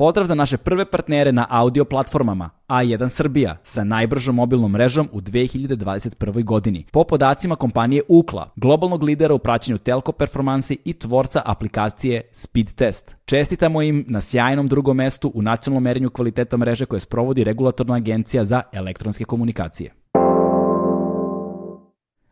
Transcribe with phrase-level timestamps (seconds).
[0.00, 5.20] Pozdrav za naše prve partnere na audio platformama A1 Srbija sa najbržom mobilnom mrežom u
[5.20, 6.44] 2021.
[6.44, 6.86] godini.
[6.92, 13.16] Po podacima kompanije Ukla, globalnog lidera u praćenju telko performansi i tvorca aplikacije Speed Test.
[13.24, 18.44] Čestitamo im na sjajnom drugom mestu u nacionalnom merenju kvaliteta mreže koje sprovodi regulatorna agencija
[18.44, 19.99] za elektronske komunikacije.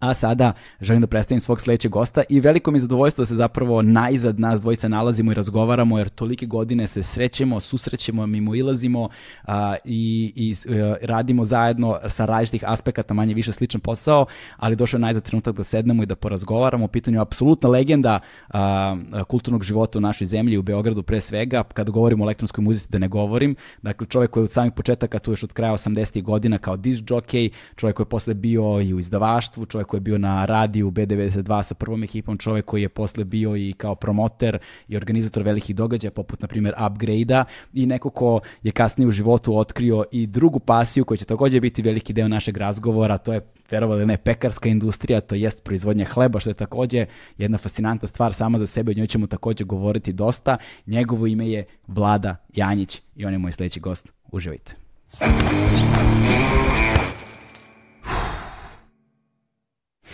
[0.00, 3.36] A sada želim da predstavim svog sledećeg gosta i veliko mi je zadovoljstvo da se
[3.36, 9.08] zapravo najzad nas dvojica nalazimo i razgovaramo jer tolike godine se srećemo, susrećemo, mimo ilazimo
[9.44, 14.98] a, i, i a, radimo zajedno sa različitih aspekata manje više sličan posao, ali došao
[14.98, 18.96] je najzad trenutak da sednemo i da porazgovaramo o pitanju apsolutna legenda a,
[19.28, 22.98] kulturnog života u našoj zemlji u Beogradu pre svega, kada govorimo o elektronskoj muzici da
[22.98, 26.22] ne govorim, dakle čovjek koji je od samih početaka tu još od kraja 80.
[26.22, 30.18] godina kao disc jockey, čovjek koji je posle bio i u izdavaštvu, koji je bio
[30.18, 34.96] na radiju B92 sa prvom ekipom, čovek koji je posle bio i kao promoter i
[34.96, 40.04] organizator velikih događaja, poput, na primjer, Upgrade-a i neko ko je kasnije u životu otkrio
[40.12, 44.16] i drugu pasiju koja će takođe biti veliki deo našeg razgovora, to je verovali ne,
[44.16, 47.06] pekarska industrija, to jest proizvodnja hleba, što je takođe
[47.38, 50.56] jedna fascinantna stvar sama za sebe, o njoj ćemo takođe govoriti dosta.
[50.86, 54.12] Njegovo ime je Vlada Janjić i on je moj sledeći gost.
[54.32, 54.74] Uživajte.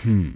[0.03, 0.33] Hmm.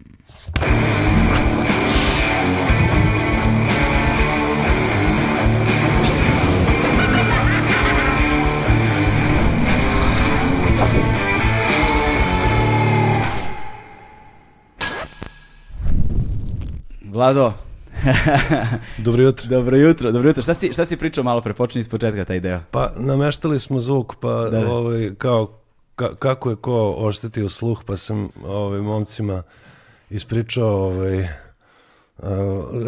[17.16, 17.52] Vlado.
[18.98, 19.48] dobro jutro.
[19.56, 20.42] Dobro jutro, dobro jutro.
[20.42, 22.60] Šta si, šta si pričao malo pre, počni iz početka taj deo.
[22.70, 24.70] Pa nameštali smo zvuk, pa da, da.
[24.70, 25.65] Ovaj, kao
[25.96, 29.42] ka, kako je ko oštetio sluh, pa sam ovaj, momcima
[30.10, 31.28] ispričao ovaj, uh,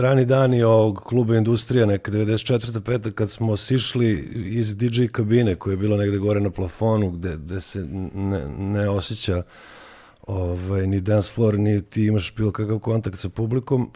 [0.01, 2.81] rani dani ovog kluba Industrija, neka 94.
[2.81, 7.37] peta, kad smo sišli iz DJ kabine koja je bila negde gore na plafonu, gde,
[7.37, 9.43] gde se ne, ne osjeća
[10.27, 13.91] ovaj, ni dance floor, ni ti imaš bilo kakav kontakt sa publikom,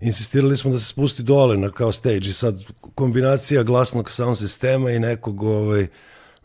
[0.00, 4.90] insistirali smo da se spusti dole na kao stage i sad kombinacija glasnog sound sistema
[4.90, 5.86] i nekog ovaj,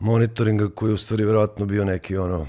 [0.02, 2.46] monitoringa koji je u stvari verovatno bio neki ono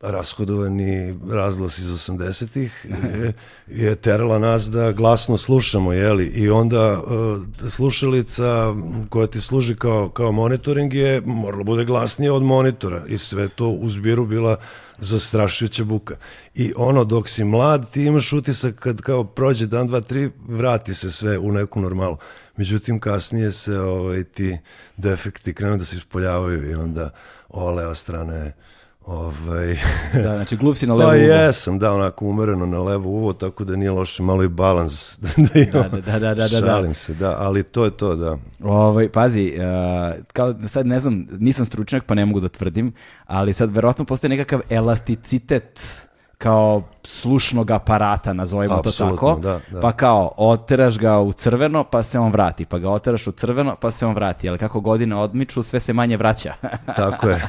[0.00, 3.32] rashodovani razglas iz 80-ih je,
[3.66, 6.26] je terala nas da glasno slušamo, jeli?
[6.26, 8.74] I onda uh, slušalica
[9.08, 13.68] koja ti služi kao, kao monitoring je morala bude glasnije od monitora i sve to
[13.68, 14.56] u zbiru bila
[14.98, 16.16] zastrašujuća buka.
[16.54, 20.94] I ono, dok si mlad, ti imaš utisak kad kao prođe dan, dva, tri, vrati
[20.94, 22.16] se sve u neku normalu.
[22.56, 24.58] Međutim, kasnije se ovaj, ti
[24.96, 27.10] defekti krenu da se ispoljavaju i onda
[27.94, 28.54] strana je
[29.08, 29.78] Ovaj...
[30.24, 31.26] da, znači gluv si na levo pa uvo.
[31.26, 35.18] Pa jesam, da, onako umereno na levo uvo, tako da nije loše malo i balans.
[35.18, 38.38] da, imam, da, da, da, da, da, Šalim se, da, ali to je to, da.
[38.62, 42.92] Ovaj, pazi, uh, kao sad ne znam, nisam stručnjak pa ne mogu da tvrdim,
[43.26, 46.07] ali sad verovatno postoji nekakav elasticitet
[46.38, 49.80] kao slušnog aparata, nazovimo Absolutno, to tako, da, da.
[49.80, 53.76] pa kao oteraš ga u crveno, pa se on vrati, pa ga oteraš u crveno,
[53.80, 56.54] pa se on vrati, ali kako godine odmiču, sve se manje vraća.
[56.96, 57.42] tako je.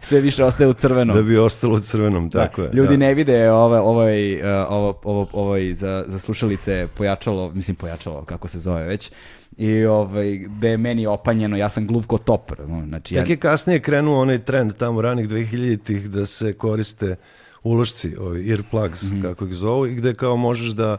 [0.00, 1.16] sve više ostaje u crvenom.
[1.16, 2.70] Da bi ostalo u crvenom, da, tako je.
[2.72, 2.96] Ljudi da.
[2.96, 8.48] ne vide ovo, ovaj, uh, ovo, ovo, ovaj za, za slušalice pojačalo, mislim pojačalo, kako
[8.48, 9.10] se zove već,
[9.56, 12.54] i ovaj, gde je meni opanjeno, ja sam gluv ko topr.
[12.88, 13.32] Znači, Tek ja...
[13.32, 17.16] je kasnije krenuo onaj trend tamo ranih 2000-ih da se koriste
[17.62, 19.22] ulošci, ovi earplugs, mm -hmm.
[19.22, 20.98] kako ih zovu, i gde kao možeš da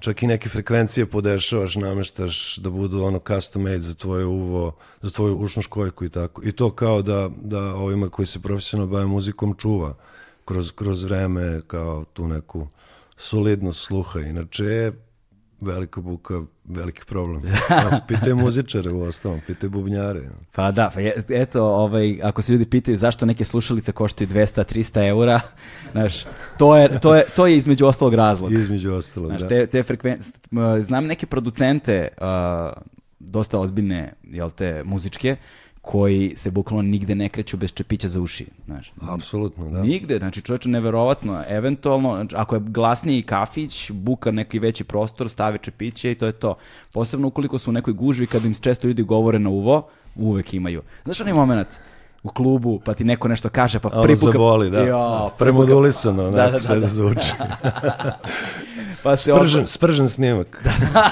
[0.00, 5.10] čak i neke frekvencije podešavaš, nameštaš da budu ono custom made za tvoje uvo, za
[5.10, 6.42] tvoju ušnu školjku i tako.
[6.44, 9.94] I to kao da, da ovima koji se profesionalno bave muzikom čuva
[10.44, 12.66] kroz, kroz vreme kao tu neku
[13.16, 14.20] solidnost sluha.
[14.20, 14.92] Inače
[15.60, 17.42] velika buka, veliki problem.
[18.08, 20.20] Pitaj muzičare u osnovom, pitaj bubnjare.
[20.52, 25.08] Pa da, pa je, eto, ovaj, ako se ljudi pitaju zašto neke slušalice koštaju 200-300
[25.08, 25.40] eura,
[25.92, 26.24] znaš,
[26.58, 28.52] to je, to, je, to je između ostalog razlog.
[28.52, 29.48] Između ostalog, znaš, da.
[29.48, 30.18] Te, te frekven...
[30.80, 32.82] Znam neke producente, uh,
[33.18, 35.36] dosta ozbiljne, jel te, muzičke,
[35.90, 38.92] koji se bukvalno nigde ne kreću bez čepića za uši, znaš.
[39.00, 39.82] Apsolutno, da.
[39.82, 45.58] Nigde, znači čoveče neverovatno, eventualno, znači, ako je glasniji kafić, buka neki veći prostor, stave
[45.58, 46.54] čepiće i to je to.
[46.92, 50.82] Posebno ukoliko su u nekoj gužvi, kad im često ljudi govore na uvo, uvek imaju.
[51.04, 51.68] Znaš onaj moment,
[52.22, 54.32] u klubu, pa ti neko nešto kaže, pa prvi puka...
[54.32, 54.82] zaboli, da.
[54.82, 56.86] Jo, Premodulisano, da, da, da, sve da.
[56.86, 57.32] zvuči.
[59.02, 60.64] pa se spržen, spržen snimak.
[60.64, 61.10] da.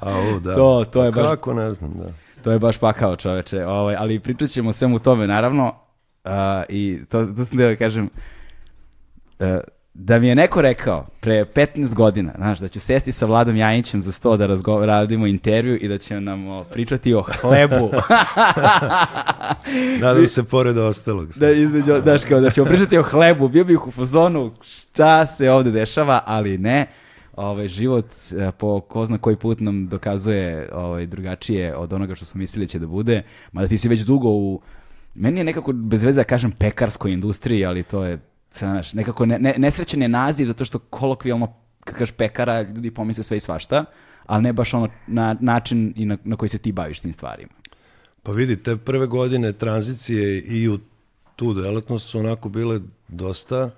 [0.10, 0.54] Au, da.
[0.54, 1.30] To, to je baš...
[1.30, 2.29] Kako, ne znam, da.
[2.42, 5.74] To je baš pakao čoveče, ovaj, ali pričat ćemo svemu tome, naravno.
[6.24, 6.30] Uh,
[6.68, 8.10] I to, to sam da kažem,
[9.38, 9.46] uh,
[9.94, 14.02] da mi je neko rekao pre 15 godina, znaš, da ću sesti sa Vladom Jajićem
[14.02, 14.48] za sto da
[14.86, 17.90] radimo intervju i da će nam o, pričati o hlebu.
[20.02, 21.32] Nadam se pored ostalog.
[21.36, 25.50] Da, između, znaš, kao da ćemo pričati o hlebu, bio bih u fazonu šta se
[25.50, 26.86] ovde dešava, ali ne.
[27.40, 28.06] Ovaj, život
[28.38, 32.68] e, po ko zna koji put nam dokazuje ovaj, drugačije od onoga što smo mislili
[32.68, 33.22] će da bude.
[33.52, 34.60] Mada ti si već dugo u
[35.14, 38.18] Meni je nekako bez veze da kažem pekarskoj industriji, ali to je
[38.58, 41.54] znaš, nekako ne, ne, nesrećen je naziv zato što kolokvijalno
[41.84, 43.84] kad kažeš pekara, ljudi pomisle sve i svašta,
[44.26, 47.52] ali ne baš ono na način i na, na koji se ti baviš tim stvarima.
[48.22, 50.78] Pa vidi, te prve godine tranzicije i u
[51.36, 53.70] tu delatnost su onako bile dosta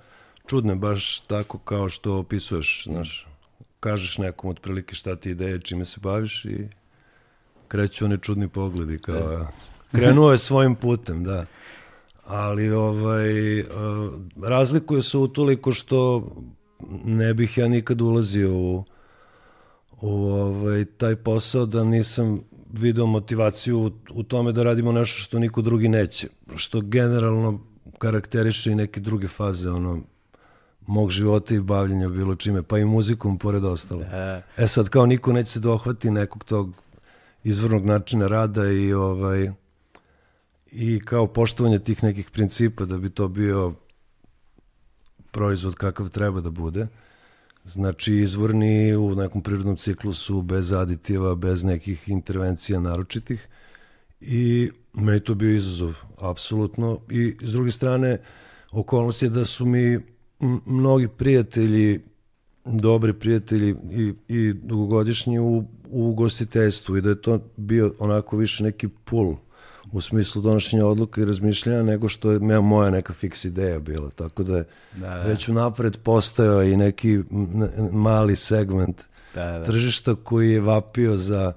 [0.47, 3.27] čudne, baš tako kao što opisuješ, znaš,
[3.83, 6.69] kažeš nekom otprilike šta ti ideje, čime se baviš i
[7.69, 9.47] kreću one čudni pogledi, kao e.
[9.93, 11.47] krenuo je svojim putem, da
[12.25, 13.67] ali ovaj, uh,
[14.43, 16.31] razlikuje se utoliko što
[17.05, 18.85] ne bih ja nikad ulazio u,
[20.01, 22.41] u ovaj, taj posao da nisam
[22.73, 27.61] video motivaciju u, u tome da radimo nešto što niko drugi neće, što generalno
[27.99, 30.01] karakteriše i neke druge faze ono,
[30.87, 34.01] mog života i bavljenja bilo čime, pa i muzikom pored ostalo.
[34.01, 34.43] Da.
[34.57, 36.73] E sad kao niko neće se dohvati nekog tog
[37.45, 39.51] izvornog načina rada i ovaj
[40.73, 43.75] i kao poštovanje tih nekih principa da bi to bio
[45.31, 46.87] proizvod kakav treba da bude.
[47.65, 53.49] Znači izvorni u nekom prirodnom ciklusu bez aditiva, bez nekih intervencija naročitih
[54.21, 57.01] i me je to bio izazov, apsolutno.
[57.11, 58.19] I s druge strane,
[58.73, 60.01] okolnost je da su mi
[60.67, 62.01] mnogi prijatelji,
[62.65, 68.65] dobri prijatelji i, i dugogodišnji u, u gostiteljstvu i da je to bio onako više
[68.65, 69.37] neki pull
[69.93, 74.11] u smislu donošenja odluka i razmišljanja nego što je moja neka fiks ideja bila.
[74.11, 75.23] Tako da je da, da.
[75.23, 77.19] već unapred postojao i neki
[77.93, 79.03] mali segment
[79.35, 79.65] da, da.
[79.65, 81.53] tržišta koji je vapio za,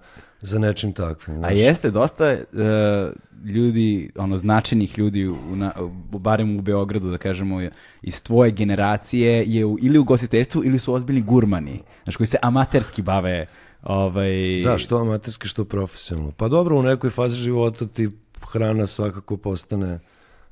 [0.46, 1.38] za nečim takvim.
[1.38, 1.52] Znaš.
[1.52, 5.72] A jeste, dosta uh, ljudi, ono, značajnih ljudi, u, na,
[6.12, 7.62] u, barem u Beogradu, da kažemo,
[8.02, 12.38] iz tvoje generacije je u, ili u gostiteljstvu ili su ozbiljni gurmani, znaš, koji se
[12.42, 13.46] amaterski bave
[13.86, 14.62] Ovaj...
[14.64, 16.32] Da, što amaterski, što profesionalno.
[16.32, 18.10] Pa dobro, u nekoj fazi života ti
[18.52, 20.00] hrana svakako postane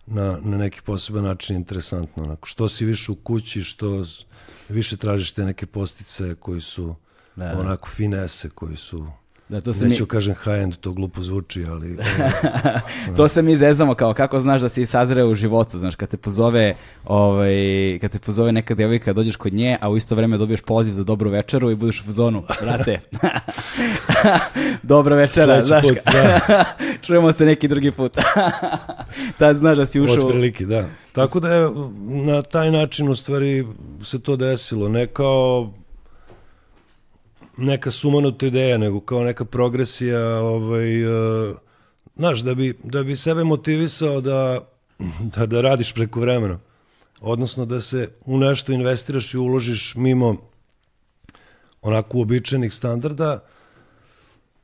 [0.06, 2.24] na, na neki poseban način interesantno.
[2.24, 4.04] Onako, što si više u kući, što
[4.69, 6.96] više tražiš te neke postice koji su
[7.36, 7.60] da, da.
[7.60, 9.07] onako finese, koji su
[9.53, 10.07] Da, to se Neću mi...
[10.07, 11.97] kažem high-end, to glupo zvuči, ali...
[13.17, 16.17] to se mi zezamo kao kako znaš da si sazreo u životu, znaš, kad te
[16.17, 17.53] pozove, ovaj,
[18.01, 21.03] kad te pozove neka djevojka, dođeš kod nje, a u isto vreme dobiješ poziv za
[21.03, 23.00] dobru večeru i budeš u zonu, brate,
[24.94, 26.65] dobra večera, Sledeći znaš, put, da.
[27.05, 28.17] čujemo se neki drugi put.
[29.39, 30.25] Tad znaš da si ušao...
[30.25, 30.85] Od prilike, da.
[31.11, 31.69] Tako da je
[32.25, 33.67] na taj način u stvari
[34.03, 35.73] se to desilo, ne kao
[37.57, 41.57] neka sumanuta ideja, nego kao neka progresija, ovaj, uh,
[42.15, 44.59] znaš, da bi, da bi sebe motivisao da,
[45.19, 46.59] da, da radiš preko vremena.
[47.21, 50.35] Odnosno da se u nešto investiraš i uložiš mimo
[51.81, 53.39] onako uobičajenih standarda,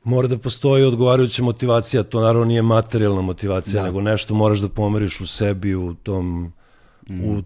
[0.04, 3.86] mora da postoji odgovarajuća motivacija, to naravno nije materijalna motivacija, da.
[3.86, 6.52] nego nešto moraš da pomeriš u sebi, u tom,
[7.08, 7.24] mm.
[7.24, 7.42] u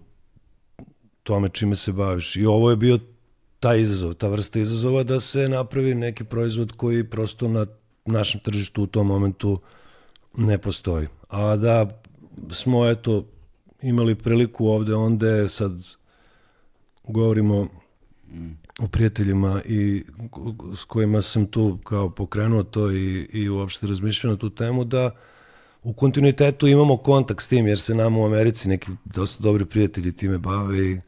[1.23, 2.35] tome čime se baviš.
[2.35, 2.99] I ovo je bio
[3.65, 7.65] taj izazov, ta vrsta izazova da se napravi neki proizvod koji prosto na
[8.05, 9.59] našem tržištu u tom momentu
[10.37, 11.07] ne postoji.
[11.29, 12.01] A da
[12.51, 13.25] smo eto
[13.81, 15.71] imali priliku ovde, onda sad
[17.03, 17.67] govorimo
[18.79, 20.03] o prijateljima i
[20.75, 25.11] s kojima sam tu kao pokrenuo to i, i uopšte razmišljao na tu temu da
[25.83, 30.11] u kontinuitetu imamo kontakt s tim jer se nam u Americi neki dosta dobri prijatelji
[30.11, 30.99] time bave i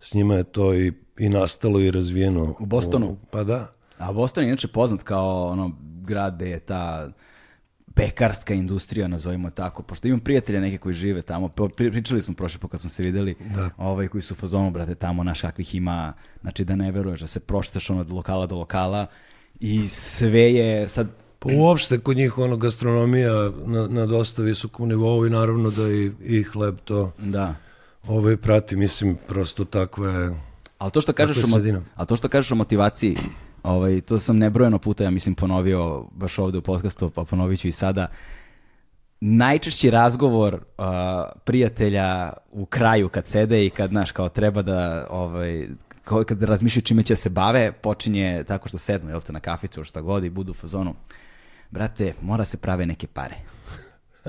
[0.00, 2.54] s njima je to i i nastalo i razvijeno.
[2.58, 3.06] U Bostonu?
[3.06, 3.72] U, pa da.
[3.98, 7.10] A Boston je inače poznat kao ono grad gde je ta
[7.94, 12.80] pekarska industrija, nazovimo tako, pošto imam prijatelja neke koji žive tamo, pričali smo prošle kad
[12.80, 13.70] smo se videli, da.
[13.76, 17.26] ovaj, koji su u fazonu, brate, tamo naš kakvih ima, znači da ne veruješ, da
[17.26, 19.06] se proštaš ono od lokala do lokala
[19.60, 25.26] i sve je sad Pa uopšte kod njih ono gastronomija na, na dosta visokom nivou
[25.26, 27.54] i naravno da i, i hleb to da.
[28.06, 30.30] ovaj prati, mislim prosto takva je
[30.82, 31.46] Ali to što kažeš, o,
[31.94, 33.16] ali to što kažeš o motivaciji,
[33.62, 37.68] ovaj, to sam nebrojeno puta, ja mislim, ponovio baš ovde u podcastu, pa ponovit ću
[37.68, 38.06] i sada.
[39.20, 40.84] Najčešći razgovor uh,
[41.44, 45.68] prijatelja u kraju kad sede i kad, znaš, kao treba da, ovaj,
[46.04, 49.84] kao kad razmišljaju čime će se bave, počinje tako što sednu, jel te, na kaficu,
[49.84, 50.94] šta god i budu u fazonu.
[51.70, 53.36] Brate, mora se prave neke pare.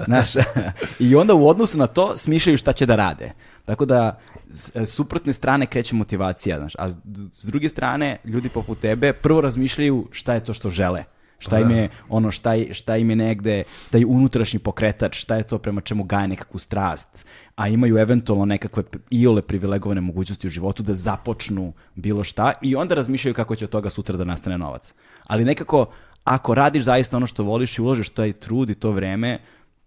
[0.05, 0.29] Znaš,
[0.99, 3.31] i onda u odnosu na to smišljaju šta će da rade.
[3.65, 4.19] Tako da,
[4.53, 6.89] s suprotne strane kreće motivacija, znaš, a
[7.31, 11.03] s druge strane, ljudi poput tebe prvo razmišljaju šta je to što žele.
[11.39, 15.57] Šta im je ono šta, šta im je negde taj unutrašnji pokretač, šta je to
[15.59, 20.93] prema čemu gaje nekakvu strast, a imaju eventualno nekakve iole privilegovane mogućnosti u životu da
[20.93, 24.93] započnu bilo šta i onda razmišljaju kako će od toga sutra da nastane novac.
[25.27, 25.85] Ali nekako
[26.23, 29.39] ako radiš zaista ono što voliš i uložiš taj trud i to vreme,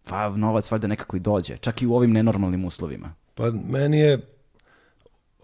[0.04, 3.14] pa novac valjda nekako i dođe, čak i u ovim nenormalnim uslovima.
[3.34, 4.35] Pa meni je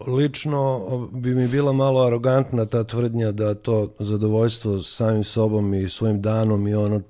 [0.07, 6.21] lično bi mi bila malo arogantna ta tvrdnja da to zadovoljstvo samim sobom i svojim
[6.21, 7.01] danom i ono,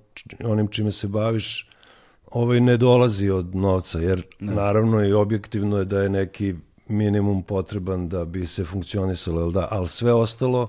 [0.43, 1.69] onim čime se baviš
[2.31, 4.53] ovaj ne dolazi od novca, jer ne.
[4.55, 6.55] naravno i objektivno je da je neki
[6.87, 10.67] minimum potreban da bi se funkcionisalo, da, ali sve ostalo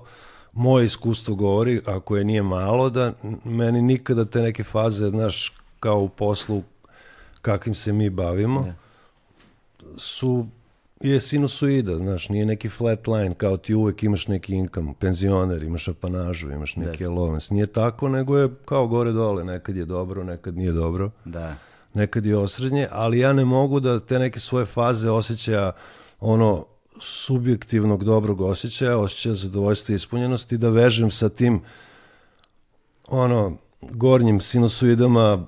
[0.53, 3.13] moje iskustvo govori, ako je nije malo, da
[3.43, 6.63] meni nikada te neke faze, znaš, kao u poslu
[7.41, 8.75] kakvim se mi bavimo, ne.
[9.97, 10.47] su
[11.01, 15.87] je sinusoida, znaš, nije neki flat line, kao ti uvek imaš neki income, penzioner, imaš
[15.87, 17.09] apanažu, imaš neki da.
[17.09, 17.51] allowance.
[17.51, 21.11] Nije tako, nego je kao gore-dole, nekad je dobro, nekad nije dobro.
[21.25, 21.55] Da.
[21.93, 25.71] Nekad je osrednje, ali ja ne mogu da te neke svoje faze osjećaja
[26.19, 26.65] ono
[26.99, 31.61] subjektivnog dobrog osjećaja, osjećaja zadovoljstva i ispunjenosti, da vežem sa tim
[33.07, 35.45] ono gornjim sinusoidama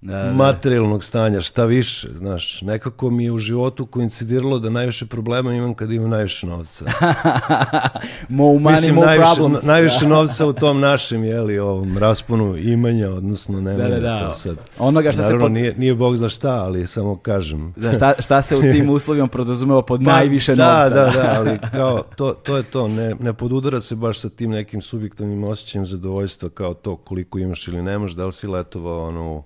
[0.00, 0.32] da, da.
[0.32, 5.74] materijalnog stanja, šta više, znaš, nekako mi je u životu koincidiralo da najviše problema imam
[5.74, 6.84] kad imam najviše novca.
[8.28, 9.64] more money, Mislim, more najviše, problems.
[9.64, 10.08] najviše da.
[10.14, 14.20] novca u tom našem, jeli, ovom rasponu imanja, odnosno nema da, da, da.
[14.20, 14.56] to sad.
[14.78, 15.52] Onoga šta Naravno, se pod...
[15.52, 17.72] nije, nije bog zna šta, ali samo kažem.
[17.76, 20.94] Da, šta, šta se u tim uslovima podrazumeva pod pa, najviše da, novca?
[20.94, 24.50] Da, da, ali kao, to, to je to, ne, ne podudara se baš sa tim
[24.50, 29.36] nekim subjektivnim osjećajem zadovoljstva kao to koliko imaš ili nemaš, da li si letovao ono
[29.36, 29.42] u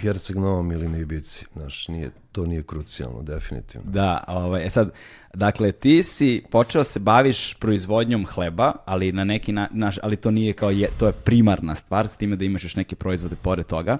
[0.00, 1.46] Herceg Novom ili na Ibici.
[1.56, 3.90] Znaš, nije, to nije krucijalno, definitivno.
[3.90, 4.90] Da, ovaj, e sad,
[5.34, 10.30] dakle, ti si počeo se baviš proizvodnjom hleba, ali na neki na, naš, ali to
[10.30, 13.66] nije kao je, to je primarna stvar, s time da imaš još neke proizvode pored
[13.66, 13.98] toga.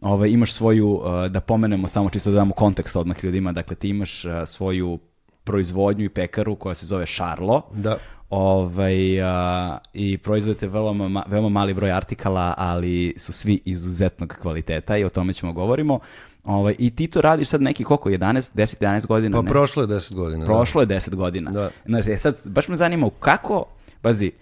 [0.00, 3.88] Ovaj, imaš svoju, uh, da pomenemo samo čisto da damo kontekst odmah ljudima, dakle ti
[3.88, 4.98] imaš uh, svoju
[5.44, 7.62] proizvodnju i pekaru koja se zove Šarlo.
[7.74, 7.98] Da
[8.30, 15.04] ovaj, a, i proizvodite veoma, veoma mali broj artikala, ali su svi izuzetnog kvaliteta i
[15.04, 15.98] o tome ćemo govorimo.
[16.44, 19.38] Ovaj, I ti to radiš sad neki koliko, 11, 10, 11 godina?
[19.38, 19.50] Pa ne?
[19.50, 20.44] prošlo je 10 godina.
[20.44, 20.94] Prošlo da.
[20.94, 21.50] je 10 godina.
[21.50, 21.70] Da.
[21.84, 23.64] Znaš, je sad, baš me zanima kako,
[24.02, 24.32] bazi,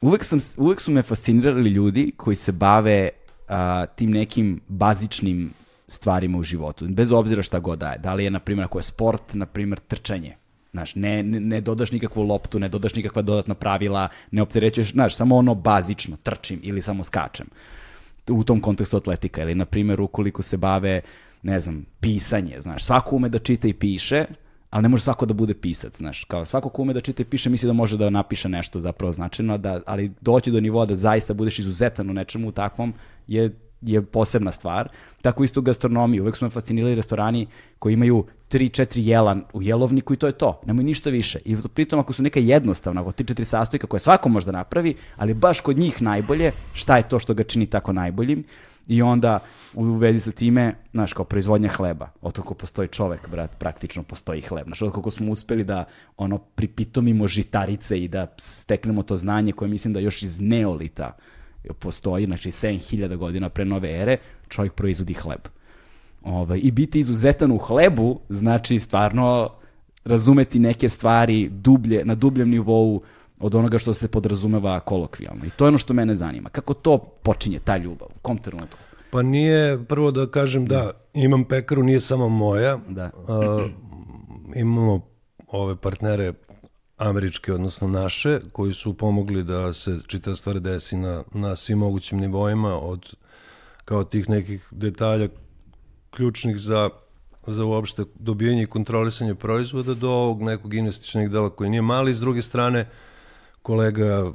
[0.00, 3.08] uvek, sam, uvek su me fascinirali ljudi koji se bave
[3.48, 5.50] a, tim nekim bazičnim
[5.88, 7.98] stvarima u životu, bez obzira šta god daje.
[7.98, 10.36] Da li je, na primjer, ako je sport, na primjer, trčanje
[10.72, 15.16] Znaš, ne, ne, ne dodaš nikakvu loptu, ne dodaš nikakva dodatna pravila, ne opterećuješ, znaš,
[15.16, 17.46] samo ono bazično, trčim ili samo skačem.
[18.28, 19.42] U tom kontekstu atletika.
[19.42, 21.00] Ili, na primjer, ukoliko se bave,
[21.42, 24.24] ne znam, pisanje, znaš, svako ume da čita i piše,
[24.70, 27.24] ali ne može svako da bude pisac, znaš, kao svako ko ume da čita i
[27.24, 30.96] piše misli da može da napiše nešto zapravo značajno, da, ali doći do nivoa da
[30.96, 32.94] zaista budeš izuzetan u nečemu takvom
[33.26, 33.50] je
[33.82, 34.88] je posebna stvar.
[35.22, 36.20] Tako isto u gastronomiji.
[36.20, 37.46] Uvek su me fascinirali restorani
[37.78, 40.60] koji imaju 3-4 jela u jelovniku i to je to.
[40.66, 41.38] Nemoj ništa više.
[41.44, 45.34] I pritom ako su neka jednostavna, ako 3-4 sastojka koje svako može da napravi, ali
[45.34, 48.44] baš kod njih najbolje, šta je to što ga čini tako najboljim?
[48.88, 49.38] I onda
[49.74, 52.08] u vezi sa time, znaš, kao proizvodnja hleba.
[52.22, 54.66] Od kako postoji čovek, brat, praktično postoji hleb.
[54.66, 55.84] Znaš, od kako smo uspeli da
[56.16, 61.16] ono pripitomimo žitarice i da steknemo to znanje koje mislim da još iz neolita
[61.78, 64.16] postoji, znači 7000 godina pre nove ere,
[64.48, 65.48] čovjek proizvodi hleb.
[66.22, 69.50] Ovaj, I biti izuzetan u hlebu znači stvarno
[70.04, 73.02] razumeti neke stvari dublje, na dubljem nivou
[73.40, 75.44] od onoga što se podrazumeva kolokvijalno.
[75.44, 76.48] I to je ono što mene zanima.
[76.48, 78.08] Kako to počinje, ta ljubav?
[78.16, 78.78] U kom trenutku?
[79.10, 82.78] Pa nije, prvo da kažem da, imam pekaru, nije samo moja.
[82.88, 83.10] Da.
[83.14, 83.70] Uh,
[84.56, 85.00] imamo
[85.46, 86.32] ove partnere
[87.00, 92.18] američke, odnosno naše, koji su pomogli da se čita stvar desi na, na svim mogućim
[92.18, 93.14] nivoima, od
[93.84, 95.28] kao tih nekih detalja
[96.10, 96.90] ključnih za,
[97.46, 102.14] za uopšte dobijanje i kontrolisanje proizvoda do ovog nekog investičnog dela koji nije mali.
[102.14, 102.88] S druge strane,
[103.62, 104.32] kolega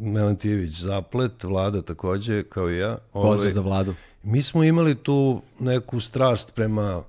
[0.00, 2.98] Melentijević Zaplet, vlada takođe, kao i ja.
[3.12, 3.94] Pozdrav ovaj, za vladu.
[4.22, 7.02] Mi smo imali tu neku strast prema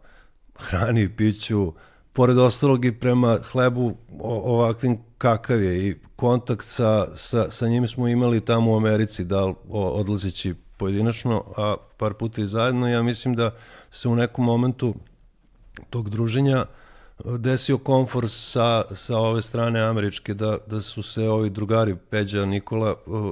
[0.56, 1.74] hrani i piću,
[2.18, 8.08] pored ostalog i prema hlebu ovakvim kakav je i kontakt sa, sa, sa njim smo
[8.08, 12.88] imali tamo u Americi, da odlazeći pojedinačno, a par puta i zajedno.
[12.88, 13.52] Ja mislim da
[13.92, 14.96] se u nekom momentu
[15.90, 16.66] tog druženja e,
[17.38, 22.90] desio komfor sa, sa ove strane američke, da, da su se ovi drugari Peđa, Nikola,
[22.90, 23.32] e,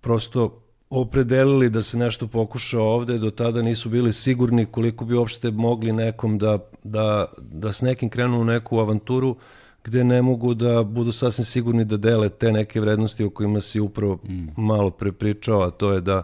[0.00, 0.61] prosto
[0.94, 5.92] opredelili da se nešto pokuša ovde, do tada nisu bili sigurni koliko bi uopšte mogli
[5.92, 9.36] nekom da, da, da s nekim krenu u neku avanturu
[9.84, 13.80] gde ne mogu da budu sasvim sigurni da dele te neke vrednosti o kojima si
[13.80, 14.48] upravo mm.
[14.56, 16.22] malo prepričao, a to je da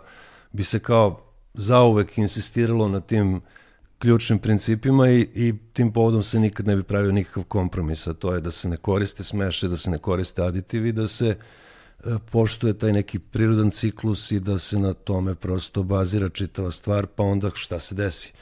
[0.52, 1.20] bi se kao
[1.54, 3.40] zauvek insistiralo na tim
[3.98, 8.34] ključnim principima i, i tim povodom se nikad ne bi pravio nikakav kompromis, a to
[8.34, 11.37] je da se ne koriste smeše, da se ne koriste aditivi, da se e,
[12.31, 17.23] poštuje taj neki prirodan ciklus i da se na tome prosto bazira čitava stvar, pa
[17.23, 18.33] onda šta se desi.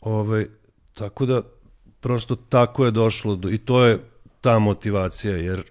[0.00, 0.46] Ove, ovaj,
[0.94, 1.42] tako da,
[2.00, 3.98] prosto tako je došlo do, i to je
[4.40, 5.62] ta motivacija, jer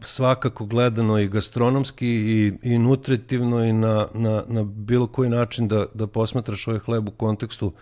[0.00, 5.86] svakako gledano i gastronomski i, i nutritivno i na, na, na bilo koji način da,
[5.94, 7.72] da posmatraš ovaj hleb u kontekstu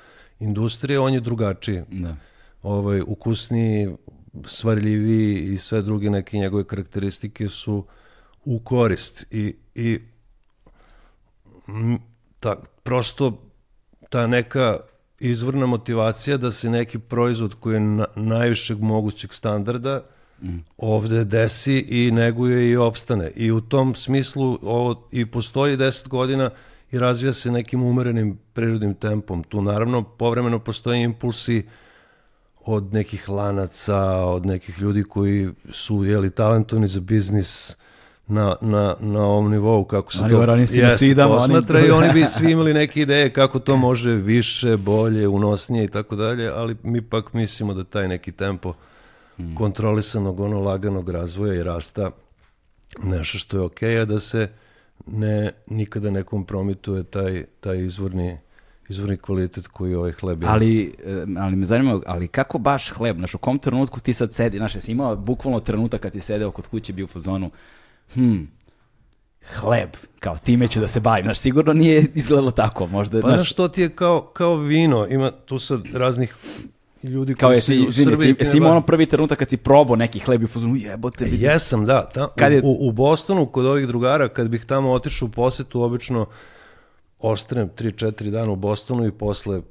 [0.40, 1.82] industrije, on je drugačiji.
[1.90, 2.16] Da.
[2.62, 3.96] Ovaj, ukusniji,
[4.44, 7.84] svarljiviji i sve druge neke njegove karakteristike su
[8.44, 10.00] u korist i, i
[12.40, 13.42] ta, prosto
[14.08, 14.78] ta neka
[15.20, 20.02] izvorna motivacija da se neki proizvod koji je na, najvišeg mogućeg standarda
[20.42, 20.58] mm.
[20.76, 23.30] ovde desi i neguje i opstane.
[23.36, 26.50] I u tom smislu ovo i postoji 10 godina
[26.92, 29.44] i razvija se nekim umerenim prirodnim tempom.
[29.44, 31.66] Tu naravno povremeno postoje impulsi
[32.64, 37.76] od nekih lanaca, od nekih ljudi koji su jeli talentovni za biznis,
[38.26, 41.88] na, na, na ovom nivou kako se oni to jest, posmatra oni...
[41.88, 46.16] i oni bi svi imali neke ideje kako to može više, bolje, unosnije i tako
[46.16, 48.74] dalje, ali mi pak mislimo da taj neki tempo
[49.36, 49.56] hmm.
[49.56, 52.10] kontrolisanog, ono laganog razvoja i rasta
[53.02, 54.48] nešto što je okej, okay, a da se
[55.06, 58.38] ne, nikada ne kompromituje taj, taj izvorni
[58.92, 60.48] izvorni kvalitet koji ovaj hleb je.
[60.48, 63.16] Ali, eh, ali me zanima, ali kako baš hleb?
[63.16, 66.50] Znaš, u kom trenutku ti sad sedi, znaš, jesi imao bukvalno trenutak kad ti sedeo
[66.50, 67.50] kod kuće bio u fazonu,
[68.14, 68.44] hm,
[69.54, 71.24] hleb, kao time ću da se bavim.
[71.24, 72.86] Znaš, sigurno nije izgledalo tako.
[72.86, 76.36] Možda, pa znaš, što ti je kao, kao vino, ima tu sad raznih
[77.02, 78.34] ljudi kao koji jesi, su u Srbiji.
[78.40, 81.24] Jesi imao ono prvi trenutak kad si probao neki hleb i fuzonu, jebote.
[81.24, 82.08] E, jesam, da.
[82.08, 82.60] Ta, kad je...
[82.64, 86.26] u, u Bostonu, kod ovih drugara, kad bih tamo otišao u posetu, obično
[87.22, 89.62] ostanem 3-4 dana u Bostonu i posle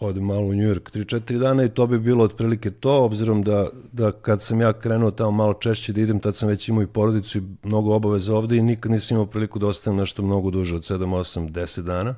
[0.00, 3.68] odem malo u New York 3-4 dana i to bi bilo otprilike to, obzirom da,
[3.92, 6.86] da kad sam ja krenuo tamo malo češće da idem, tad sam već imao i
[6.86, 10.76] porodicu i mnogo obaveza ovde i nikad nisam imao priliku da ostanem nešto mnogo duže
[10.76, 12.14] od 7, 8, 10 dana.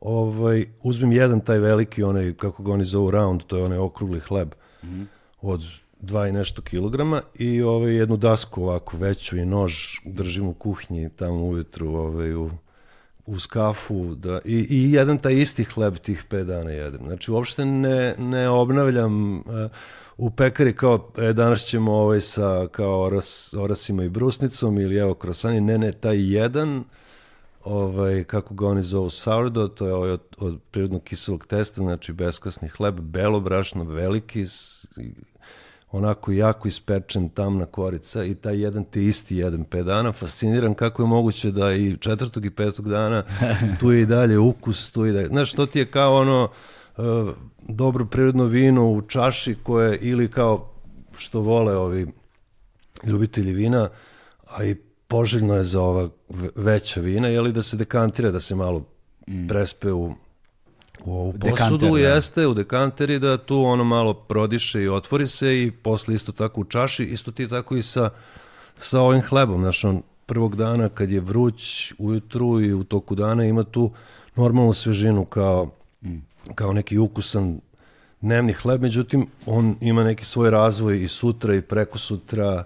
[0.00, 4.20] Ovaj, uzmem jedan taj veliki, onaj, kako ga oni zovu round, to je onaj okrugli
[4.20, 5.06] hleb mm -hmm.
[5.42, 5.62] od
[6.00, 11.10] dva i nešto kilograma i ovaj, jednu dasku ovako veću i nož držim u kuhinji
[11.16, 12.50] tamo ujutru ovaj, u
[13.26, 17.00] uz kafu da, i, i jedan taj isti hleb tih pet dana jedem.
[17.06, 19.44] Znači, uopšte ne, ne obnavljam uh,
[20.16, 25.14] u pekari kao e, danas ćemo ovaj sa kao oras, orasima i brusnicom ili evo
[25.14, 25.60] krosani.
[25.60, 26.84] Ne, ne, taj jedan
[27.64, 32.12] ovaj, kako ga oni zovu sourdough, to je ovaj od, od prirodnog kiselog testa, znači
[32.12, 34.44] beskasni hleb, belo brašno, veliki,
[35.96, 41.02] onako jako ispečen tamna korica i taj jedan te isti jedan pet dana, fasciniran kako
[41.02, 43.24] je moguće da i četvrtog i petog dana
[43.80, 45.26] tu je i dalje ukus, tu je i dalje.
[45.26, 46.48] Znaš, to ti je kao ono
[46.96, 47.04] uh,
[47.68, 50.70] dobro prirodno vino u čaši koje ili kao
[51.16, 52.06] što vole ovi
[53.04, 53.88] ljubitelji vina,
[54.46, 54.74] a i
[55.08, 56.08] poželjno je za ova
[56.54, 58.84] veća vina, je li da se dekantira, da se malo
[59.28, 59.48] mm.
[59.48, 60.14] prespe u
[61.04, 61.98] u ovu posudu Dekanter, da.
[61.98, 66.60] jeste u dekanteri da tu ono malo prodiše i otvori se i posle isto tako
[66.60, 68.10] u čaši, isto ti tako i sa,
[68.76, 69.60] sa ovim hlebom.
[69.60, 73.90] Znaš, on prvog dana kad je vruć ujutru i u toku dana ima tu
[74.36, 75.70] normalnu svežinu kao,
[76.02, 76.16] mm.
[76.54, 77.60] kao neki ukusan
[78.20, 82.64] dnevni hleb, međutim on ima neki svoj razvoj i sutra i preko sutra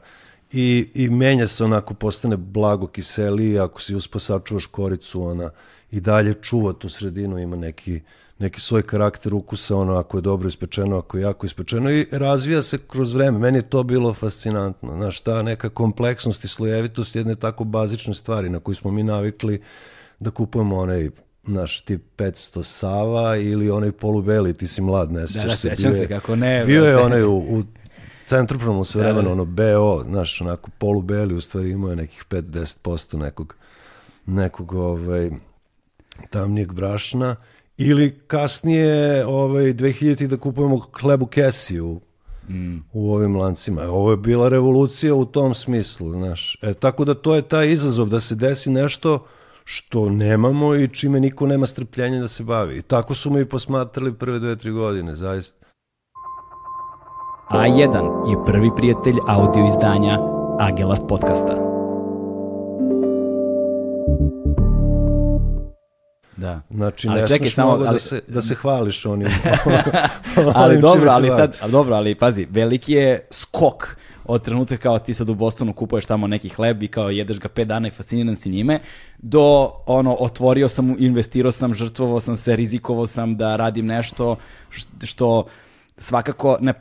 [0.52, 5.50] i, i menja se onako, postane blago kiseli, ako si uspo sačuvaš koricu, ona
[5.90, 8.00] i dalje čuva tu sredinu, ima neki,
[8.38, 12.62] neki svoj karakter ukusa, ono ako je dobro ispečeno, ako je jako ispečeno i razvija
[12.62, 13.38] se kroz vreme.
[13.38, 14.96] Meni je to bilo fascinantno.
[14.96, 19.62] Znaš, ta neka kompleksnost i slojevitost jedne tako bazične stvari na koju smo mi navikli
[20.18, 21.10] da kupujemo onaj
[21.42, 25.76] naš tip 500 Sava ili onaj polubeli, ti si mlad, ne sećaš da, da, se.
[25.76, 26.64] sećam se kako ne.
[26.64, 27.62] Bio je onaj u, u
[28.26, 29.32] centropromu sve vremena, da, da.
[29.32, 33.56] ono BO, znaš, onako polubeli, u stvari imao je nekih 5-10% nekog,
[34.26, 35.30] nekog ovaj,
[36.30, 37.36] tamnijeg brašna
[37.78, 42.00] ili kasnije ovaj 2000 da kupujemo hleb u kesi u,
[42.48, 42.76] mm.
[42.92, 43.82] u ovim lancima.
[43.82, 46.58] Ovo je bila revolucija u tom smislu, znaš.
[46.62, 49.24] E, tako da to je taj izazov da se desi nešto
[49.64, 52.78] što nemamo i čime niko nema strpljenja da se bavi.
[52.78, 55.66] I tako su me i posmatrali prve dve, tri godine, zaista.
[57.50, 60.18] A1 je prvi prijatelj audio izdanja
[60.60, 61.67] Agelast podcasta.
[66.38, 66.60] Da.
[66.70, 69.28] Znači, ali ne čekaj, samo, ali, da, se, da se hvališ onim.
[70.54, 75.14] ali dobro, ali sad, ali dobro, ali pazi, veliki je skok od trenutka kao ti
[75.14, 78.36] sad u Bostonu kupuješ tamo neki hleb i kao jedeš ga pet dana i fasciniran
[78.36, 78.80] si njime,
[79.18, 84.36] do ono, otvorio sam, investirao sam, žrtvovao sam se, rizikovao sam da radim nešto
[85.02, 85.44] što
[85.98, 86.74] svakako ne,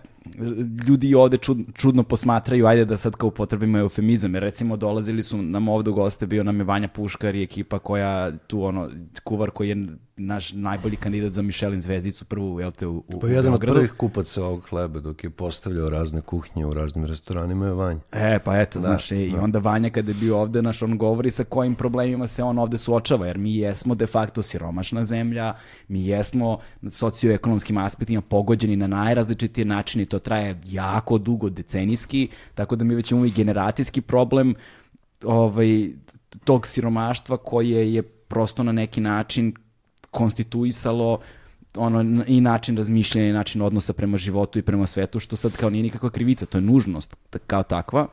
[0.87, 5.41] ljudi ovde čud, čudno posmatraju, ajde da sad kao upotrebimo eufemizam, jer recimo dolazili su
[5.41, 8.89] nam ovde u goste, bio nam je Vanja Puškar i ekipa koja tu ono,
[9.23, 9.87] kuvar koji je
[10.17, 13.91] naš najbolji kandidat za Michelin zvezdicu prvu, jel te, u, u Pa jedan od prvih
[13.91, 17.99] kupaca ovog hleba dok je postavljao razne kuhinje u raznim restoranima je Vanja.
[18.11, 19.15] E, pa eto, da, znaš, da.
[19.15, 22.59] i onda Vanja kada je bio ovde, naš, on govori sa kojim problemima se on
[22.59, 25.53] ovde suočava, jer mi jesmo de facto siromašna zemlja,
[25.87, 32.83] mi jesmo socioekonomskim aspektima pogođeni na najrazličitije načine to traje jako dugo, decenijski, tako da
[32.83, 34.55] mi već imamo i generacijski problem
[35.23, 35.89] ovaj,
[36.43, 39.53] tog siromaštva koje je prosto na neki način
[40.17, 41.19] konstituisalo
[41.75, 45.69] ono i način razmišljanja i način odnosa prema životu i prema svetu, što sad kao
[45.69, 47.15] nije nikakva krivica, to je nužnost
[47.47, 48.07] kao takva.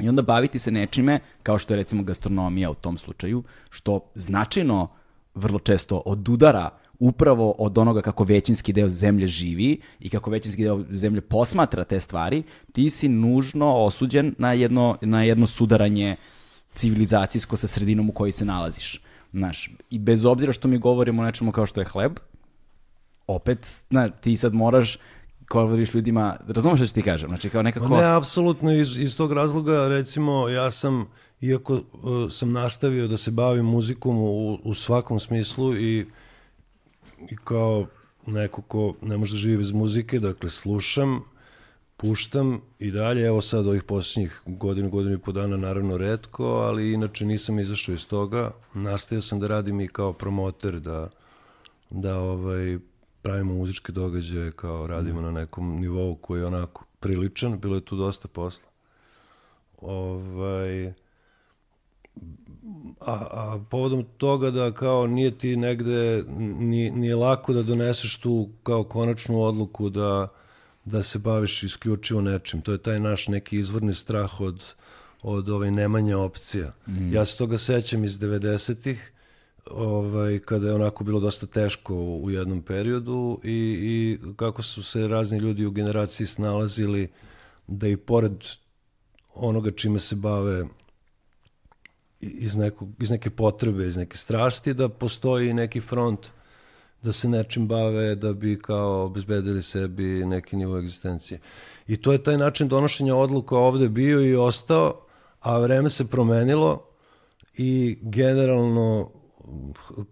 [0.00, 4.88] I onda baviti se nečime, kao što je recimo gastronomija u tom slučaju, što značajno
[5.34, 10.84] vrlo često odudara upravo od onoga kako većinski deo zemlje živi i kako većinski deo
[10.90, 12.42] zemlje posmatra te stvari,
[12.72, 16.16] ti si nužno osuđen na jedno, na jedno sudaranje
[16.74, 19.00] civilizacijsko sa sredinom u kojoj se nalaziš.
[19.34, 22.12] Znaš, i bez obzira što mi govorimo o nečemu kao što je hleb,
[23.26, 24.98] opet, znaš, ti sad moraš
[25.50, 27.88] govoriš ljudima, razumeš što ti kažem, znači kao nekako...
[27.88, 31.06] Ne, apsolutno, iz, iz tog razloga, recimo, ja sam,
[31.40, 31.82] iako uh,
[32.30, 36.06] sam nastavio da se bavim muzikom u, u svakom smislu i,
[37.30, 37.86] i kao
[38.26, 41.20] neko ko ne može da živi bez muzike, dakle, slušam,
[41.96, 46.92] puštam i dalje, evo sad ovih posljednjih godinu, godinu i po dana naravno redko, ali
[46.92, 48.50] inače nisam izašao iz toga.
[48.74, 51.08] Nastavio sam da radim i kao promoter, da,
[51.90, 52.78] da ovaj,
[53.22, 55.24] pravimo muzičke događaje, kao radimo mm.
[55.24, 58.68] na nekom nivou koji je onako priličan, bilo je tu dosta posla.
[59.80, 60.86] Ovaj,
[63.00, 66.24] a, a povodom toga da kao nije ti negde,
[66.58, 70.28] nije, nije lako da doneseš tu kao konačnu odluku da
[70.84, 72.60] da se baviš isključivo nečim.
[72.60, 74.62] To je taj naš neki izvorni strah od,
[75.22, 76.72] od ovaj nemanja opcija.
[76.86, 77.12] Mm.
[77.12, 79.12] Ja se toga sećam iz 90-ih,
[79.70, 85.08] ovaj, kada je onako bilo dosta teško u jednom periodu i, i kako su se
[85.08, 87.08] razni ljudi u generaciji snalazili
[87.66, 88.32] da i pored
[89.34, 90.64] onoga čime se bave
[92.20, 96.26] iz, nekog, iz neke potrebe, iz neke strasti, da postoji neki front
[97.04, 101.40] da se nečim bave da bi kao obezbedili sebi neki nivo egzistencije.
[101.86, 105.00] I to je taj način donošenja odluka ovde bio i ostao,
[105.40, 106.86] a vreme se promenilo
[107.56, 109.10] i generalno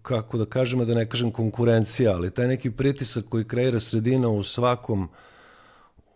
[0.01, 4.43] kako da kažemo, da ne kažem konkurencija, ali taj neki pritisak koji kreira sredina u
[4.43, 5.09] svakom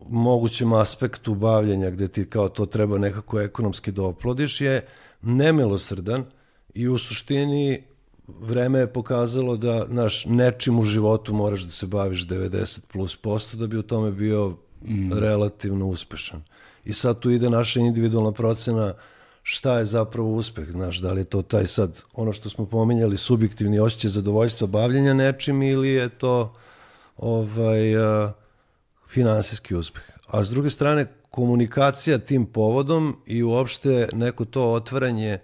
[0.10, 4.88] mogućem aspektu bavljenja gde ti kao to treba nekako ekonomski da oplodiš je
[5.22, 6.26] nemilosrdan
[6.74, 7.84] i u suštini
[8.28, 13.58] vreme je pokazalo da naš nečim u životu moraš da se baviš 90 plus posto
[13.58, 15.13] da bi u tome bio mm.
[15.13, 16.44] relativno uspešan.
[16.86, 18.94] I sad tu ide naša individualna procena
[19.44, 23.18] šta je zapravo uspeh, znaš, da li je to taj sad, ono što smo pominjali,
[23.18, 26.54] subjektivni osjećaj zadovoljstva bavljenja nečim ili je to
[27.18, 28.34] ovaj, a,
[29.10, 30.04] finansijski uspeh.
[30.28, 35.40] A s druge strane, komunikacija tim povodom i uopšte neko to otvaranje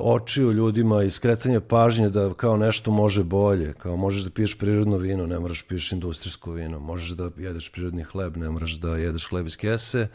[0.00, 4.96] očiju ljudima i skretanje pažnje da kao nešto može bolje, kao možeš da piješ prirodno
[4.96, 8.96] vino, ne moraš da piješ industrijsko vino, možeš da jedeš prirodni hleb, ne moraš da
[8.96, 10.08] jedeš hleb iz kese.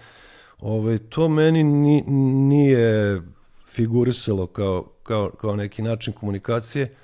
[0.60, 2.02] Ovaj, to meni ni,
[2.48, 3.22] nije
[3.72, 6.96] figurisalo kao, kao, kao neki način komunikacije,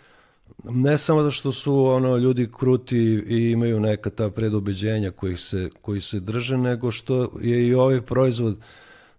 [0.63, 5.69] ne samo da što su ono ljudi kruti i imaju neka ta predobeđenja koji se,
[5.81, 8.63] koji se drže, nego što je i ovaj proizvod uh,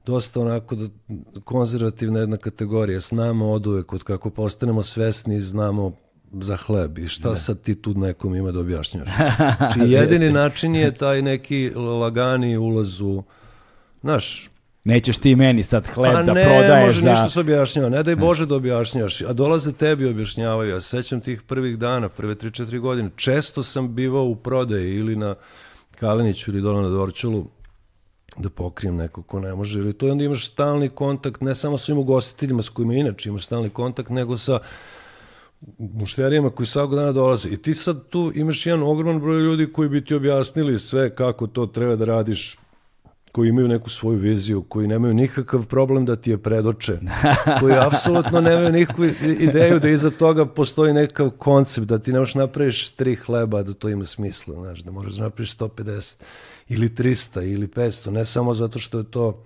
[0.06, 0.88] dosta onako da,
[1.44, 3.00] konzervativna jedna kategorija.
[3.00, 5.92] Znamo od uvek, od kako postanemo svesni, znamo
[6.32, 7.34] za hleb i šta ne.
[7.34, 7.40] Da.
[7.40, 9.08] sad ti tu nekom ima da objašnjaš.
[9.56, 13.22] Znači jedini način je taj neki lagani ulaz u,
[14.00, 14.50] znaš,
[14.84, 17.04] Nećeš ti meni sad hleb da prodaješ za...
[17.04, 17.88] ne, može ništa se objašnjava.
[17.88, 19.20] Ne daj Bože da objašnjavaš.
[19.20, 20.70] A dolaze tebi objašnjavaju.
[20.70, 23.10] Ja se sećam tih prvih dana, prve 3-4 godine.
[23.16, 25.34] Često sam bivao u prodaji ili na
[26.00, 27.46] Kaleniću ili dole na Dorčulu
[28.38, 29.78] da pokrijem neko ko ne može.
[29.78, 33.46] Ili to onda imaš stalni kontakt ne samo sa svim ugostiteljima s kojima inače imaš
[33.46, 34.58] stalni kontakt, nego sa
[35.78, 37.48] mušterijama koji svakog dana dolaze.
[37.48, 41.46] I ti sad tu imaš jedan ogroman broj ljudi koji bi ti objasnili sve kako
[41.46, 42.56] to treba da radiš
[43.32, 46.98] koji imaju neku svoju viziju, koji nemaju nikakav problem da ti je predoče,
[47.60, 49.04] koji apsolutno nemaju nikakvu
[49.40, 53.74] ideju da iza toga postoji nekakav koncept, da ti ne možeš napraviš tri hleba da
[53.74, 56.16] to ima smisla, znaš, da moraš da napraviš 150
[56.68, 59.42] ili 300 ili 500, ne samo zato što je to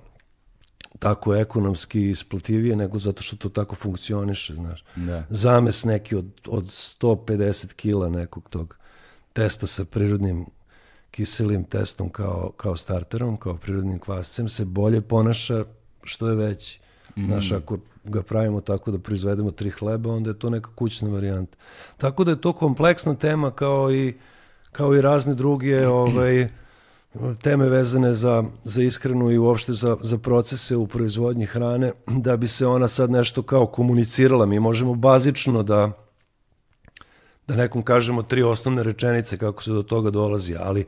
[0.98, 4.84] tako ekonomski isplativije, nego zato što to tako funkcioniše, znaš.
[4.96, 5.24] Da.
[5.30, 8.76] Zames neki od, od 150 kila nekog tog
[9.32, 10.46] testa sa prirodnim
[11.10, 15.64] kiselim testom kao, kao starterom, kao prirodnim kvascem, se bolje ponaša
[16.02, 16.80] što je veći.
[17.16, 17.26] Mm.
[17.26, 21.56] Znaš, ako ga pravimo tako da proizvedemo tri hleba, onda je to neka kućna varijanta.
[21.96, 24.14] Tako da je to kompleksna tema kao i,
[24.72, 26.48] kao i razne druge ovaj,
[27.42, 32.48] teme vezane za, za ishranu i uopšte za, za procese u proizvodnji hrane, da bi
[32.48, 34.46] se ona sad nešto kao komunicirala.
[34.46, 35.92] Mi možemo bazično da
[37.50, 40.84] da nekom kažemo tri osnovne rečenice kako se do toga dolazi, ali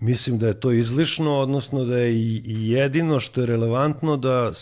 [0.00, 4.52] mislim da je to izlišno, odnosno da je i jedino što je relevantno da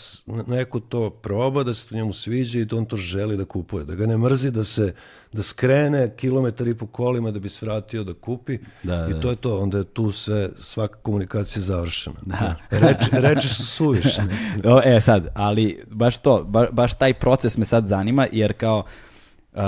[0.47, 3.85] neko to proba, da se to njemu sviđa i da on to želi da kupuje,
[3.85, 4.93] da ga ne mrzi, da se
[5.33, 9.17] da skrene kilometar i po kolima da bi se vratio da kupi da, da.
[9.17, 12.15] i to je to, onda je tu sve, svaka komunikacija završena.
[12.25, 12.55] Da.
[12.87, 14.23] Reči, reči su suvišne.
[14.95, 18.83] e sad, ali baš to, ba, baš taj proces me sad zanima, jer kao
[19.53, 19.61] uh,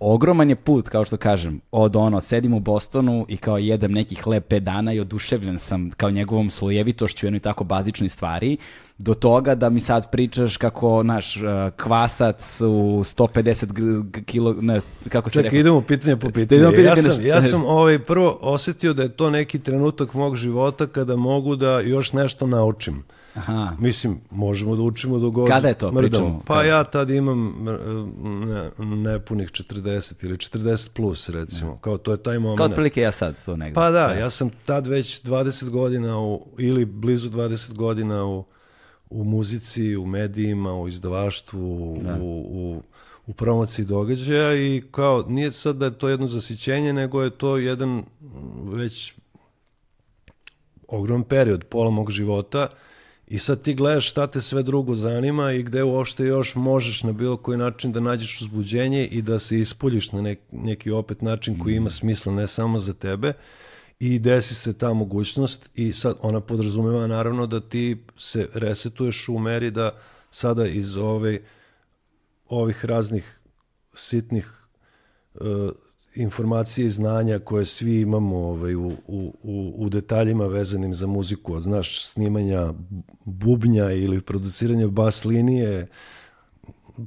[0.00, 4.14] ogroman je put, kao što kažem, od ono, sedim u Bostonu i kao jedem neki
[4.14, 8.56] hleb 5 dana i oduševljen sam kao njegovom slojevitošću jednoj tako bazičnoj stvari,
[8.98, 11.42] do toga da mi sad pričaš kako, naš, uh,
[11.76, 15.60] kvasac u 150 kilo, ne, kako se Čekaj, rekao?
[15.60, 16.60] idemo pitanje po pitanje.
[16.60, 20.86] Da ja sam, ja sam ovaj, prvo osetio da je to neki trenutak mog života
[20.86, 23.04] kada mogu da još nešto naučim.
[23.38, 23.76] Aha.
[23.78, 25.92] Mislim, možemo da učimo do god Kada je to?
[25.92, 26.42] Pričamo?
[26.46, 26.68] Pa Kada?
[26.68, 27.64] ja tad imam
[28.46, 31.70] ne, nepunih 40 ili 40 plus recimo.
[31.70, 31.78] Ne.
[31.80, 32.58] Kao to je taj moment.
[32.58, 33.74] Kao otprilike ja sad to negde.
[33.74, 38.44] Pa da, da, ja sam tad već 20 godina u, ili blizu 20 godina u,
[39.10, 42.12] u muzici, u medijima, u izdavaštvu, ne.
[42.12, 42.18] Da.
[42.22, 42.82] u, u,
[43.26, 47.56] u promociji događaja i kao nije sad da je to jedno zasićenje, nego je to
[47.56, 48.02] jedan
[48.64, 49.14] već
[50.88, 52.68] ogrom period, pola mog života
[53.30, 57.12] I sad ti gledaš šta te sve drugo zanima i gde uopšte još možeš na
[57.12, 61.58] bilo koji način da nađeš uzbuđenje i da se ispoljiš na nek, neki opet način
[61.58, 61.90] koji ima mm.
[61.90, 63.32] smisla ne samo za tebe
[64.00, 69.38] i desi se ta mogućnost i sad ona podrazumeva naravno da ti se resetuješ u
[69.38, 69.98] meri da
[70.30, 71.40] sada iz ove,
[72.48, 73.40] ovih raznih
[73.94, 74.52] sitnih
[75.34, 75.70] uh,
[76.18, 79.32] informacije i znanja koje svi imamo ovaj, u, u,
[79.76, 82.72] u detaljima vezanim za muziku, od znaš, snimanja
[83.24, 85.86] bubnja ili produciranja bas linije,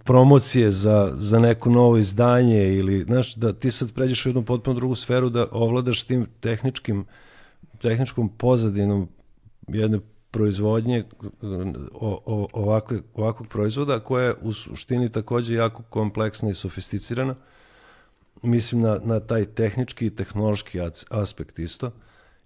[0.04, 4.76] promocije za, za neko novo izdanje ili, znaš, da ti sad pređeš u jednu potpuno
[4.76, 7.06] drugu sferu da ovladaš tim tehničkim,
[7.82, 9.08] tehničkom pozadinom
[9.68, 10.00] jedne
[10.32, 11.04] proizvodnje
[11.94, 17.36] o, o, ovakve, ovakvog proizvoda koja je u suštini takođe jako kompleksna i sofisticirana
[18.42, 21.92] mislim na, na taj tehnički i tehnološki aspekt isto.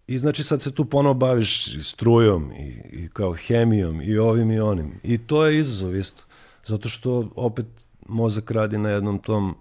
[0.08, 4.60] I znači sad se tu ponovo baviš strujom i, i kao hemijom i ovim i
[4.60, 5.00] onim.
[5.04, 6.24] I to je izazov isto.
[6.66, 7.66] Zato što opet
[8.08, 9.56] mozak radi na jednom tom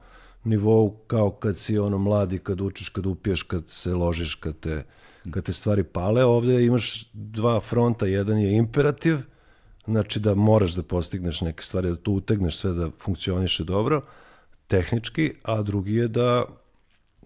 [0.45, 4.85] nivou kao kad si ono mladi, kad učiš, kad upiješ, kad se ložiš, kad te,
[5.31, 6.25] kad te stvari pale.
[6.25, 8.07] Ovde imaš dva fronta.
[8.07, 9.19] Jedan je imperativ,
[9.87, 14.03] znači da moraš da postigneš neke stvari, da tu utegneš sve da funkcioniše dobro,
[14.69, 16.45] tehnički, a drugi je da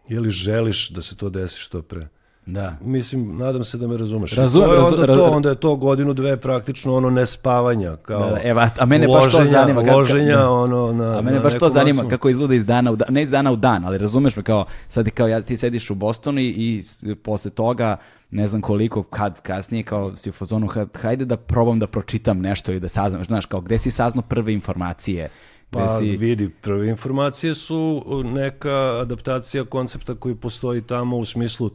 [0.08, 2.08] je li želiš da se to desi što pre.
[2.46, 2.76] Da.
[2.80, 4.32] Mislim, nadam se da me razumeš.
[4.32, 7.96] Razumem, razu, onda, to, onda je to godinu, dve praktično ono nespavanja.
[7.96, 9.84] Kao da, da, evo, a mene baš to zanima.
[9.84, 10.50] Kako, loženja, da.
[10.50, 12.10] ono, na, a mene na baš to zanima maksimum.
[12.10, 14.64] kako izgleda iz dana u dan, ne iz dana u dan, ali razumeš me kao,
[14.88, 17.96] sad kao ja, ti sediš u Bostonu i, i posle toga
[18.30, 22.72] ne znam koliko, kad, kasnije, kao si u fazonu, hajde da probam da pročitam nešto
[22.72, 25.28] i da saznam, znaš, kao gde si saznao prve informacije,
[25.70, 26.16] Pa si...
[26.16, 31.70] vidi, prve informacije su neka adaptacija koncepta koji postoji tamo u smislu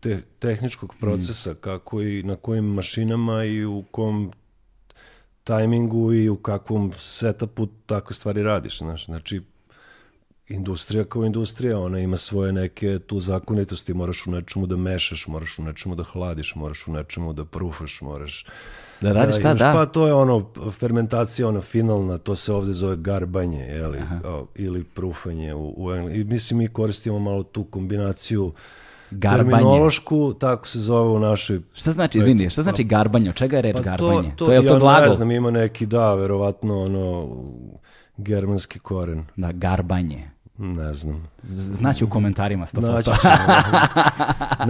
[0.00, 1.00] te, tehničkog mm.
[1.00, 1.56] procesa, mm.
[1.60, 4.32] kako i na kojim mašinama i u kom
[5.44, 8.78] tajmingu i u kakvom setupu takve stvari radiš.
[8.78, 9.06] Znaš.
[9.06, 9.42] Znači,
[10.48, 15.58] industrija kao industrija, ona ima svoje neke tu zakonitosti, moraš u nečemu da mešaš, moraš
[15.58, 18.46] u nečemu da hladiš, moraš u nečemu da prufaš, moraš
[19.00, 19.72] Da radiš šta, da?
[19.72, 24.42] Pa to je ono, fermentacija, ono finalna, to se ovde zove garbanje, jeli, Aha.
[24.54, 28.52] ili prufanje u, u I mislim, mi koristimo malo tu kombinaciju
[29.10, 29.50] Garbanje.
[29.50, 31.60] Terminološku, tako se zove u našoj...
[31.74, 33.28] Šta znači, izvini, šta znači garbanje?
[33.28, 34.30] Od čega je reč pa garbanje?
[34.30, 35.02] To, to, to je to glagol?
[35.02, 37.28] Ja ne znam, ima neki, da, verovatno, ono,
[38.16, 39.24] germanski koren.
[39.36, 40.30] Da, garbanje.
[40.58, 41.28] Ne znam.
[41.72, 42.80] Znači u komentarima 100%.
[42.80, 43.10] Naći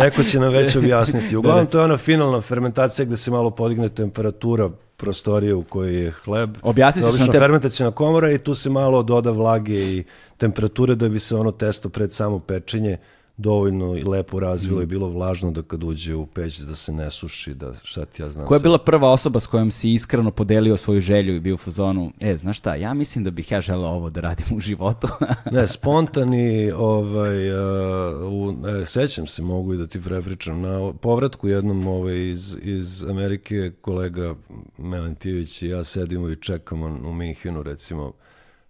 [0.03, 1.37] Neko će nam već objasniti.
[1.41, 6.11] Uglavnom to je ona finalna fermentacija gde se malo podigne temperatura prostorije u kojoj je
[6.11, 6.57] hleb.
[6.63, 7.39] Objasnit ćeš nam te...
[7.39, 10.05] fermentacijna komora i tu se malo doda vlage i
[10.39, 12.99] temperature da bi se ono testo pred samo pečenje
[13.37, 14.83] dovoljno i lepo razvilo mm.
[14.83, 18.23] i bilo vlažno da kad uđe u peć da se ne suši, da šta ti
[18.23, 18.47] ja znam.
[18.47, 21.59] Koja je bila prva osoba s kojom si iskreno podelio svoju želju i bio u
[21.59, 25.09] fazonu, e, znaš šta, ja mislim da bih ja želeo ovo da radim u životu.
[25.53, 31.49] ne, spontani, ovaj, uh, u, e, sećam se, mogu i da ti prepričam, na povratku
[31.49, 34.35] jednom ovaj, iz, iz Amerike kolega
[34.79, 38.13] Melentijević i ja sedimo i čekamo u Minhinu, recimo,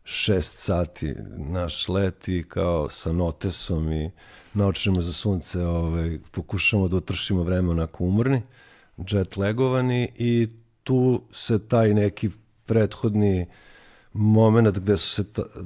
[0.05, 4.11] šest sati naš let i kao sa notesom i
[4.55, 8.43] naočimo za sunce, ovaj, pokušamo da utrošimo vreme onako umorni,
[8.97, 10.49] jet legovani i
[10.83, 12.31] tu se taj neki
[12.67, 13.47] prethodni
[14.13, 15.25] moment gde su se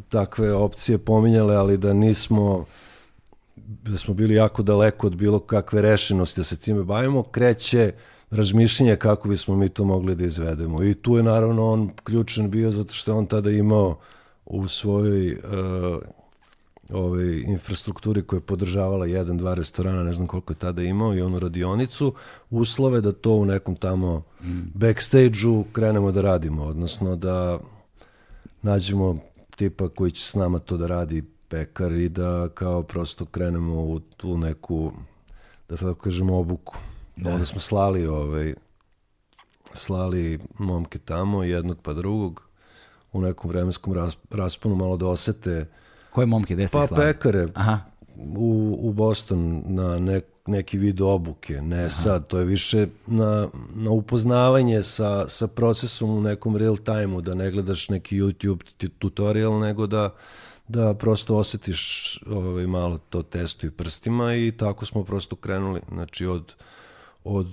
[0.08, 2.66] takve opcije pominjale, ali da nismo
[3.66, 7.92] da smo bili jako daleko od bilo kakve rešenosti da se time bavimo, kreće
[8.30, 10.84] razmišljenje kako bismo mi to mogli da izvedemo.
[10.84, 13.98] I tu je naravno on ključan bio zato što je on tada imao
[14.48, 16.02] u svojoj uh,
[16.90, 21.20] ove, infrastrukturi koja je podržavala jedan, dva restorana, ne znam koliko je tada imao, i
[21.20, 22.14] onu radionicu,
[22.50, 24.60] uslove da to u nekom tamo mm.
[24.74, 27.58] backstage-u krenemo da radimo, odnosno da
[28.62, 29.18] nađemo
[29.56, 34.00] tipa koji će s nama to da radi pekar i da kao prosto krenemo u
[34.00, 34.92] tu neku,
[35.68, 36.76] da tako kažemo, obuku.
[37.16, 37.30] Da.
[37.30, 38.54] Onda smo slali ovaj,
[39.72, 42.47] slali momke tamo, jednog pa drugog,
[43.12, 45.66] u nekom vremenskom rasponu malo da osete
[46.10, 47.48] Koje momke, gde Pa pekare.
[47.54, 47.78] Aha.
[48.16, 51.88] U, u Boston na nek, neki vid obuke, ne Aha.
[51.88, 57.34] sad, to je više na, na upoznavanje sa, sa procesom u nekom real time-u, da
[57.34, 60.14] ne gledaš neki YouTube tutorial, nego da,
[60.68, 66.26] da prosto osetiš ovaj, malo to testu i prstima i tako smo prosto krenuli, znači
[66.26, 66.54] od,
[67.24, 67.46] od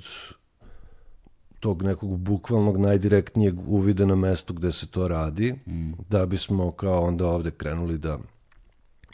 [1.65, 5.91] tog nekog bukvalnog najdirektnijeg uvida na mestu gde se to radi, mm.
[6.09, 8.19] da bismo kao onda ovde krenuli da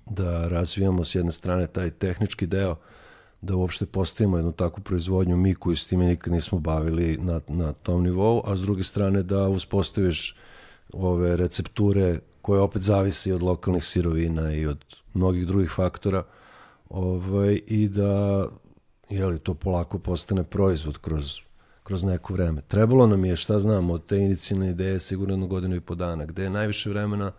[0.06, 2.76] da razvijamo s jedne strane taj tehnički deo,
[3.42, 7.74] da uopšte postavimo jednu takvu proizvodnju mi koji s time nikad nismo bavili na, na
[7.74, 10.36] tom nivou, a s druge strane da uspostaviš
[10.94, 16.24] ove recepture koje opet zavisi od lokalnih sirovina i od mnogih drugih faktora
[16.90, 18.48] ovaj, i da
[19.10, 21.40] jeli, to polako postane proizvod kroz,
[21.84, 22.62] kroz neko vreme.
[22.62, 26.26] Trebalo nam je, šta znam, od te inicijalne ideje sigurno jednu godinu i po dana,
[26.26, 27.32] gde je najviše vremena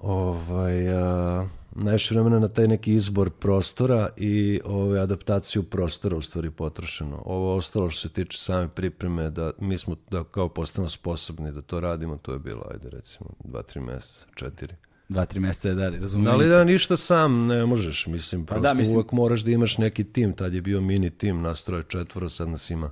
[0.00, 6.50] ovaj, a, najviše vremena na taj neki izbor prostora i ovaj, adaptaciju prostora u stvari
[6.50, 7.22] potrošeno.
[7.24, 11.62] Ovo ostalo što se tiče same pripreme, da mi smo da kao postano sposobni da
[11.62, 14.74] to radimo, to je bilo, ajde recimo, dva, tri meseca, četiri.
[15.08, 16.32] Dva, tri meseca, da, razumijem.
[16.32, 18.96] Ali da ništa sam ne možeš, mislim, prosto pa da, mislim...
[18.96, 22.70] uvek moraš da imaš neki tim, tad je bio mini tim, nastroje četvoro, sad nas
[22.70, 22.90] ima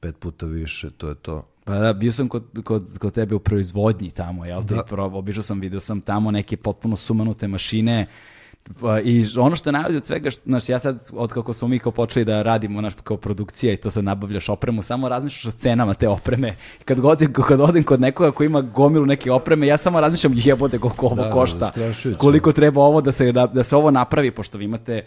[0.00, 1.46] pet puta više, to je to.
[1.64, 4.62] Pa da, bio sam kod, kod, kod tebe u proizvodnji tamo, jel?
[4.62, 4.84] Da.
[4.98, 8.06] Obišao sam, vidio sam tamo neke potpuno sumanute mašine,
[8.80, 11.68] pa, I ono što je najbolje od svega, što, znaš, ja sad, od kako smo
[11.68, 15.54] mi kao počeli da radimo, naš, kao produkcija i to sad nabavljaš opremu, samo razmišljaš
[15.54, 16.56] o cenama te opreme.
[16.84, 20.78] Kad, god, kad odem kod nekoga ko ima gomilu neke opreme, ja samo razmišljam jebote
[20.78, 21.72] koliko ovo da, košta,
[22.18, 25.04] koliko treba ovo da se, da, da se ovo napravi, pošto vi imate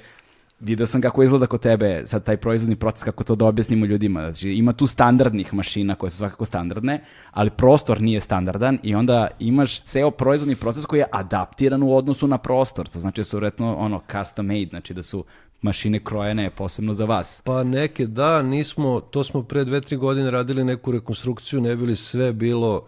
[0.63, 4.21] Vidio sam kako izgleda kod tebe sad taj proizvodni proces, kako to da objasnimo ljudima.
[4.21, 9.27] Znači, ima tu standardnih mašina koje su svakako standardne, ali prostor nije standardan i onda
[9.39, 12.87] imaš ceo proizvodni proces koji je adaptiran u odnosu na prostor.
[12.87, 15.25] To znači da su vretno ono custom made, znači da su
[15.61, 17.41] mašine krojene posebno za vas.
[17.45, 21.95] Pa neke da, nismo, to smo pre dve, tri godine radili neku rekonstrukciju, ne bili
[21.95, 22.85] sve bilo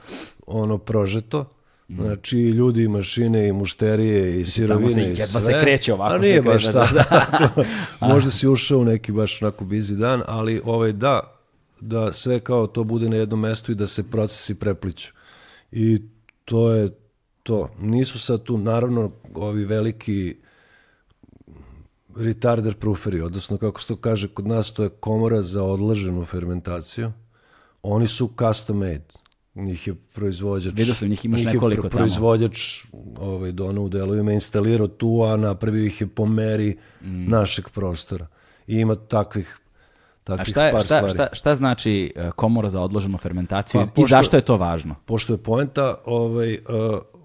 [0.48, 1.55] ono prožeto.
[1.90, 5.42] Znači, ljudi, i mašine, i mušterije, i sirovine, se, i sve.
[5.42, 6.16] se kreće ovako.
[6.16, 6.94] A nije baš tako.
[6.94, 7.64] Da, da.
[8.14, 11.20] Možda si ušao u neki baš onako busy dan, ali ovaj, da,
[11.82, 15.14] da sve kao to bude na jednom mestu i da se procesi prepliću.
[15.72, 16.02] I
[16.46, 16.90] to je
[17.44, 17.70] to.
[17.80, 20.36] Nisu sad tu, naravno, ovi veliki
[22.16, 27.12] retarder prooferi, odnosno kako se to kaže kod nas, to je komora za odlaženu fermentaciju.
[27.82, 29.25] Oni su custom made
[29.56, 30.74] njih je proizvođač.
[30.76, 31.98] Vidio sam, njih imaš njih nekoliko tamo.
[31.98, 32.86] proizvođač
[33.20, 37.30] ovaj, dono u delovima instalirao tu, a napravio ih je po meri mm.
[37.30, 38.28] našeg prostora.
[38.68, 39.60] I ima takvih
[40.24, 41.14] takvih a šta, je, par šta, stvari.
[41.14, 44.96] Šta, šta znači uh, komora za odloženu fermentaciju pa, pošto, i zašto je to važno?
[45.06, 46.58] Pošto je poenta ovaj,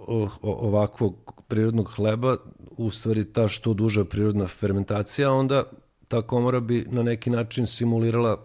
[0.08, 2.36] uh, ovakvog prirodnog hleba,
[2.76, 5.62] u stvari ta što duža prirodna fermentacija, onda
[6.08, 8.36] ta komora bi na neki način simulirala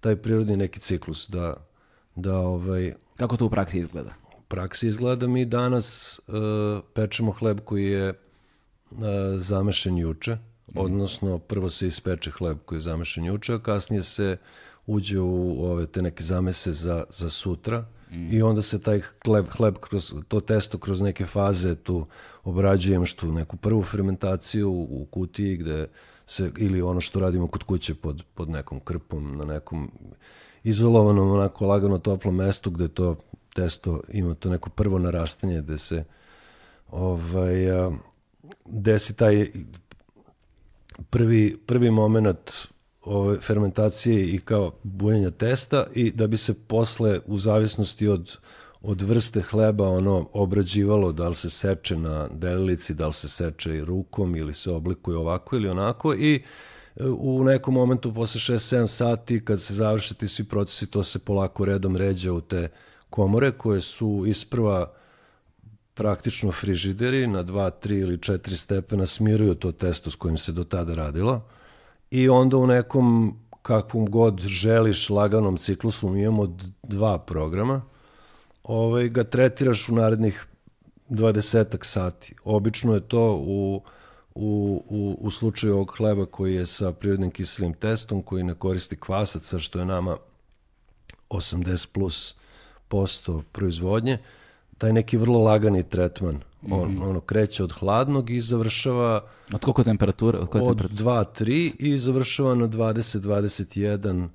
[0.00, 1.54] taj prirodni neki ciklus, da
[2.20, 4.20] da ovaj kako to u praksi izgleda?
[4.50, 6.34] praksi izgleda da mi danas uh,
[6.94, 8.98] pečemo hleb koji je uh,
[9.36, 10.78] zamešan juče, mm.
[10.78, 14.36] odnosno prvo se ispeče hleb koji je zamešan juče, a kasnije se
[14.86, 18.32] uđe u ove te neke zamese za, za sutra mm.
[18.32, 22.06] i onda se taj hleb, hleb kroz to testo kroz neke faze tu
[22.44, 25.88] obrađujem što neku prvu fermentaciju u kutiji gde
[26.26, 29.90] se, ili ono što radimo kod kuće pod, pod nekom krpom na nekom
[30.64, 33.16] izolovanom, onako lagano toplom mestu gde to
[33.54, 36.04] testo ima to neko prvo narastanje gde se
[36.90, 37.90] ovaj, a,
[38.64, 39.50] desi taj
[41.10, 42.50] prvi, prvi moment
[43.04, 48.36] ove fermentacije i kao bujenja testa i da bi se posle u zavisnosti od
[48.82, 53.84] od vrste hleba ono obrađivalo da li se seče na delilici, da li se seče
[53.84, 56.42] rukom ili se oblikuje ovako ili onako i
[57.18, 61.64] u nekom momentu posle 6-7 sati kad se završe ti svi procesi to se polako
[61.64, 62.68] redom ređa u te
[63.10, 64.92] komore koje su isprva
[65.94, 70.64] praktično frižideri na 2, 3 ili 4 stepena smiruju to testo s kojim se do
[70.64, 71.42] tada radilo
[72.10, 77.82] i onda u nekom kakvom god želiš laganom ciklusu mi imamo dva programa
[78.62, 80.46] ovaj, ga tretiraš u narednih
[81.10, 82.34] 20 sati.
[82.44, 83.82] Obično je to u
[84.34, 88.96] u, u, u slučaju ovog hleba koji je sa prirodnim kiselim testom, koji ne koristi
[88.96, 90.16] kvasaca, što je nama
[91.30, 92.34] 80 plus
[92.88, 94.18] posto proizvodnje,
[94.78, 96.40] taj neki vrlo lagani tretman.
[96.70, 97.08] On, mm -hmm.
[97.08, 100.38] ono kreće od hladnog i završava od koliko temperature?
[100.38, 104.28] Od, od 2-3 i završava na 20-21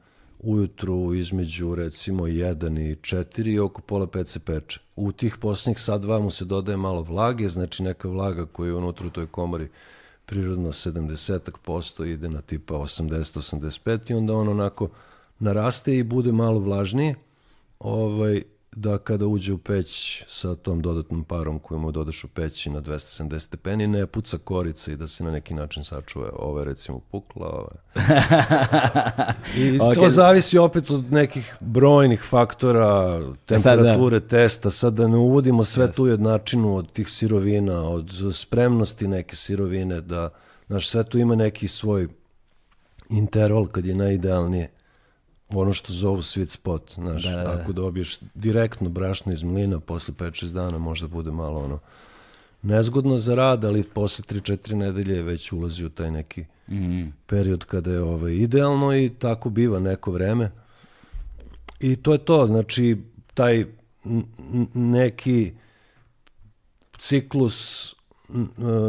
[0.46, 4.80] ujutru između recimo 1 i 4 i oko pola 5 se peče.
[4.96, 8.74] U tih posljednjih sad dva mu se dodaje malo vlage, znači neka vlaga koja je
[8.74, 9.68] unutra u toj komori
[10.26, 14.90] prirodno 70% ide na tipa 80-85 i onda on onako
[15.40, 17.16] naraste i bude malo vlažnije.
[17.80, 18.44] Ovaj,
[18.76, 22.82] da kada uđe u peć sa tom dodatnom parom koju mu dodaš u peći na
[22.82, 27.48] 270 stepeni, ne puca korica i da se na neki način sačuje ove recimo pukla.
[27.48, 27.76] Ove.
[29.58, 29.96] I okay.
[29.96, 34.30] to zavisi opet od nekih brojnih faktora, temperature sad, da.
[34.30, 35.96] testa, sad da ne uvodimo sve yes.
[35.96, 40.30] tu jednačinu od tih sirovina, od spremnosti neke sirovine, da
[40.68, 42.08] znaš, sve tu ima neki svoj
[43.10, 44.75] interval kad je najidealnije
[45.50, 47.52] ono što zovu sweet spot, znaš, da, da, da.
[47.52, 51.80] ako dobiješ direktno brašno iz mlina posle 5-6 dana možda bude malo ono
[52.62, 57.08] nezgodno za rad, ali posle 3-4 nedelje već ulazi u taj neki mm.
[57.28, 60.52] period kada je ovaj, idealno i tako biva neko vreme.
[61.80, 62.98] I to je to, znači
[63.34, 63.66] taj
[64.74, 65.54] neki
[66.98, 67.92] ciklus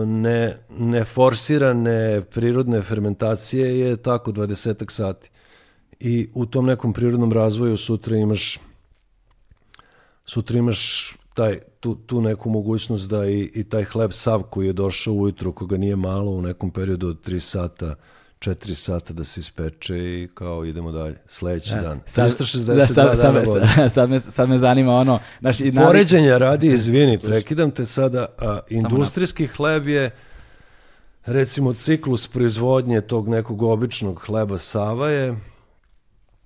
[0.06, 5.30] ne, neforsirane prirodne fermentacije je tako 20 sati
[6.00, 8.58] i u tom nekom prirodnom razvoju sutra imaš
[10.24, 14.72] sutra imaš taj, tu, tu neku mogućnost da i, i taj hleb sav koji je
[14.72, 17.94] došao ujutru, koga nije malo, u nekom periodu od 3 sata,
[18.38, 21.16] 4 sata da se ispeče i kao idemo dalje.
[21.26, 22.00] Sledeći ja, e, dan.
[22.06, 25.18] Sad, 362 da, sad, dana sad, sad, me, sad me zanima ono...
[25.40, 30.10] Naš, i Poređenja radi, izvini, prekidam te sada, a, industrijski hleb je
[31.26, 35.36] recimo ciklus proizvodnje tog nekog običnog hleba sava je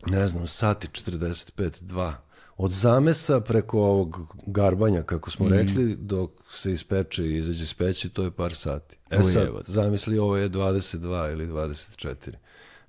[0.06, 2.12] ne znam, sati 45, 2.
[2.56, 5.52] Od zamesa preko ovog garbanja, kako smo mm.
[5.52, 8.96] rekli, dok se ispeče i izađe iz peći, to je par sati.
[9.10, 9.66] E Ujevac.
[9.66, 12.16] sad, zamisli, ovo je 22 ili 24.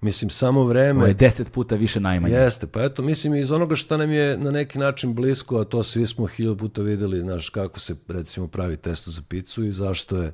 [0.01, 0.99] Mislim, samo vreme...
[0.99, 2.36] Ovo je deset puta više najmanje.
[2.36, 5.84] Jeste, pa eto, mislim, iz onoga što nam je na neki način blisko, a to
[5.84, 10.18] svi smo hiljadu puta videli, znaš, kako se, recimo, pravi testo za picu i zašto
[10.18, 10.34] je,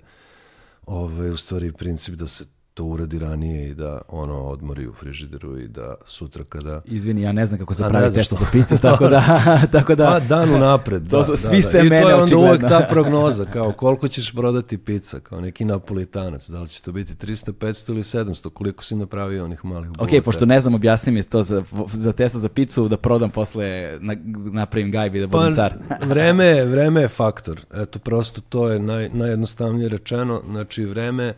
[0.85, 2.45] ovaj, u stvari, princip da se
[2.77, 6.81] to uradi ranije i da ono odmori u frižideru i da sutra kada...
[6.85, 9.21] Izvini, ja ne znam kako se A, pravi testo za picu, tako da...
[9.71, 11.09] tako da pa dan unapred, da.
[11.09, 13.71] To su da, svi da, se mene I to je onda uvek ta prognoza, kao
[13.71, 18.03] koliko ćeš prodati pizza, kao neki napolitanac, da li će to biti 300, 500 ili
[18.03, 20.45] 700, koliko si napravio onih malih Ok, pošto testa.
[20.45, 21.63] ne znam, objasni mi to za,
[21.93, 24.15] za testo za picu, da prodam posle, na,
[24.51, 25.73] napravim gajbi, da budem pa, car.
[26.13, 31.33] vreme, vreme je faktor, eto, prosto to je naj, najjednostavnije rečeno, znači vreme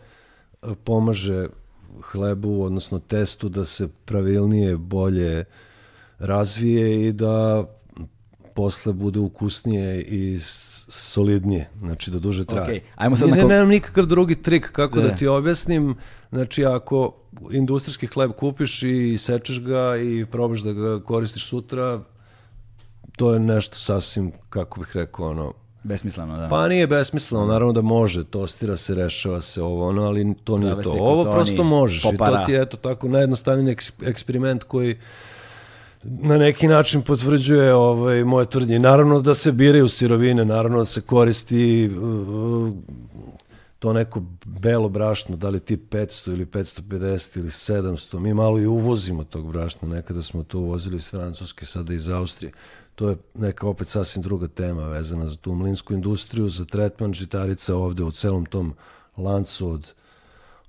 [0.84, 1.48] pomaže
[2.02, 5.44] hlebu, odnosno testu da se pravilnije, bolje
[6.18, 7.64] razvije i da
[8.54, 10.38] posle bude ukusnije i
[10.88, 12.74] solidnije, znači da duže traje.
[12.74, 12.80] Okay.
[12.96, 13.44] Ajmo sad ne, na...
[13.44, 15.08] nemam nikakav drugi trik kako da.
[15.08, 15.94] da ti objasnim,
[16.30, 17.14] znači ako
[17.50, 22.00] industrijski hleb kupiš i sečeš ga i probaš da ga koristiš sutra,
[23.16, 25.52] to je nešto sasvim, kako bih rekao, ono,
[25.82, 26.48] Besmisleno, da.
[26.48, 30.72] Pa nije besmisleno, naravno da može, tostira se, rešava se ovo, ono, ali to nije
[30.72, 30.90] Prave to.
[30.90, 32.30] Ovo prosto možeš popara.
[32.30, 34.98] i to ti je eto tako najjednostavniji eksperiment koji
[36.02, 38.78] na neki način potvrđuje ovaj, moje tvrdnje.
[38.78, 42.72] Naravno da se biraju sirovine, naravno da se koristi uh,
[43.78, 48.66] to neko belo brašno, da li ti 500 ili 550 ili 700, mi malo i
[48.66, 52.52] uvozimo tog brašna, nekada smo to uvozili iz Francuske, sada iz Austrije.
[53.00, 57.76] To je neka opet sasvim druga tema vezana za tu mlinsku industriju, za tretman žitarica
[57.76, 58.74] ovde u celom tom
[59.16, 59.92] lancu od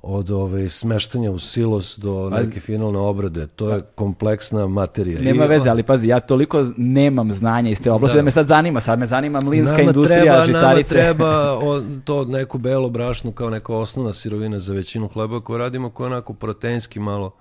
[0.02, 3.48] od ove smeštanja u silos do pazi, neke finalne obrade.
[3.48, 5.22] To je kompleksna materija.
[5.22, 8.32] Nema I, veze, ali pazi, ja toliko nemam znanja iz te oblasti da, da me
[8.32, 8.82] sad zanima.
[8.82, 10.96] Sad me zanima mlinska nama industrija treba, žitarice.
[10.96, 11.60] Nama treba
[12.06, 16.14] to neku belo brašnu kao neka osnovna sirovina za većinu hleba koju radimo, koja je
[16.14, 17.32] onako proteinski malo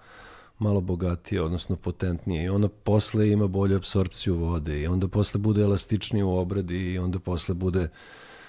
[0.61, 5.63] malo bogatije, odnosno potentnije i onda posle ima bolju apsorpciju vode i onda posle bude
[5.63, 7.89] elastičnije u obradi i onda posle bude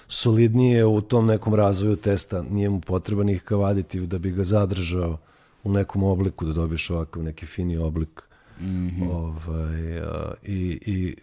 [0.08, 5.18] solidnije u tom nekom razvoju testa, nije mu potreban nikakav aditiv da bi ga zadržao
[5.64, 8.22] u nekom obliku, da dobiješ ovakav neki fini oblik.
[8.60, 9.10] Mm -hmm.
[9.10, 11.16] ovaj, a, i, i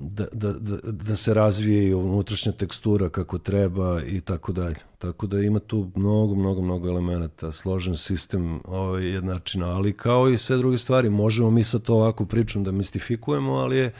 [0.00, 4.76] da, da, da, da se razvije i unutrašnja tekstura kako treba i tako dalje.
[4.98, 10.38] Tako da ima tu mnogo, mnogo, mnogo elemenata, složen sistem ovaj, jednačina, ali kao i
[10.38, 13.92] sve druge stvari, možemo mi sa to ovako pričom da mistifikujemo, ali je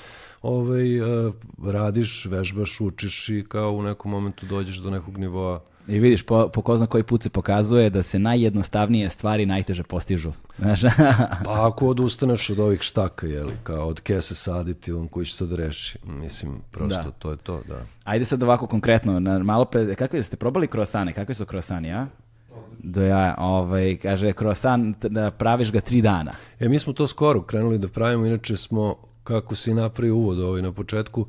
[0.42, 1.34] ovaj, uh,
[1.64, 6.49] radiš, vežbaš, učiš i kao u nekom momentu dođeš do nekog nivoa I vidiš, po,
[6.49, 10.33] po ko zna koji put se pokazuje da se najjednostavnije stvari najteže postižu.
[10.59, 10.81] Znaš?
[11.45, 15.47] pa ako odustaneš od ovih štaka, jeli, kao od kese saditi, on koji će to
[15.47, 15.99] da reši.
[16.05, 17.11] Mislim, prosto da.
[17.11, 17.83] to je to, da.
[18.05, 21.12] Ajde sad ovako konkretno, na, malo pre, kakve ste probali krosane?
[21.12, 22.07] Kakve su krosani, a?
[22.78, 26.33] Do ja, ovaj, kaže, krosan, da praviš ga tri dana.
[26.61, 30.62] E, mi smo to skoro krenuli da pravimo, inače smo kako si napravio uvod ovaj
[30.62, 31.26] na početku,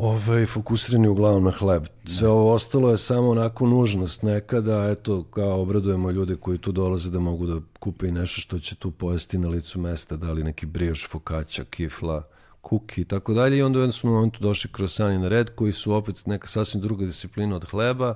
[0.00, 1.86] ovaj, fokusirani uglavnom na hleb.
[2.06, 7.10] Sve ovo ostalo je samo onako nužnost nekada, eto, kao obradujemo ljude koji tu dolaze
[7.10, 10.44] da mogu da kupe i nešto što će tu pojesti na licu mesta, da li
[10.44, 12.22] neki brioš, fokaća, kifla,
[12.60, 13.58] kuki i tako dalje.
[13.58, 17.06] I onda u jednom momentu došli krosani na red, koji su opet neka sasvim druga
[17.06, 18.14] disciplina od hleba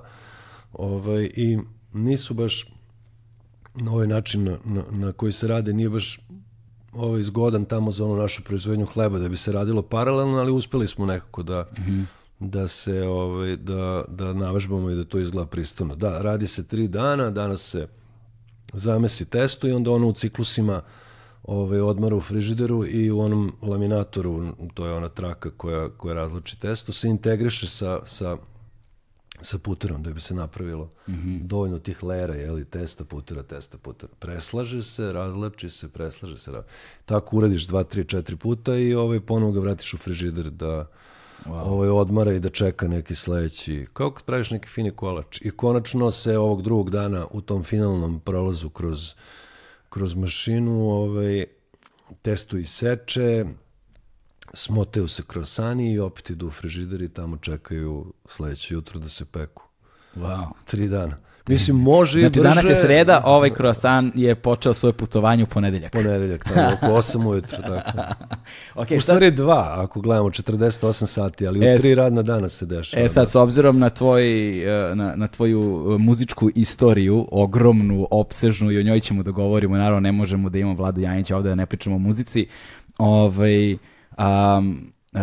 [0.73, 1.59] ovaj, i
[1.93, 2.67] nisu baš
[3.75, 6.19] na ovaj način na, na, na koji se rade, nije baš
[6.95, 10.87] ovaj, zgodan tamo za onu našu proizvodnju hleba da bi se radilo paralelno, ali uspeli
[10.87, 12.05] smo nekako da, mm -hmm.
[12.39, 15.95] da se ovaj, da, da navežbamo i da to izgleda pristojno.
[15.95, 17.87] Da, radi se tri dana, danas se
[18.73, 20.81] zamesi testo i onda ono u ciklusima
[21.43, 26.59] ovaj, odmara u frižideru i u onom laminatoru, to je ona traka koja, koja razluči
[26.59, 28.37] testo, se integriše sa, sa
[29.43, 31.43] sa puterom da bi se napravilo mm -hmm.
[31.43, 34.13] dovoljno tih lera, jeli, testa, putera, testa, putera.
[34.19, 36.51] Preslaže se, razlači se, preslaže se.
[37.05, 40.87] Tako uradiš dva, tri, četiri puta i ovaj, ponovo ga vratiš u frižider da
[41.45, 41.61] wow.
[41.65, 45.41] ovaj, odmara i da čeka neki sledeći, kao kad praviš neki fini kolač.
[45.41, 49.13] I konačno se ovog drugog dana u tom finalnom prolazu kroz,
[49.89, 51.45] kroz mašinu ovaj,
[52.21, 53.45] testo iseče,
[54.53, 59.25] smotaju se krosani i opet idu u frižider i tamo čekaju sledeće jutro da se
[59.25, 59.63] peku.
[60.15, 60.47] Wow.
[60.65, 61.17] Tri dana.
[61.47, 62.55] Mislim, može znači, i brže.
[62.55, 65.91] danas je sreda, ovaj kroasan je počeo svoje putovanje u ponedeljak.
[65.91, 67.97] Ponedeljak, tako, oko 8 ujutru, tako.
[68.81, 69.35] okay, u stvari šta...
[69.35, 73.03] dva, ako gledamo 48 sati, ali e, u tri radna dana se dešava.
[73.03, 73.29] E sad, da.
[73.29, 74.59] s obzirom na, tvoj,
[74.91, 79.77] e, na, na tvoju e, muzičku istoriju, ogromnu, opsežnu, i o njoj ćemo da govorimo,
[79.77, 82.47] naravno ne možemo da imamo Vladu Janića ovde da ne pričamo o muzici,
[82.97, 83.77] ovaj,
[84.17, 85.19] um, Uh,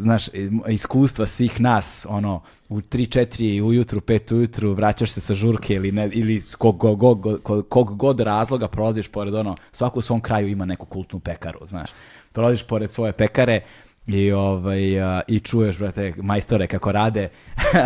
[0.00, 0.28] znaš,
[0.68, 6.10] iskustva svih nas, ono, u 3-4 ujutru, 5 ujutru, vraćaš se sa žurke ili, ne,
[6.12, 10.64] ili kog, kog, kog, kog god razloga prolaziš pored, ono, svako u svom kraju ima
[10.64, 11.90] neku kultnu pekaru, znaš.
[12.32, 13.60] Prolaziš pored svoje pekare
[14.06, 17.28] i, ovaj, uh, i čuješ, brate, majstore kako rade,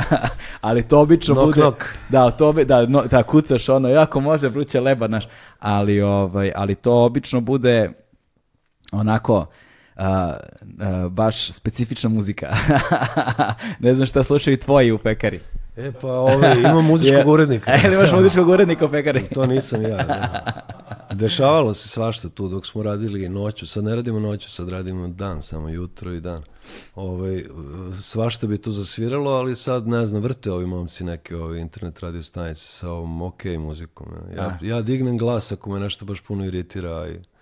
[0.61, 1.61] ali to obično knock, bude...
[1.61, 1.79] Knock.
[2.09, 5.29] Da, to, da, no, da, kucaš ono, jako može vruće leba, naš,
[5.59, 7.93] ali, ovaj, ali to obično bude
[8.93, 9.47] onako
[9.97, 10.37] a,
[10.81, 12.57] a, baš specifična muzika.
[13.85, 15.41] ne znam šta slušaju tvoji u pekari.
[15.77, 17.73] E pa ove, imam muzičkog urednika.
[17.85, 19.25] E, imaš muzičkog urednika u pekari?
[19.35, 20.61] to nisam ja, da.
[21.13, 25.43] Dešavalo se svašta tu dok smo radili noću, sad ne radimo noću, sad radimo dan,
[25.43, 26.43] samo jutro i dan.
[26.95, 27.43] Ove,
[28.01, 32.23] svašta bi tu zasviralo, ali sad, ne znam, vrte ovi momci neke ove internet radio
[32.23, 34.07] stanice sa ovom ok muzikom.
[34.37, 37.34] Ja, ja dignem glas ako me nešto baš puno iritira i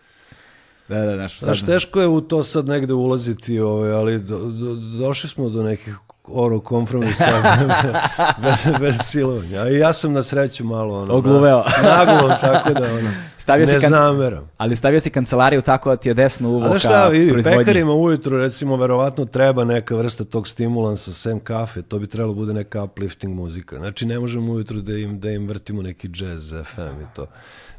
[0.93, 1.40] Da, da, naš.
[1.40, 5.62] Znaš, teško je u to sad negde ulaziti, ovaj, ali do, do, došli smo do
[5.62, 7.24] nekih oro kompromisa
[8.43, 9.68] bez, bez silovanja.
[9.68, 11.64] I ja sam na sreću malo ono, ogluveo.
[11.82, 14.51] Naglo, tako da ono, stavio ne zameram.
[14.59, 18.38] Ali stavio si kancelariju tako da ti je desno uvo ka šta, vidi, pekarima ujutru
[18.38, 23.34] recimo verovatno treba neka vrsta tog stimulansa sem kafe, to bi trebalo bude neka uplifting
[23.34, 23.76] muzika.
[23.76, 27.26] Znači ne možemo ujutru da im, da im vrtimo neki jazz FM i to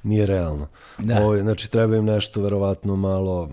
[0.04, 0.68] nije realno.
[0.98, 1.18] Da.
[1.18, 3.50] Ovo, ovaj, znači treba im nešto verovatno malo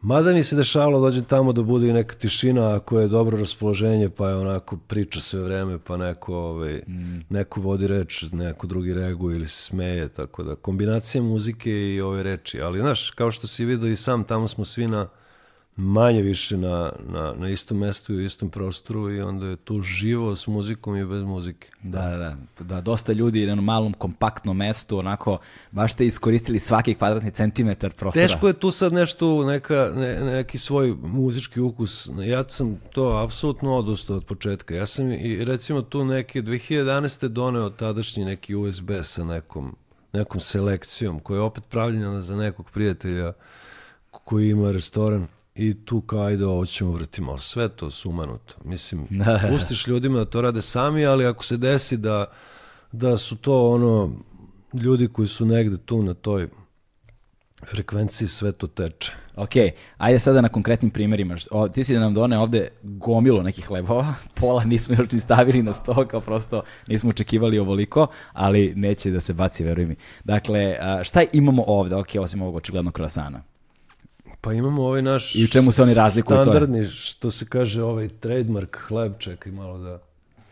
[0.00, 4.08] Mada mi se dešavalo dođem tamo da bude i neka tišina, ako je dobro raspoloženje,
[4.08, 7.20] pa je onako priča sve vreme, pa neko, ovaj, mm.
[7.28, 12.22] neko vodi reč, neko drugi reaguje ili se smeje, tako da kombinacija muzike i ove
[12.22, 12.60] reči.
[12.60, 15.08] Ali znaš, kao što si vidio i sam, tamo smo svi na
[15.78, 19.80] manje više na, na, na istom mestu i u istom prostoru i onda je tu
[19.80, 21.68] živo s muzikom i bez muzike.
[21.82, 25.38] Da, da, da, dosta ljudi na malom kompaktnom mestu, onako,
[25.70, 28.26] baš ste iskoristili svaki kvadratni centimetar prostora.
[28.26, 32.10] Teško je tu sad nešto, neka, ne, neki svoj muzički ukus.
[32.24, 34.74] Ja sam to apsolutno odustao od početka.
[34.74, 37.28] Ja sam i recimo tu neke 2011.
[37.28, 39.76] doneo tadašnji neki USB sa nekom,
[40.12, 43.32] nekom selekcijom koja je opet pravljena za nekog prijatelja
[44.10, 45.26] koji ima restoran
[45.58, 48.54] i tu kao ajde ovo ćemo vrtimo, sve to sumanuto.
[48.64, 49.40] Mislim, da.
[49.50, 52.26] pustiš ljudima da to rade sami, ali ako se desi da,
[52.92, 54.12] da su to ono
[54.72, 56.48] ljudi koji su negde tu na toj
[57.66, 59.12] frekvenciji sve to teče.
[59.36, 59.50] Ok,
[59.96, 61.36] ajde sada na konkretnim primjerima.
[61.50, 65.62] O, ti si da nam done ovde gomilo nekih hlebova, pola nismo još ni stavili
[65.62, 69.96] na sto, kao prosto nismo očekivali ovoliko, ali neće da se baci, veruj mi.
[70.24, 73.42] Dakle, šta imamo ovde, ok, osim ovog očiglednog krasana?
[74.48, 77.82] Pa imamo ovaj naš I u čemu se oni razlikuju standardni, to što se kaže
[77.82, 79.98] ovaj trademark hleb, čekaj malo da...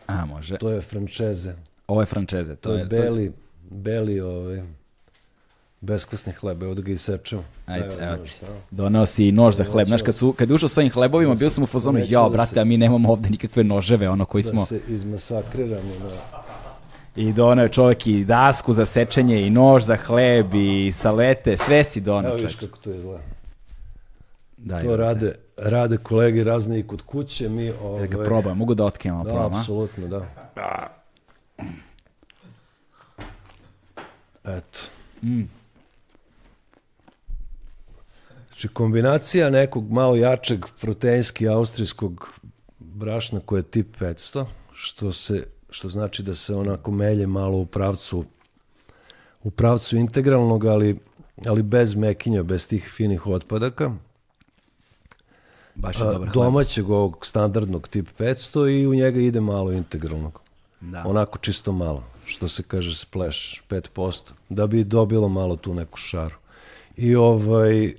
[0.07, 0.57] A, može.
[0.57, 1.53] To je frančeze.
[1.87, 2.55] Ovo je frančeze.
[2.55, 3.35] To, to je, beli, to...
[3.75, 4.63] beli ovaj,
[5.81, 7.43] beskvasni hleb, evo da ga isečemo.
[7.65, 8.39] Ajde, evo ti.
[8.71, 9.87] Doneo si i nož za hleb.
[9.87, 12.61] Znaš, kad, su, kad ušao s ovim hlebovima, bio sam u fazonu, jao, brate, da
[12.61, 14.61] a mi nemamo ovde nikakve noževe, ono koji smo...
[14.61, 16.43] Da se izmasakriramo, da.
[17.15, 21.83] I doneo je čovjek i dasku za sečenje, i nož za hleb, i salete, sve
[21.83, 22.31] si doneo.
[22.31, 23.36] Evo viš kako to izgleda.
[24.57, 27.49] Da, to rade, rade kolege razni i kod kuće.
[27.49, 28.07] Mi, ovaj...
[28.07, 30.27] Da ga probam, mogu da otkrijemo da, probam, apsolutno, da.
[34.43, 34.79] Eto.
[35.23, 35.43] Mm.
[38.47, 42.29] Znači, kombinacija nekog malo jačeg proteinski austrijskog
[42.79, 47.65] brašna koje je tip 500, što, se, što znači da se onako melje malo u
[47.65, 48.25] pravcu
[49.43, 50.99] u pravcu integralnog, ali,
[51.45, 53.91] ali bez mekinja, bez tih finih otpadaka
[55.77, 60.41] Baš je dobar domaćeg ovog standardnog tip 500 i u njega ide malo integralnog.
[60.81, 61.03] Da.
[61.05, 66.35] Onako čisto malo, što se kaže splash, 5%, da bi dobilo malo tu neku šaru.
[66.97, 67.93] I ovaj, e,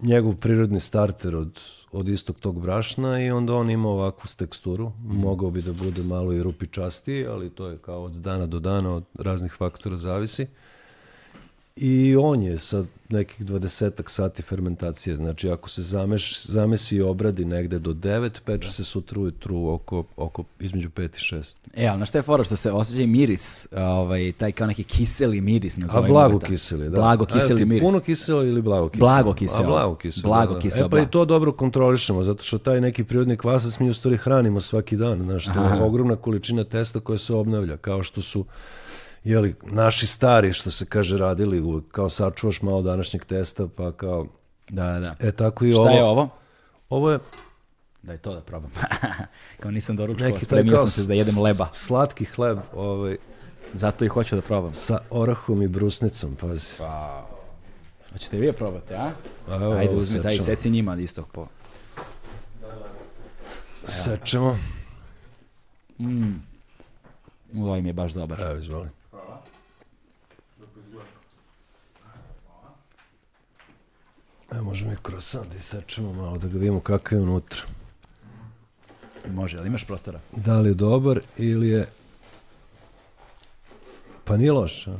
[0.00, 1.60] njegov prirodni starter od,
[1.92, 4.88] od istog tog brašna i onda on ima ovakvu teksturu.
[4.88, 5.20] Mm.
[5.20, 8.94] Mogao bi da bude malo i rupičastiji, ali to je kao od dana do dana,
[8.94, 10.46] od raznih faktora zavisi.
[11.80, 15.16] I on je sa nekih 20 sati fermentacije.
[15.16, 20.04] Znači, ako se zameš, zamesi i obradi negde do 9, peče se sutra ujutru oko,
[20.16, 21.56] oko između 5 i 6.
[21.76, 25.40] E, ali na što je fora što se osjeća miris, ovaj, taj kao neki kiseli
[25.40, 26.96] miris, nazovimo A blago kiseli, da.
[26.98, 27.82] Blago kiseli miris.
[27.82, 29.08] Puno kiselo ili blago kiselo?
[29.10, 29.64] Blago kiselo.
[29.64, 30.86] A blago kiselo, blago da, kiselo.
[30.86, 34.16] E pa i to dobro kontrolišemo, zato što taj neki prirodni kvasac mi u stvari
[34.16, 35.22] hranimo svaki dan.
[35.22, 38.44] Znaš, to je ogromna količina testa koja se obnavlja, kao što su
[39.24, 44.26] jeli, naši stari, što se kaže, radili, kao sačuvaš malo današnjeg testa, pa kao...
[44.68, 45.28] Da, da.
[45.28, 45.88] E, tako i Šta ovo.
[45.88, 46.28] Šta je ovo?
[46.90, 47.18] Ovo je...
[48.02, 48.70] Da je to da probam.
[49.60, 51.68] kao nisam doručkao, spremio sam se da jedem leba.
[51.72, 53.16] Slatki hleb, ovaj...
[53.72, 54.74] Zato i hoću da probam.
[54.74, 56.74] Sa orahom i brusnicom, pazi.
[56.78, 57.26] Pa...
[58.12, 59.12] Hoćete vi je probati, a?
[59.48, 61.46] Evo, Ajde, uzmi, daj seci njima isto po...
[63.86, 64.58] Sečemo.
[65.98, 66.34] Mm.
[67.56, 68.40] Ovo im je baš dobar.
[68.40, 68.88] Evo, izvoli.
[74.52, 77.62] E, možemo i krosan da isečemo malo, da ga vidimo kakav je unutra.
[79.30, 80.20] Može, ali imaš prostora?
[80.32, 81.88] Da li je dobar ili je...
[84.24, 84.86] Pa nije loš.
[84.86, 84.96] A?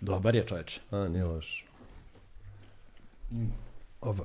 [0.00, 0.80] Dobar je čoveč.
[0.90, 1.64] A, nije loš.
[4.00, 4.24] Oba.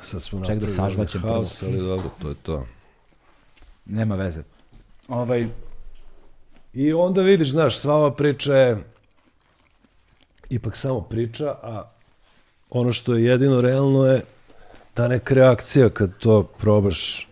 [0.00, 1.34] Sad smo Ček da sažvaćem prvo.
[1.34, 2.66] Haos, ali dobro, to je to.
[3.84, 4.42] Nema veze.
[5.08, 5.48] Ovaj...
[6.72, 8.84] I onda vidiš, znaš, sva ova priča je
[10.50, 11.90] ipak samo priča, a
[12.70, 14.22] ono što je jedino realno je
[14.94, 17.28] ta neka reakcija kad to probaš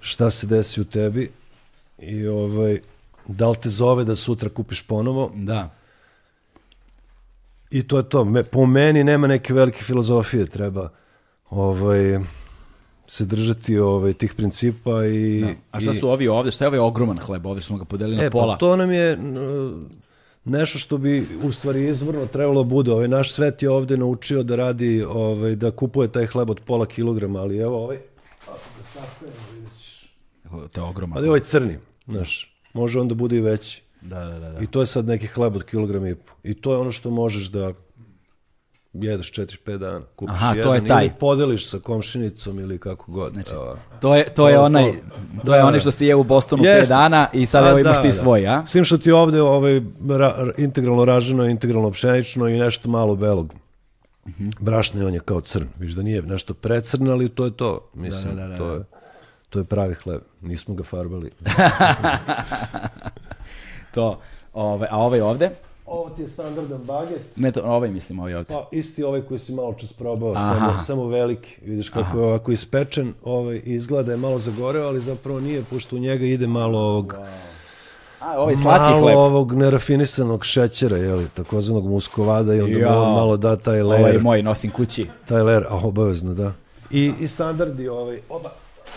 [0.00, 1.30] šta se desi u tebi
[1.98, 2.80] i ovaj,
[3.26, 5.32] da li te zove da sutra kupiš ponovo.
[5.34, 5.70] Da.
[7.70, 8.24] I to je to.
[8.24, 10.88] Me, po meni nema neke velike filozofije, treba
[11.50, 12.18] ovaj,
[13.06, 15.40] se držati ovaj, tih principa i...
[15.40, 15.48] Da.
[15.72, 16.50] A šta su ovi ovde?
[16.50, 17.46] Šta je ovaj ogroman hleb?
[17.46, 18.54] Ovde smo ga podelili e, na pola.
[18.54, 19.18] Pa to nam je
[20.48, 22.92] nešto što bi u stvari izvorno trebalo da bude.
[22.92, 26.86] Ovaj naš svet je ovde naučio da radi, ovaj, da kupuje taj hleb od pola
[26.86, 27.98] kilograma, ali evo ovaj,
[28.78, 30.04] da sastavimo, vidiš.
[30.72, 31.16] To je ogromno.
[31.16, 33.82] Ali ovaj crni, znaš, može on da bude i veći.
[34.00, 34.60] Da, da, da, da.
[34.60, 36.32] I to je sad neki hleb od kilograma i po.
[36.42, 37.72] I to je ono što možeš da
[38.92, 41.04] jedeš 4-5 dana, kupiš Aha, jedan to je taj.
[41.04, 43.32] ili podeliš sa komšinicom ili kako god.
[43.32, 43.76] Znači, Evo.
[44.00, 44.92] To je, to je onaj,
[45.44, 45.80] to- je da, onaj da.
[45.80, 46.84] što si je u Bostonu Jeste.
[46.84, 48.14] 5 dana i sad A, evo imaš da, ti da.
[48.14, 48.66] svoj, a?
[48.66, 53.54] S tim što ti ovde ovaj, ra, integralno raženo, integralno pšenično i nešto malo belog.
[54.28, 54.48] Mhm.
[54.60, 55.66] Brašno i on je kao crn.
[55.78, 57.88] Viš da nije nešto precrn, ali to je to.
[57.94, 58.84] Mislim, Da, da, da, to, je,
[59.50, 60.20] to je pravi hleb.
[60.40, 61.30] Nismo ga farbali.
[63.90, 64.20] To,
[64.52, 65.50] ove, a ovaj ovde?
[65.88, 67.20] Ovo ti je standardan baget.
[67.36, 68.54] Ne, to, ovaj mislim, ovaj ovde.
[68.54, 70.54] Pa isti ovaj koji si malo čas probao, Aha.
[70.54, 71.56] samo, samo veliki.
[71.64, 75.98] Vidiš kako je ovako ispečen, ovaj, izgleda je malo zagoreo, ali zapravo nije, pošto u
[75.98, 77.14] njega ide malo ovog,
[78.20, 79.16] A, ovaj slatki malo hleb.
[79.16, 84.42] ovog nerafinisanog šećera, jeli, takozvanog muskovada i onda malo, malo da taj ler, Ovaj moj
[84.42, 85.06] nosim kući.
[85.28, 86.52] taj ler, a obavezno, da.
[86.90, 88.50] I, i standardi ovaj, oba.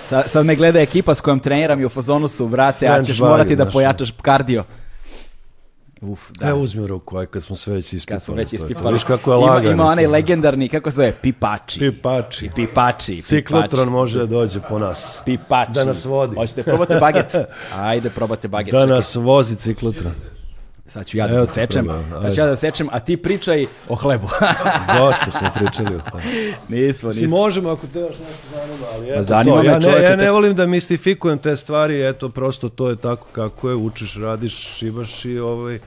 [0.06, 3.10] Sa, sad me gleda ekipa s kojom treniram i u fazonu su, brate, a French
[3.10, 4.64] ćeš bar morati da pojačaš kardio.
[6.02, 6.50] Uf, da.
[6.50, 8.16] Evo uzmi ruku, aj kad smo sve već ispipali.
[8.16, 8.94] Kad smo već ispipali.
[8.94, 9.74] Viš kako je ima, lagano.
[9.74, 11.80] ima onaj legendarni, kako se zove, pipači.
[11.80, 12.50] Pipači.
[12.56, 13.22] Pipači.
[13.22, 15.20] Ciklotron može da dođe po nas.
[15.26, 15.72] Pipači.
[15.72, 16.36] Da nas vodi.
[16.36, 17.36] Hoćete probate baget?
[17.76, 18.72] Ajde, probate baget.
[18.72, 18.96] Da čekaj.
[18.96, 20.14] nas vozi ciklotron.
[20.86, 21.86] Sad ću ja da zasečem.
[21.86, 24.28] probaj, Sad ću ja da sečem, a ti pričaj o hlebu.
[25.00, 26.24] Dosta smo pričali o tome.
[26.70, 27.38] nismo, nismo.
[27.38, 29.62] možemo ako te još nešto zanima, ali eto zanima to.
[29.62, 32.96] me, ja, ne, čoveče, ja ne volim da mistifikujem te stvari, eto, prosto to je
[32.96, 35.80] tako kako je, učiš, radiš, šibaš i ovaj,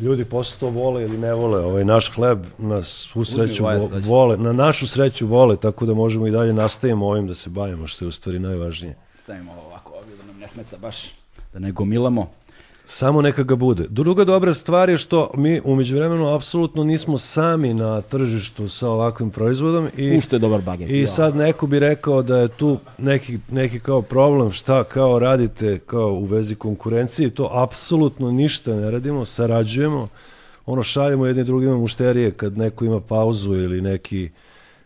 [0.00, 4.36] ljudi posle to vole ili ne vole, ovaj naš hleb na svu sreću vo- vole,
[4.36, 8.04] na našu sreću vole, tako da možemo i dalje nastavimo ovim da se bavimo, što
[8.04, 8.96] je u stvari najvažnije.
[9.18, 11.04] Stavimo ovako ovdje da nam ne smeta baš,
[11.52, 12.30] da ne gomilamo.
[12.92, 13.86] Samo neka ga bude.
[13.88, 19.30] Druga dobra stvar je što mi umeđu vremenu apsolutno nismo sami na tržištu sa ovakvim
[19.30, 20.90] proizvodom i U što je dobar baget.
[20.90, 21.06] I ja.
[21.06, 26.12] sad neko bi rekao da je tu neki, neki kao problem, šta kao radite kao
[26.12, 30.08] u vezi konkurencije, to apsolutno ništa ne radimo, sarađujemo,
[30.66, 34.30] ono šaljemo jedni drugima mušterije kad neko ima pauzu ili neki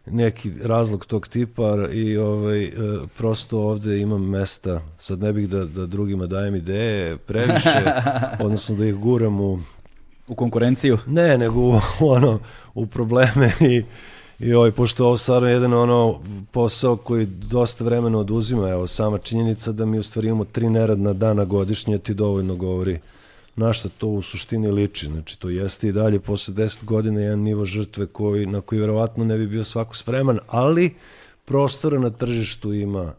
[0.06, 2.72] neki razlog tog tipa i ovaj, e,
[3.16, 7.82] prosto ovde imam mesta, sad ne bih da, da drugima dajem ideje previše,
[8.44, 9.58] odnosno da ih guram u
[10.28, 10.98] U konkurenciju.
[11.06, 12.38] ne, nego u, ono,
[12.74, 13.84] u probleme i,
[14.38, 16.20] i ovaj, pošto ovo stvarno je jedan ono
[16.52, 21.12] posao koji dosta vremena oduzima, evo, sama činjenica da mi u stvari imamo tri neradna
[21.12, 22.98] dana godišnje ti dovoljno govori
[23.56, 25.06] na šta to u suštini liči.
[25.06, 29.24] Znači, to jeste i dalje posle 10 godina jedan nivo žrtve koji, na koji verovatno
[29.24, 30.94] ne bi bio svako spreman, ali
[31.44, 33.14] prostora na tržištu ima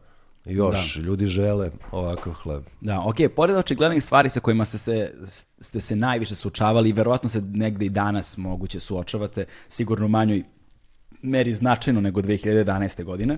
[0.45, 0.95] još.
[0.97, 2.63] Ljudi žele ovakav hleb.
[2.81, 5.13] Da, ok, pored očiglednih stvari sa kojima ste se,
[5.59, 10.43] ste se najviše suočavali i verovatno se negde i danas moguće suočavate, sigurno u manjoj
[11.21, 13.03] meri značajno nego 2011.
[13.03, 13.37] godine.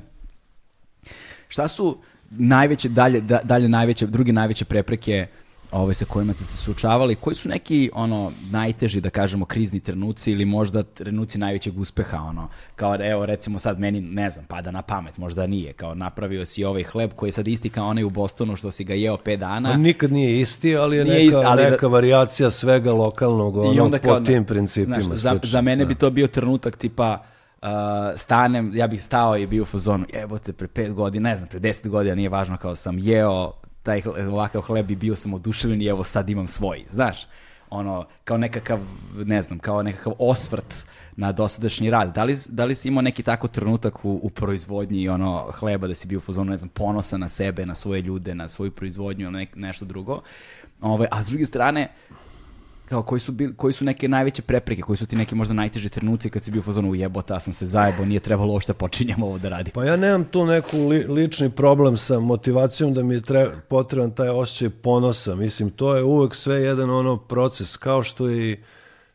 [1.47, 1.97] Šta su
[2.29, 5.27] najveće, dalje, da- dalje najveće, druge najveće prepreke
[5.71, 10.31] ove sa kojima ste se suočavali, koji su neki ono najteži da kažemo krizni trenuci
[10.31, 14.71] ili možda trenuci najvećeg uspeha ono kao da evo recimo sad meni ne znam pada
[14.71, 18.03] na pamet možda nije kao napravio si ovaj hleb koji je sad isti kao onaj
[18.03, 21.15] u Bostonu što si ga jeo 5 dana On nikad nije isti, ali je Nije
[21.15, 25.01] neka, isti, ali da- neka varijacija svega lokalnog ono, po tim principima.
[25.01, 25.87] znaš, za, za mene da.
[25.87, 27.23] bi to bio trenutak tipa
[27.61, 27.67] uh,
[28.15, 31.59] stanem, ja bih stao i bio u fazonu, jebote, pre pet godina, ne znam, pre
[31.59, 33.53] deset godina, nije važno, kao sam jeo
[33.87, 37.27] taj ovakav hleb i bio sam oduševljen i evo sad imam svoj, znaš,
[37.69, 38.79] ono, kao nekakav,
[39.15, 40.85] ne znam, kao nekakav osvrt
[41.15, 42.13] na dosadašnji rad.
[42.15, 45.95] Da li, da li si imao neki tako trenutak u, u proizvodnji ono, hleba da
[45.95, 49.31] si bio u fazonu, ne znam, ponosan na sebe, na svoje ljude, na svoju proizvodnju,
[49.31, 50.21] na nek, nešto drugo?
[50.81, 51.87] Ove, a s druge strane,
[52.89, 55.89] kao koji su, bil, koji su neke najveće prepreke, koji su ti neki možda najteži
[55.89, 59.25] trenuci kad si bio u fazonu jebote, ja sam se zajebo, nije trebalo uopšte počinjamo
[59.25, 59.73] ovo da radim.
[59.73, 64.11] Pa ja nemam tu neku li, lični problem sa motivacijom da mi je tre, potreban
[64.11, 65.35] taj osjećaj ponosa.
[65.35, 68.57] Mislim, to je uvek sve jedan ono proces, kao što je i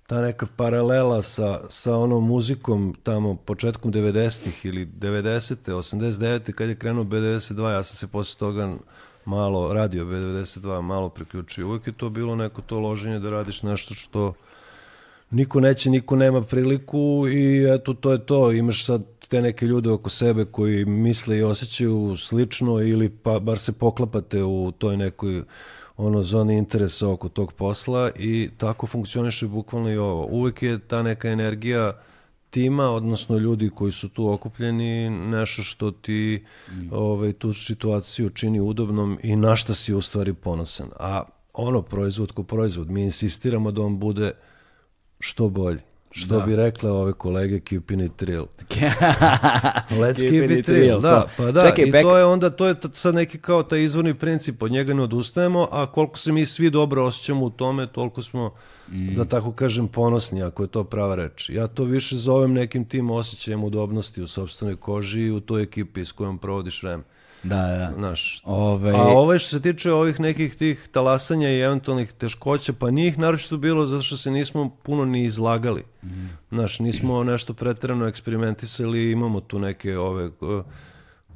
[0.06, 5.56] ta neka paralela sa, sa onom muzikom tamo početkom 90-ih ili 90.
[5.66, 6.52] 89.
[6.52, 8.74] kad je krenuo B92, ja sam se posle toga
[9.24, 11.68] malo radio B92, malo priključio.
[11.68, 14.32] Uvek je to bilo neko to loženje da radiš nešto što
[15.30, 18.52] niko neće, niko nema priliku i eto to je to.
[18.52, 23.58] Imaš sad te neke ljude oko sebe koji misle i osjećaju slično ili pa bar
[23.58, 25.42] se poklapate u toj nekoj
[25.96, 30.26] ono zoni interesa oko tog posla i tako funkcioniše bukvalno i ovo.
[30.26, 31.92] Uvek je ta neka energija
[32.52, 36.44] tima, odnosno ljudi koji su tu okupljeni, nešto što ti
[36.90, 40.88] ovaj, tu situaciju čini udobnom i na šta si u stvari ponosan.
[40.98, 41.22] A
[41.52, 44.32] ono, proizvod ko proizvod, mi insistiramo da on bude
[45.20, 45.80] što bolji.
[46.10, 48.46] Što bi rekle ove kolege keeping it real.
[50.02, 51.28] Let's keep, it real, da.
[51.36, 52.02] Pa da, Čekaj, i back...
[52.02, 55.68] to je onda, to je sad neki kao taj izvorni princip, od njega ne odustajemo,
[55.70, 58.54] a koliko se mi svi dobro osjećamo u tome, toliko smo,
[58.92, 59.14] mm.
[59.14, 61.50] da tako kažem, ponosni, ako je to prava reč.
[61.50, 66.04] Ja to više zovem nekim tim osjećajem udobnosti u sobstvenoj koži i u toj ekipi
[66.04, 67.02] s kojom provodiš vreme.
[67.42, 67.92] Da, da.
[67.94, 68.90] Znaš, Ove...
[68.90, 73.18] A ovo što se tiče ovih nekih tih talasanja i eventualnih teškoća, pa nije ih
[73.18, 75.82] naročito bilo zato što se nismo puno ni izlagali.
[76.02, 76.08] Mm.
[76.50, 80.30] Znaš, nismo nešto pretrano eksperimentisali, imamo tu neke ove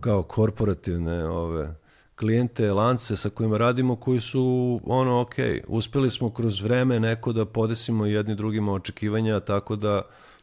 [0.01, 1.75] kao korporativne ove
[2.17, 5.35] klijente, lance sa kojima radimo koji su ono ok,
[5.69, 10.03] uspeli smo kroz vreme neko da podesimo jedni drugima očekivanja tako da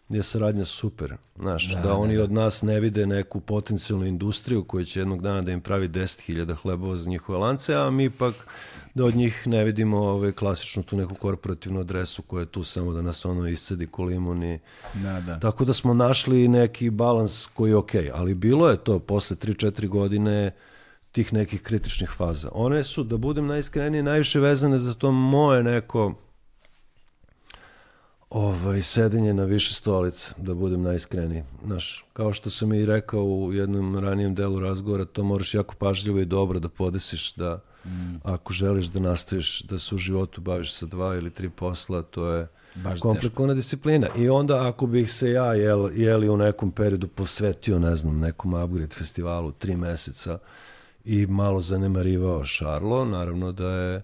[0.09, 1.13] je saradnja super.
[1.35, 2.23] Znaš, da, da, da oni da.
[2.23, 6.55] od nas ne vide neku potencijalnu industriju koja će jednog dana da im pravi 10.000
[6.55, 8.47] hlebova za njihove lance, a mi pak
[8.93, 12.93] da od njih ne vidimo ove, klasičnu tu neku korporativnu adresu koja je tu samo
[12.93, 14.59] da nas ono iscedi ko limun i...
[14.93, 15.39] Da, da.
[15.39, 18.11] Tako da smo našli neki balans koji je okej, okay.
[18.13, 20.51] ali bilo je to posle 3-4 godine
[21.13, 22.49] tih nekih kritičnih faza.
[22.53, 26.13] One su, da budem najiskreniji, najviše vezane za to moje neko
[28.29, 31.43] ovaj, sedenje na više stolica, da budem najiskreniji.
[31.65, 36.19] Znaš, kao što sam i rekao u jednom ranijem delu razgovora, to moraš jako pažljivo
[36.19, 38.15] i dobro da podesiš, da mm.
[38.23, 42.29] ako želiš da nastaviš da se u životu baviš sa dva ili tri posla, to
[42.29, 44.07] je Baš komplikovana disciplina.
[44.17, 48.53] I onda ako bih se ja jel, jeli u nekom periodu posvetio, ne znam, nekom
[48.53, 50.39] upgrade festivalu tri meseca
[51.05, 54.01] i malo zanemarivao Šarlo, naravno da je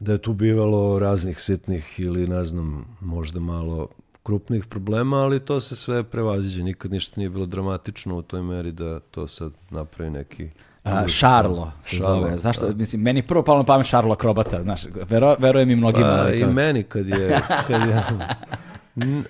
[0.00, 3.88] da je tu bivalo raznih sitnih ili ne znam, možda malo
[4.22, 6.62] krupnih problema, ali to se sve prevaziđe.
[6.62, 10.48] Nikad ništa nije bilo dramatično u toj meri da to sad napravi neki...
[10.84, 12.38] A, Šarlo se Šarlo, zove.
[12.38, 12.66] Zašto?
[12.66, 12.74] Da.
[12.74, 16.24] Mislim, meni prvo palo na pamet Šarlo Akrobata, znaš, vero, verujem i mnogima.
[16.24, 17.40] Pa, i meni kad je...
[17.66, 18.02] Kad je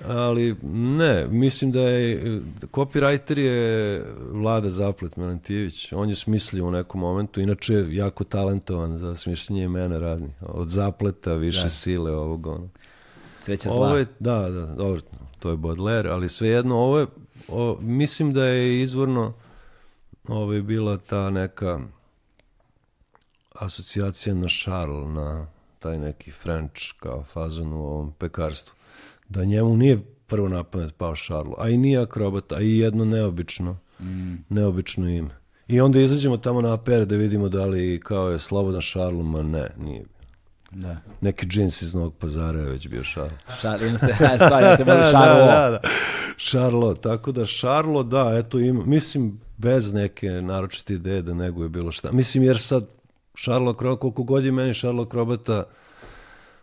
[0.07, 2.41] ali ne, mislim da je
[2.73, 8.99] copywriter je Vlada Zaplet Melantijević, on je smislio u nekom momentu, inače je jako talentovan
[8.99, 11.69] za smišljenje imena radnih, od Zapleta, više da.
[11.69, 12.69] sile ovog ono.
[13.41, 13.87] Cveće zla.
[13.87, 15.01] Ovo je, da, da, dobro,
[15.39, 17.07] to je Baudelaire, ali svejedno ovo je,
[17.49, 19.33] o, mislim da je izvorno
[20.29, 21.81] ovo je bila ta neka
[23.55, 25.47] asocijacija na Charles, na
[25.79, 28.78] taj neki French kao fazon u ovom pekarstvu
[29.29, 33.05] da njemu nije prvo na pamet pao Šarlo, a i nije akrobat, a i jedno
[33.05, 34.35] neobično, mm.
[34.49, 35.39] neobično ime.
[35.69, 39.43] I onda izađemo tamo na APR da vidimo da li kao je slobodan Šarlo, ma
[39.43, 40.05] ne, nije
[40.71, 40.97] Da.
[41.21, 43.39] Neki džins iz Novog pazara je već bio Šarlo.
[43.61, 45.47] Šarlo, imate, stvari, imate boli Šarlo.
[45.47, 45.89] da, da, da.
[46.37, 51.69] Šarlo, tako da Šarlo, da, eto ima, mislim, bez neke naročite ideje da nego je
[51.69, 52.13] bilo šta.
[52.13, 52.87] Mislim, jer sad
[53.35, 55.65] Šarlo Krobata, koliko god je meni Šarlo Krobata,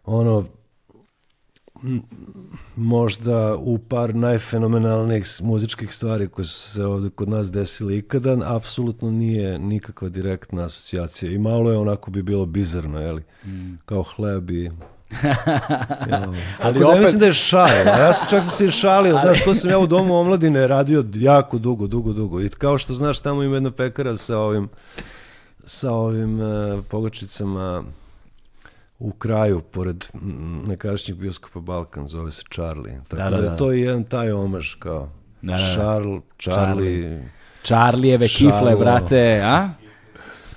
[0.05, 0.45] ono,
[2.76, 9.11] možda u par najfenomenalnijih muzičkih stvari koje su se ovde kod nas desile ikada, apsolutno
[9.11, 11.32] nije nikakva direktna asocijacija.
[11.32, 13.23] I malo je onako bi bilo bizarno, jeli?
[13.45, 13.73] Mm.
[13.86, 14.63] Kao hleb i
[16.09, 16.28] ja,
[16.61, 17.01] ali da opet...
[17.01, 17.67] mislim da je šal.
[17.86, 21.57] Ja sam čak sam se šalio, znaš, to sam ja u domu omladine radio jako
[21.57, 22.41] dugo, dugo, dugo.
[22.41, 24.69] I kao što znaš, tamo ima jedna pekara sa ovim
[25.65, 27.84] sa ovim uh, pogačicama
[28.99, 30.05] u kraju, pored
[30.67, 33.01] nekadašnjeg bioskopa Balkan, zove se Charlie.
[33.07, 33.57] Tako da, da, da, da.
[33.57, 35.09] to je jedan taj omaž kao
[35.41, 35.73] da, da, da.
[35.73, 37.23] Charles, Charlie...
[37.63, 39.69] Charlijeve kifle, brate, a?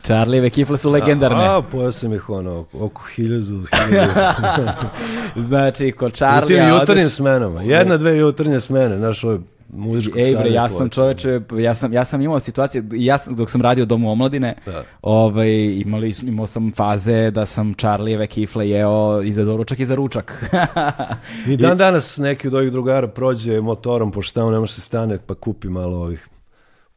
[0.02, 1.44] Charlijeve kifle su legendarne.
[1.44, 4.12] A, a pojao sam ih ono, oko hiljadu, hiljadu.
[5.48, 6.64] znači, kod Charlija...
[6.64, 7.16] U tim jutarnjim odeš...
[7.16, 9.38] smenama, jedna, dve jutarnje smene, znaš, ovo
[9.68, 13.50] muzičkog Ej bre, ja sam čoveče, ja sam, ja sam imao situacije, ja sam, dok
[13.50, 14.84] sam radio Domu omladine, da.
[15.02, 19.94] ovaj, imali, imao sam faze da sam Charlijeve kifle jeo i za doručak i za
[19.94, 20.50] ručak.
[21.50, 25.18] I dan danas neki od ovih drugara prođe motorom, pošto tamo ne može se stane,
[25.26, 26.28] pa kupi malo ovih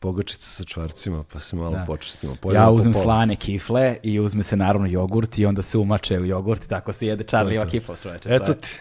[0.02, 1.84] pogačica sa čvarcima, pa se malo da.
[1.88, 2.36] počestimo.
[2.54, 6.66] ja uzmem slane kifle i uzme se naravno jogurt i onda se umače u jogurt
[6.66, 8.30] i tako se jede Charlijeva kifla, čoveče.
[8.32, 8.80] Eto ti.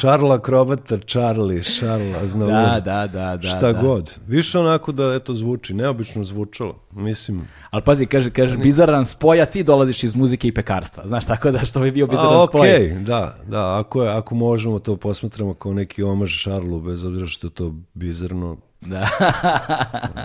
[0.00, 2.48] Šarla Krobata, Charlie, Šarla, znam.
[2.48, 3.48] Da, da, da, da.
[3.48, 3.82] Šta da.
[3.82, 4.14] god.
[4.26, 6.74] Više onako da eto zvuči, neobično zvučalo.
[6.92, 7.48] Mislim.
[7.70, 11.06] Ali pazi, kaže, kaže bizaran spoj, a ti dolaziš iz muzike i pekarstva.
[11.06, 12.70] Znaš, tako da što bi bio bizaran a, spoj.
[12.70, 17.26] Okej, da, da, ako, je, ako možemo to posmatramo kao neki omaž Šarlu, bez obzira
[17.26, 19.08] što je to bizarno, da.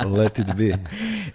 [0.17, 0.77] Let it be.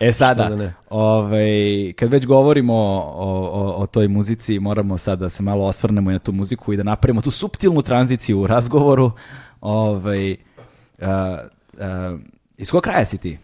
[0.00, 5.28] E sada, da ovaj, kad već govorimo o, o, o, toj muzici, moramo sad da
[5.28, 9.12] se malo osvrnemo na tu muziku i da napravimo tu suptilnu tranziciju u razgovoru.
[9.60, 10.36] Ovaj, uh,
[11.72, 12.20] uh,
[12.56, 13.38] iz kog kraja si ti?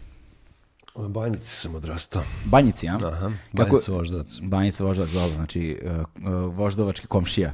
[0.95, 2.23] U Banjici sam odrastao.
[2.45, 2.99] Banjici, ja?
[3.05, 4.41] Aha, Banjica Voždovac.
[4.43, 7.53] Banjica Voždovac, dobro, znači uh, voždovački komšija.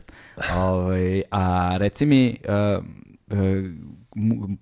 [0.56, 2.84] ovaj, a reci mi, uh,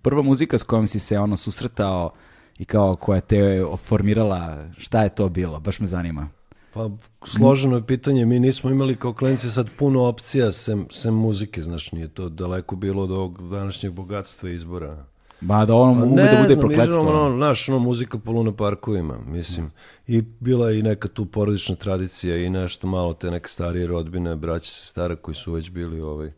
[0.02, 2.10] prva muzika s kojom si se ono susretao
[2.58, 5.60] i kao koja te formirala, šta je to bilo?
[5.60, 6.28] Baš me zanima.
[6.74, 6.90] Pa
[7.26, 11.92] složeno je pitanje, mi nismo imali kao klinci sad puno opcija sem, sem muzike, znaš,
[11.92, 15.04] nije to daleko bilo od ovog današnjeg bogatstva izbora.
[15.40, 17.04] Ba da ono pa ume da bude prokletstvo.
[17.04, 19.70] Ne ono, naš, ono, muzika po Luna parkovima, mislim.
[20.06, 24.36] I bila je i neka tu porodična tradicija i nešto malo te neke starije rodbine,
[24.36, 26.32] braće se stara koji su već bili ovaj,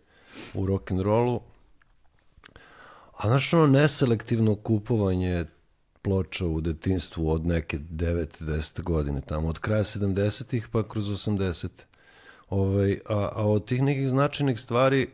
[0.54, 1.40] u rock'n'rollu.
[3.18, 5.44] A znaš, ono, neselektivno kupovanje
[6.02, 8.44] ploča u detinstvu od neke 9.
[8.44, 8.82] 10.
[8.82, 11.68] godine, tamo od kraja 70-ih pa kroz 80.
[12.50, 15.08] Ovaj, a, a od tih nekih značajnih stvari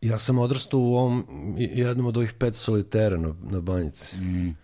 [0.00, 1.24] ja sam odrastao u ovom
[1.58, 4.16] jednom od ovih pet solitera na, na banjici.
[4.16, 4.56] Mm.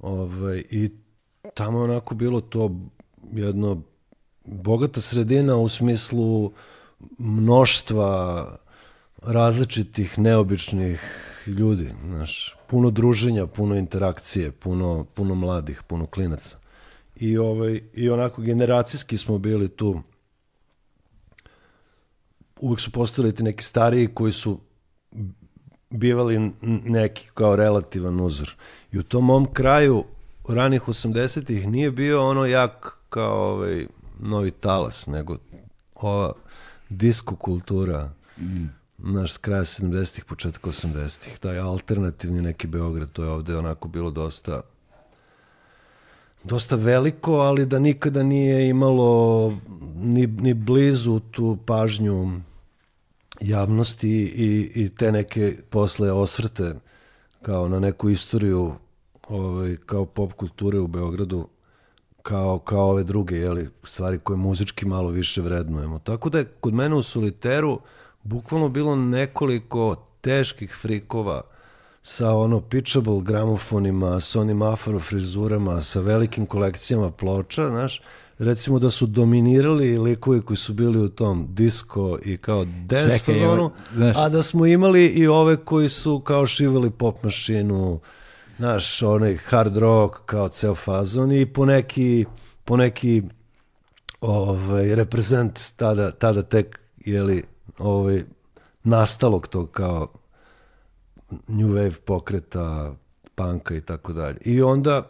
[0.00, 0.90] Ovaj, I
[1.54, 2.76] tamo je onako bilo to
[3.32, 3.82] jedno
[4.44, 6.52] bogata sredina u smislu
[7.18, 8.56] mnoštva
[9.26, 11.00] različitih, neobičnih
[11.46, 16.58] ljudi, znaš, puno druženja, puno interakcije, puno, puno mladih, puno klinaca.
[17.16, 20.02] I, ovaj, I onako generacijski smo bili tu.
[22.60, 24.60] Uvek su postojali ti neki stariji koji su
[25.90, 26.52] bivali
[26.84, 28.54] neki kao relativan uzor.
[28.92, 30.04] I u tom mom kraju
[30.48, 33.86] ranih 80-ih nije bio ono jak kao ovaj
[34.20, 35.36] novi talas, nego
[35.94, 36.32] ova
[36.88, 38.10] disko kultura.
[38.38, 41.38] Mm naš s kraja 70-ih, početak 80-ih.
[41.38, 44.60] Taj alternativni neki Beograd, to je ovde onako bilo dosta
[46.44, 49.52] dosta veliko, ali da nikada nije imalo
[49.96, 52.40] ni, ni blizu tu pažnju
[53.40, 56.74] javnosti i, i te neke posle osvrte
[57.42, 58.72] kao na neku istoriju
[59.28, 61.48] ovaj, kao pop kulture u Beogradu
[62.22, 65.98] kao, kao ove druge jeli, stvari koje muzički malo više vrednujemo.
[65.98, 67.80] Tako da je kod mene u Soliteru
[68.24, 71.40] bukvalno bilo nekoliko teških frikova
[72.02, 78.00] sa ono pitchable gramofonima, sa onim afro frizurama, sa velikim kolekcijama ploča, znaš,
[78.38, 83.34] recimo da su dominirali likovi koji su bili u tom disco i kao dance Čekaj,
[83.34, 83.70] fazonu,
[84.16, 88.00] a da smo imali i ove koji su kao šivali pop mašinu,
[88.56, 92.24] znaš, onaj hard rock kao ceo fazon i po neki,
[92.64, 93.22] po neki
[94.20, 97.44] ovaj, reprezent tada, tada tek, jeli,
[97.78, 98.24] ovaj,
[98.84, 100.08] nastalog tog kao
[101.30, 102.94] new wave pokreta,
[103.34, 104.38] panka i tako dalje.
[104.44, 105.02] I onda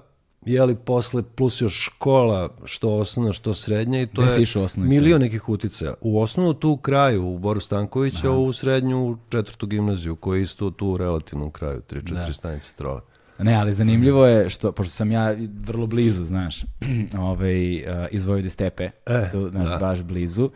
[0.46, 5.48] jeli posle plus još škola, što osnovna, što srednja i to Gde je milion nekih
[5.48, 5.94] uticaja.
[6.00, 8.36] U osnovu tu u kraju, u Boru Stankovića, Aha.
[8.36, 12.32] u srednju, u četvrtu gimnaziju, koja je isto tu u relativnom kraju, 3-4 da.
[12.32, 13.00] stanice trole.
[13.38, 15.36] Ne, ali zanimljivo je što, pošto sam ja
[15.66, 16.64] vrlo blizu, znaš,
[17.18, 19.76] ovaj, uh, iz Vojvode stepe, e, tu, znaš, da.
[19.76, 20.50] baš blizu,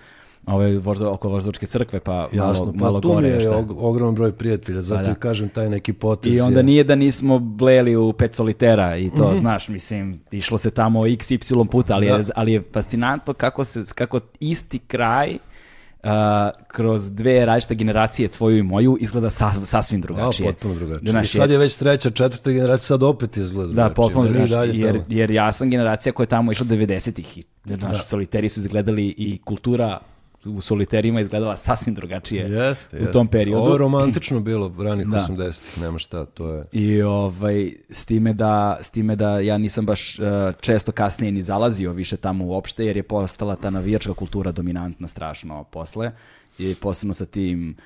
[0.54, 3.36] ovaj, vožda, oko Voždovačke crkve, pa Jasno, malo, pa malo tu gore.
[3.36, 5.14] mi je og, ogroman broj prijatelja, zato pa, da.
[5.14, 6.36] kažem taj neki potez.
[6.36, 6.64] I onda je...
[6.64, 9.38] nije da nismo bleli u pet solitera i to, mm -hmm.
[9.38, 11.38] znaš, mislim, išlo se tamo x, y
[11.70, 12.16] puta, ali, da.
[12.16, 15.38] je, ali je fascinantno kako, se, kako isti kraj
[16.02, 16.10] Uh,
[16.68, 20.48] kroz dve različite generacije, tvoju i moju, izgleda sa, sasvim drugačije.
[20.48, 21.10] A, potpuno drugačije.
[21.10, 24.80] Znaš, I sad je već treća, četvrta generacija, sad opet izgleda Da, potpuno drugačije.
[24.80, 27.44] Jer, jer ja sam generacija koja je tamo išla 90-ih.
[27.64, 28.02] Naši da.
[28.02, 29.98] soliteri su izgledali i kultura
[30.44, 33.62] u soliterima izgledala sasvim drugačije jeste, u tom periodu.
[33.62, 35.26] Ovo je romantično bilo ranih da.
[35.30, 36.64] 80-ih, nema šta, to je.
[36.72, 40.24] I ovaj, s, time da, s time da ja nisam baš uh,
[40.60, 45.64] često kasnije ni zalazio više tamo uopšte, jer je postala ta navijačka kultura dominantna strašno
[45.64, 46.12] posle
[46.58, 47.76] i posebno sa tim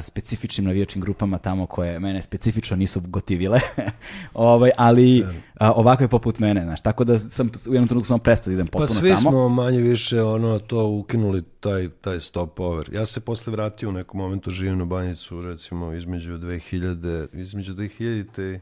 [0.00, 3.60] specifičnim navijačkim grupama tamo koje mene specifično nisu gotivile,
[4.34, 5.26] ovaj, ali
[5.60, 8.54] a, ovako je poput mene, znaš, tako da sam u jednom trenutku sam prestao da
[8.54, 9.10] idem pa potpuno tamo.
[9.10, 12.88] Pa svi smo manje više ono to ukinuli taj, taj stop over.
[12.92, 18.58] Ja se posle vratio u nekom momentu živim na banjicu recimo između 2000 između 2000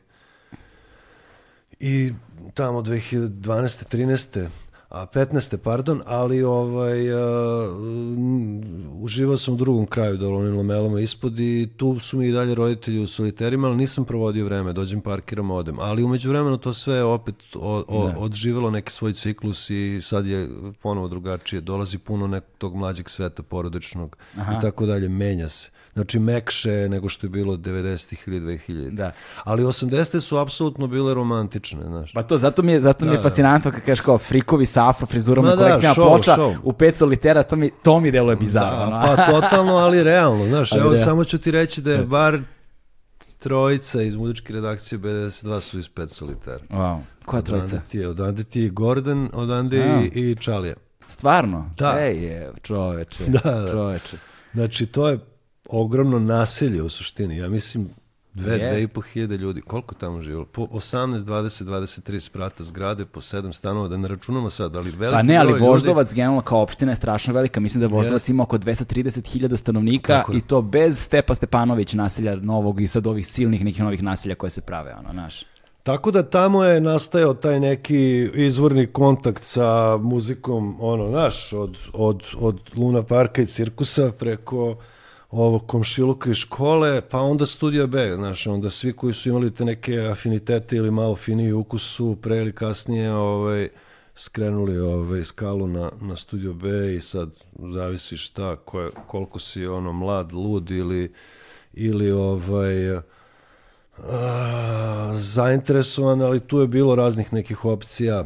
[1.80, 2.12] i
[2.54, 3.96] tamo 2012.
[3.96, 4.48] 13
[4.91, 5.57] a 15.
[5.57, 7.20] pardon, ali ovaj, uh,
[9.01, 12.55] uživao sam u drugom kraju dole onim lamelama ispod i tu su mi i dalje
[12.55, 15.78] roditelji u soliterima, ali nisam provodio vreme, dođem parkiram, odem.
[15.78, 18.18] Ali umeđu vremenu to sve opet o, o, da.
[18.18, 20.49] odživelo neki svoj ciklus i sad je
[20.82, 21.61] ponovo drugačije.
[21.61, 24.55] Dolazi puno nekog tog mlađeg sveta porodičnog Aha.
[24.59, 25.70] i tako dalje, menja se.
[25.93, 28.91] Znači mekše nego što je bilo 90-ih ili 2000.
[28.91, 29.12] Da.
[29.45, 32.12] Ali 80 su apsolutno bile romantične, znaš.
[32.12, 33.22] Pa to zato mi je zato da, mi je da.
[33.22, 36.56] fascinantno kad kažeš kao frikovi sa afro frizurom i kolekcijama da, ploča show.
[36.62, 38.90] u pet solitera, to mi to mi deluje bizarno.
[38.90, 40.72] Da, pa totalno, ali realno, znaš.
[40.72, 41.04] Ali evo da.
[41.04, 42.40] samo ću ti reći da je bar
[43.38, 46.64] trojica iz muzičke redakcije B92 su iz pet solitera.
[46.70, 47.00] Wow.
[47.24, 47.66] Koja trojica?
[47.66, 50.74] Odande ti je, odande ti je Gordon, odande i, i Čalija.
[51.08, 51.70] Stvarno?
[51.76, 51.96] Da.
[52.00, 53.70] Ej, je, čoveče, da, da.
[53.70, 54.16] čoveče.
[54.52, 55.18] Znači, to je
[55.68, 57.36] ogromno naselje u suštini.
[57.36, 57.88] Ja mislim
[58.34, 59.60] Dve, dve i po hiljade ljudi.
[59.60, 60.44] Koliko tamo živjelo?
[60.44, 65.16] Po 18, 20, 23 sprata zgrade, po sedam stanova, da ne računamo sad, ali veliki
[65.16, 66.16] Pa ne, ali Voždovac ljudi...
[66.16, 67.60] generalno kao opština je strašno velika.
[67.60, 68.30] Mislim da Voždovac yes.
[68.30, 70.32] ima oko 230.000 stanovnika Tako.
[70.32, 74.50] i to bez Stepa Stepanović naselja novog i sad ovih silnih nekih novih naselja koje
[74.50, 75.44] se prave, ono, naš.
[75.82, 82.22] Tako da tamo je nastajao taj neki izvorni kontakt sa muzikom, ono, naš, od, od,
[82.38, 84.76] od Luna Parka i cirkusa preko
[85.30, 89.64] ovo komšiluka iz škole, pa onda studija B, znaš, onda svi koji su imali te
[89.64, 93.68] neke afinitete ili malo finiji ukus su pre ili kasnije ovaj,
[94.14, 97.30] skrenuli ovaj, skalu na, na studio B i sad
[97.72, 101.12] zavisi šta, koje, koliko si ono mlad, lud ili,
[101.72, 102.96] ili ovaj,
[103.98, 108.24] a, zainteresovan, ali tu je bilo raznih nekih opcija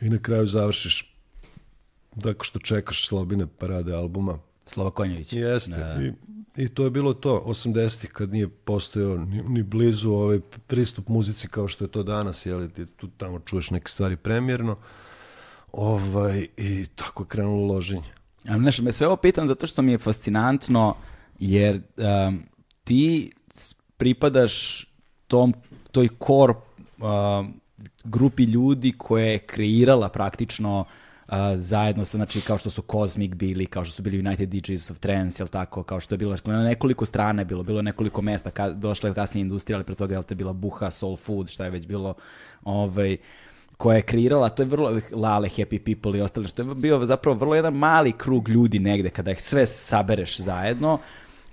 [0.00, 1.16] i na kraju završiš
[2.22, 4.38] tako što čekaš slobine parade albuma
[4.70, 5.32] Slova Konjević.
[5.32, 5.70] Jeste.
[5.70, 6.02] Da.
[6.02, 6.12] I,
[6.62, 11.48] I to je bilo to, 80-ih, kad nije postojao ni, ni blizu ovaj pristup muzici
[11.48, 14.76] kao što je to danas, jel, ti tu tamo čuješ neke stvari premjerno.
[15.72, 18.12] Ovaj, I tako je krenulo loženje.
[18.48, 20.94] A, znaš, me sve ovo pitam zato što mi je fascinantno,
[21.38, 22.42] jer um,
[22.84, 23.32] ti
[23.96, 24.86] pripadaš
[25.26, 25.54] tom,
[25.92, 27.06] toj kor uh,
[28.04, 30.86] grupi ljudi koja je kreirala praktično uh,
[31.56, 34.98] zajedno sa, znači, kao što su Cosmic bili, kao što su bili United DJs of
[34.98, 38.70] Trance, jel tako, kao što je bilo, na nekoliko strane bilo, bilo nekoliko mesta, ka,
[38.70, 41.86] došla je kasnije industrija, ali pre toga, te, bila Buha, Soul Food, šta je već
[41.86, 42.14] bilo,
[42.64, 43.16] ovaj,
[43.76, 47.38] koja je kreirala, to je vrlo Lale, Happy People i ostale, što je bio zapravo
[47.38, 50.98] vrlo jedan mali krug ljudi negde, kada ih sve sabereš zajedno,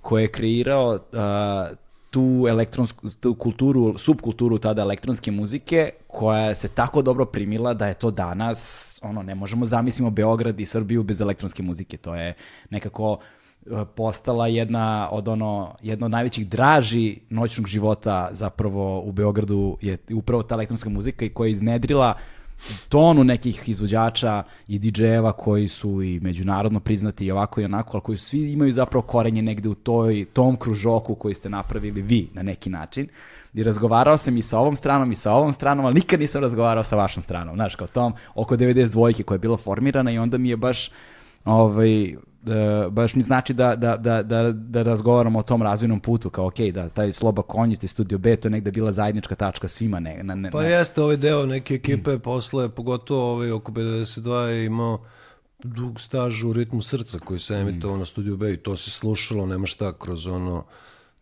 [0.02, 1.78] koje je kreirao uh,
[2.18, 7.94] tu elektronsku tu kulturu, subkulturu tada elektronske muzike koja se tako dobro primila da je
[7.94, 11.98] to danas, ono, ne možemo zamislimo Beograd i Srbiju bez elektronske muzike.
[11.98, 12.34] To je
[12.70, 13.18] nekako
[13.66, 19.98] e, postala jedna od ono jedna od najvećih draži noćnog života zapravo u Beogradu je
[20.14, 22.14] upravo ta elektronska muzika i koja je iznedrila
[22.90, 28.04] tonu nekih izvođača i DJ-eva koji su i međunarodno priznati i ovako i onako, ali
[28.04, 32.44] koji svi imaju zapravo korenje negde u toj, tom kružoku koji ste napravili vi na
[32.44, 33.08] neki način.
[33.54, 36.84] I razgovarao sam i sa ovom stranom i sa ovom stranom, ali nikad nisam razgovarao
[36.84, 40.50] sa vašom stranom, znaš, kao tom, oko 92 koja je bila formirana i onda mi
[40.50, 40.92] je baš
[41.46, 46.30] ovaj, uh, baš mi znači da, da, da, da, da razgovaramo o tom razvojnom putu,
[46.30, 49.68] kao ok, da taj Sloba Konjić, taj Studio B, to je negde bila zajednička tačka
[49.68, 50.00] svima.
[50.00, 52.20] Ne, ne, ne, pa jeste, ovaj deo neke ekipe mm.
[52.20, 55.06] posle, pogotovo ovaj oko 52 je imao
[55.64, 58.00] dug staž u ritmu srca koji se emitovao mm.
[58.00, 60.66] na Studio B i to se slušalo, nema šta, kroz ono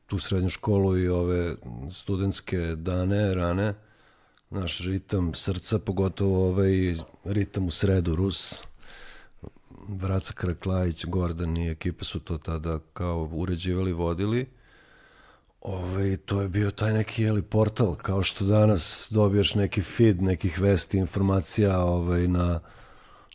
[0.07, 1.55] tu srednju školu i ove
[1.91, 3.73] studentske dane, rane,
[4.49, 8.63] naš ritam srca, pogotovo ovaj ritam u sredu, Rus,
[9.87, 14.47] Vraca Kraklajić, Gordon i ekipa su to tada kao uređivali, vodili.
[15.61, 20.21] Ove, ovaj, to je bio taj neki jeli, portal, kao što danas dobijaš neki feed
[20.21, 22.59] nekih vesti, informacija ovaj, na,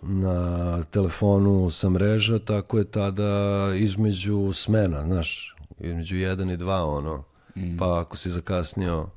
[0.02, 7.24] na telefonu sa mreža, tako je tada između smena, znaš, između 1 i 2, ono,
[7.56, 7.76] mm.
[7.78, 9.08] pa ako si zakasnio,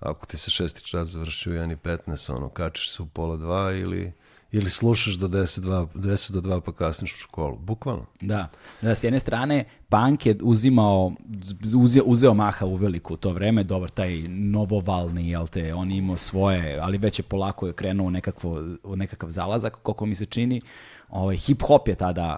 [0.00, 3.80] ako ti se šesti čas završio 1 i 15, ono, kačiš se u pola 2
[3.82, 4.12] ili
[4.52, 7.56] ili slušaš do 10, 2, 10 do 2 pa kasniš u školu.
[7.56, 8.06] Bukvalno.
[8.20, 8.48] Da.
[8.82, 11.12] Da, s jedne strane, punk je uzimao,
[11.76, 16.78] uzeo, uzeo maha u veliku to vreme, dobar taj novovalni, jel te, on imao svoje,
[16.78, 20.60] ali već je polako je krenuo nekakvo, nekakav zalazak, koliko mi se čini.
[21.08, 22.36] Ovaj, hip hop je tada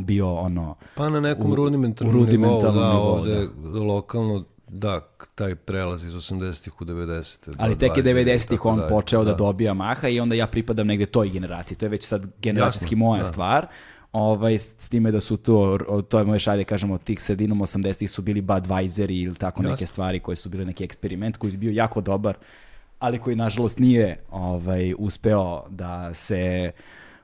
[0.00, 0.74] bio ono...
[0.94, 3.78] Pa na nekom u, rudimentalnom, rudimentalnom nivou, da, nivou, ovde da.
[3.78, 5.00] lokalno Da,
[5.34, 9.30] taj prelaz iz 80-ih u 90 Ali tek je 90-ih on počeo da.
[9.30, 11.78] da dobija maha i onda ja pripadam negde toj generaciji.
[11.78, 13.24] To je već sad generacijski Jasno, moja da.
[13.24, 13.66] stvar.
[14.12, 18.22] Ovaj, s time da su to, to je moje šalje, kažemo, tih sredinom 80-ih su
[18.22, 19.70] bili Budweiseri ili tako Jasno.
[19.70, 22.36] neke stvari koje su bile neki eksperiment koji je bio jako dobar,
[22.98, 26.72] ali koji nažalost nije ovaj, uspeo da se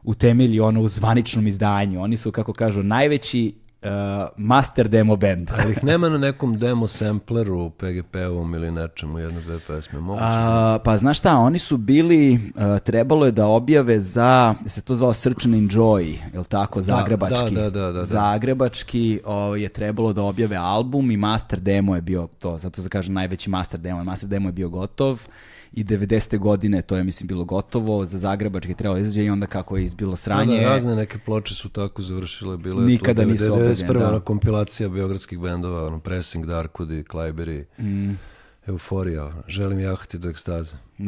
[0.05, 2.02] utemelji ono u zvaničnom izdanju.
[2.02, 3.55] Oni su, kako kažu, najveći
[3.86, 5.50] uh, master demo band.
[5.58, 10.24] Ali ih nema na nekom demo sampleru, PGP-ovom ili nečemu, jedno, dve pesme, moguće?
[10.26, 14.94] A, pa znaš šta, oni su bili, uh, trebalo je da objave za, se to
[14.94, 17.54] zvao Search and Enjoy, je li tako, da, zagrebački.
[17.54, 18.06] Da, da, da, da, da.
[18.06, 22.88] Zagrebački o, je trebalo da objave album i master demo je bio to, zato se
[22.88, 25.20] kaže najveći master demo, master demo je bio gotov
[25.77, 26.39] i 90.
[26.39, 30.16] godine to je mislim bilo gotovo, za Zagrebački trebalo izađe i onda kako je izbilo
[30.16, 30.57] sranje.
[30.57, 33.74] Da, da, razne neke ploče su tako završile, bile nikada tu, nisu objavljene.
[33.74, 34.11] 91.
[34.11, 34.20] Da.
[34.20, 37.65] kompilacija beogradskih bendova, ono Pressing, Darkwood i Klajberi.
[37.78, 38.15] Mm.
[38.66, 40.76] Euforija, želim jahati do ekstaze.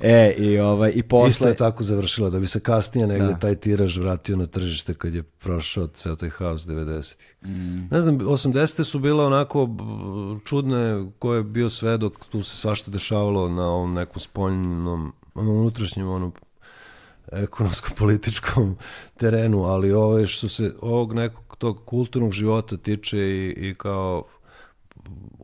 [0.00, 1.28] e, i, ovaj, i posle...
[1.28, 3.38] Isto je tako završila, da bi se kasnije negde da.
[3.38, 7.36] taj tiraž vratio na tržište kad je prošao ceo taj haos 90-ih.
[7.42, 7.88] Mm.
[7.90, 8.84] Ne znam, 80.
[8.84, 9.68] su bile onako
[10.44, 16.08] čudne, ko je bio svedok, tu se svašta dešavalo na ovom nekom spoljnom, onom unutrašnjem,
[16.08, 16.32] onom
[17.32, 18.76] ekonomsko-političkom
[19.20, 24.24] terenu, ali ove što se ovog nekog tog kulturnog života tiče i, i kao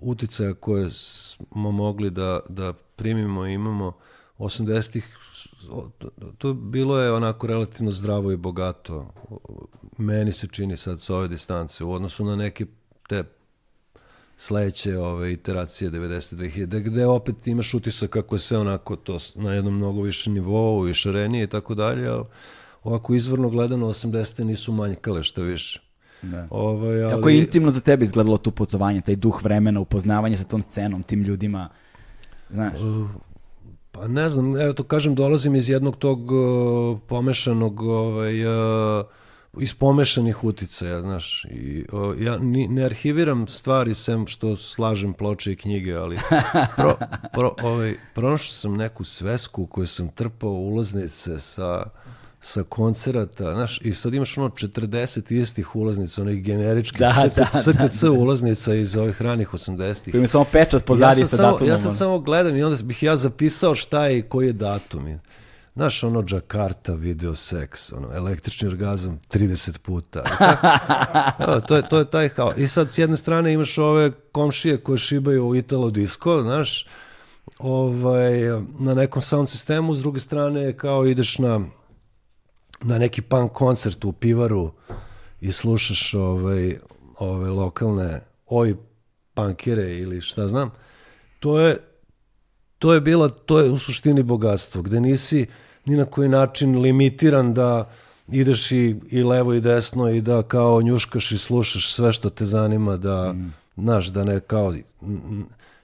[0.03, 3.93] uticaja koje smo mogli da, da primimo i imamo
[4.39, 5.19] 80-ih
[6.39, 9.15] to bilo je onako relativno zdravo i bogato
[9.99, 12.66] meni se čini sad s ove distance u odnosu na neke
[13.09, 13.24] te
[14.37, 19.77] sledeće ove iteracije 92.000 gde opet imaš utisak kako je sve onako to na jednom
[19.77, 22.24] mnogo više nivou i šarenije i tako dalje ali
[22.83, 24.45] ovako izvorno gledano 80.
[24.45, 25.91] nisu manjkale što više
[26.23, 26.47] Da.
[26.51, 27.15] Ovaj, ali...
[27.15, 31.03] Kako je intimno za tebe izgledalo tu putovanje, taj duh vremena, upoznavanje sa tom scenom,
[31.03, 31.69] tim ljudima,
[32.51, 32.81] znaš?
[32.81, 33.11] Uh,
[33.93, 39.05] pa ne znam, evo to kažem, dolazim iz jednog tog uh, pomešanog, ovaj, uh,
[39.59, 45.53] iz pomešanih uticaja, znaš, i uh, ja ni, ne arhiviram stvari sem što slažem ploče
[45.53, 46.19] i knjige, ali
[46.77, 46.97] pro,
[47.32, 51.85] pro, ovaj, pronašao sam neku svesku koju sam trpao ulaznice sa
[52.44, 57.73] sa koncerata, znaš, i sad imaš ono 40 istih ulaznica, onih generičkih da, SKC, da,
[57.73, 58.10] da, da.
[58.10, 60.14] ulaznica iz ovih ranih 80-ih.
[60.14, 61.70] Ima samo pečat pozadi ja sa samo, datumom.
[61.70, 65.19] Ja sad samo gledam i onda bih ja zapisao šta je i koji je datum.
[65.74, 70.23] Znaš, ono Jakarta video seks, ono, električni orgazam 30 puta.
[71.48, 72.52] Evo, to, je, to je taj kao.
[72.56, 76.86] I sad s jedne strane imaš ove komšije koje šibaju u Italo disco, znaš,
[77.59, 78.32] ovaj,
[78.78, 81.60] na nekom sound sistemu, s druge strane kao ideš na
[82.82, 84.72] na neki punk koncert u pivaru
[85.40, 86.78] i slušaš ovaj,
[87.18, 88.76] ove lokalne oj
[89.34, 90.70] pankire ili šta znam,
[91.40, 91.76] to je
[92.78, 95.46] to je bila, to je u suštini bogatstvo, gde nisi
[95.84, 97.90] ni na koji način limitiran da
[98.28, 102.44] ideš i, i levo i desno i da kao njuškaš i slušaš sve što te
[102.44, 103.54] zanima, da, mm.
[103.76, 104.74] znaš, da ne kao,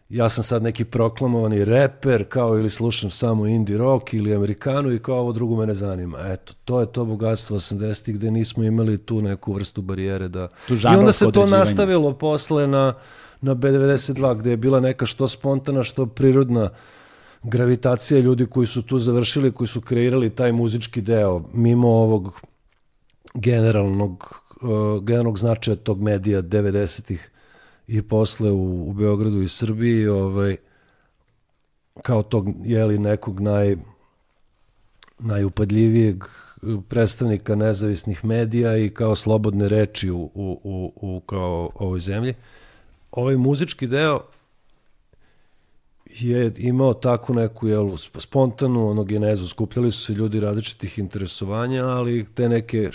[0.08, 4.98] ja sam sad neki proklamovani reper, kao ili slušam samo indie rock ili amerikanu i
[4.98, 6.18] kao ovo drugo me ne zanima.
[6.18, 10.48] Eto, to je to bogatstvo 80-ih gde nismo imali tu neku vrstu barijere da...
[10.68, 12.94] Tu I onda se to nastavilo posle na,
[13.40, 16.70] na B92 gde je bila neka što spontana, što prirodna
[17.42, 22.40] gravitacija ljudi koji su tu završili, koji su kreirali taj muzički deo, mimo ovog
[23.34, 27.30] generalnog, uh, generalnog značaja tog medija 90-ih
[27.88, 30.56] i posle u, u Beogradu i Srbiji ovaj,
[32.02, 33.76] kao tog jeli, nekog naj,
[35.18, 36.24] najupadljivijeg
[36.88, 42.34] predstavnika nezavisnih medija i kao slobodne reči u, u, u, u kao ovoj zemlji.
[43.10, 44.20] Ovaj muzički deo
[46.06, 52.26] je imao takvu neku jelu, spontanu ono genezu, skupljali su se ljudi različitih interesovanja, ali
[52.34, 52.90] te neke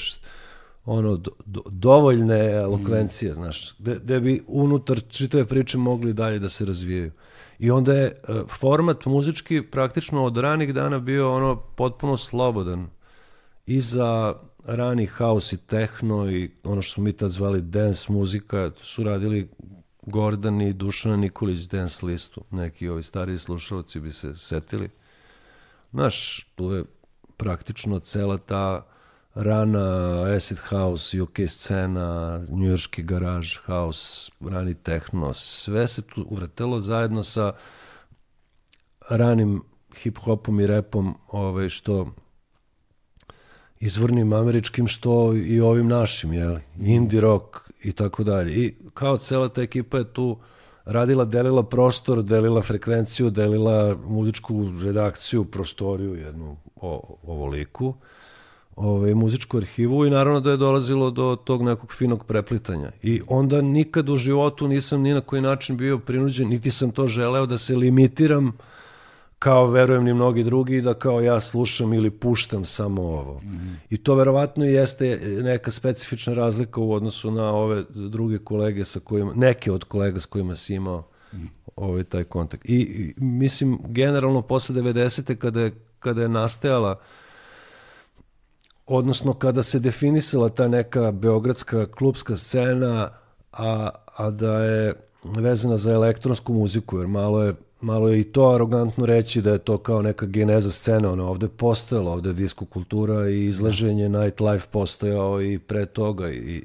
[0.85, 3.35] ono do, do, dovoljne elokvencije, mm.
[3.35, 7.11] znaš, gde, gde bi unutar čitave priče mogli dalje da se razvijaju.
[7.59, 12.87] I onda je uh, format muzički praktično od ranih dana bio ono potpuno slobodan
[13.65, 14.35] i za
[14.65, 19.49] rani house i techno i ono što mi tad zvali dance muzika, su radili
[20.01, 24.89] Gordon i Dušana Nikolić dance listu, neki ovi stariji slušalci bi se setili.
[25.91, 26.83] Znaš, tu je
[27.37, 28.92] praktično cela ta
[29.35, 37.23] rana acid house, UK scena, njujorski garaž house, rani techno, sve se tu uvratelo zajedno
[37.23, 37.53] sa
[39.09, 39.61] ranim
[40.03, 42.07] hip-hopom i repom, ovaj, što
[43.79, 46.57] izvornim američkim, što i ovim našim, jel?
[46.79, 48.51] indie rock i tako dalje.
[48.53, 50.37] I kao cela ta ekipa je tu
[50.85, 57.85] radila, delila prostor, delila frekvenciju, delila muzičku redakciju, prostoriju jednu o, ovoliku.
[57.85, 57.95] liku
[58.75, 62.91] ovaj, muzičku arhivu i naravno da je dolazilo do tog nekog finog preplitanja.
[63.01, 67.07] I onda nikad u životu nisam ni na koji način bio prinuđen, niti sam to
[67.07, 68.51] želeo da se limitiram
[69.39, 73.39] kao verujem ni mnogi drugi da kao ja slušam ili puštam samo ovo.
[73.43, 73.75] Mm -hmm.
[73.89, 79.33] I to verovatno jeste neka specifična razlika u odnosu na ove druge kolege sa kojima,
[79.35, 81.47] neke od kolega s kojima si imao mm -hmm.
[81.75, 82.65] ovaj taj kontakt.
[82.65, 85.35] I, I mislim generalno posle 90.
[85.35, 87.22] kada je, kada je nastajala uh,
[88.85, 93.09] odnosno kada se definisala ta neka beogradska klubska scena,
[93.51, 94.93] a, a da je
[95.23, 99.57] vezana za elektronsku muziku, jer malo je, malo je i to arogantno reći da je
[99.57, 104.09] to kao neka geneza scene, ono, ovde je postojalo, ovde je disko kultura i izlaženje
[104.09, 106.63] nightlife postojao i pre toga i,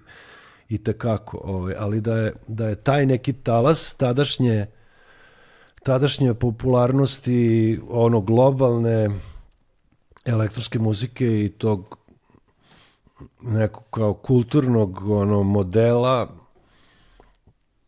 [0.68, 4.66] i tekako, ovaj, ali da je, da je taj neki talas tadašnje
[5.82, 9.10] tadašnje popularnosti ono globalne
[10.24, 11.98] elektronske muzike i tog
[13.42, 16.28] nekog kao kulturnog ono modela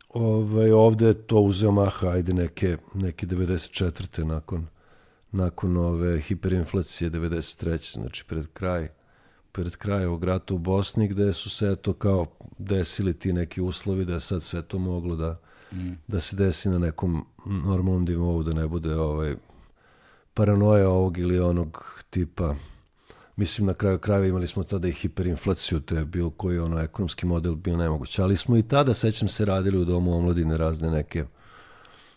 [0.08, 4.24] ovaj, ovde je to uzeo maha, ajde neke, neke 94.
[4.24, 4.66] nakon,
[5.32, 7.94] nakon ove hiperinflacije 93.
[7.94, 8.88] znači pred kraj
[9.52, 12.26] pred kraj ovog rata u Bosni gde su se to kao
[12.58, 15.40] desili ti neki uslovi da je sad sve to moglo da,
[15.72, 15.90] mm.
[16.08, 19.36] da se desi na nekom normalnom nivou da ne bude ovaj
[20.34, 22.54] paranoja ovog ili onog tipa
[23.36, 27.26] mislim na kraju krajeva imali smo tada i hiperinflaciju, te je bilo koji ono ekonomski
[27.26, 28.18] model bio nemoguć.
[28.18, 31.24] Ali smo i tada, sećam se, radili u domu omladine razne neke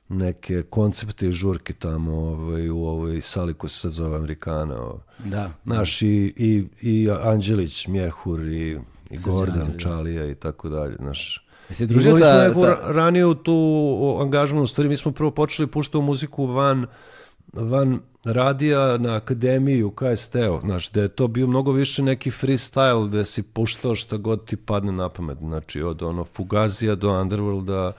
[0.10, 4.81] neke koncepte i žurke tamo ovaj, u ovoj sali koja se sad zove Amerikana.
[4.81, 4.99] Ovaj.
[5.19, 5.49] Da.
[5.65, 8.80] Naš i, i, i Anđelić, Mjehur i,
[9.10, 9.81] i Gordon, Anđelić.
[9.81, 10.95] Čalija i tako dalje.
[10.99, 12.77] Naš, se družio sa, sa...
[12.88, 16.85] raniju tu angažmanu, u stvari mi smo prvo počeli puštati muziku van,
[17.54, 23.08] van radija na akademiji u KST-u, znaš, da je to bio mnogo više neki freestyle
[23.08, 27.92] gde si puštao šta god ti padne na pamet, znači od ono Fugazija do Underworlda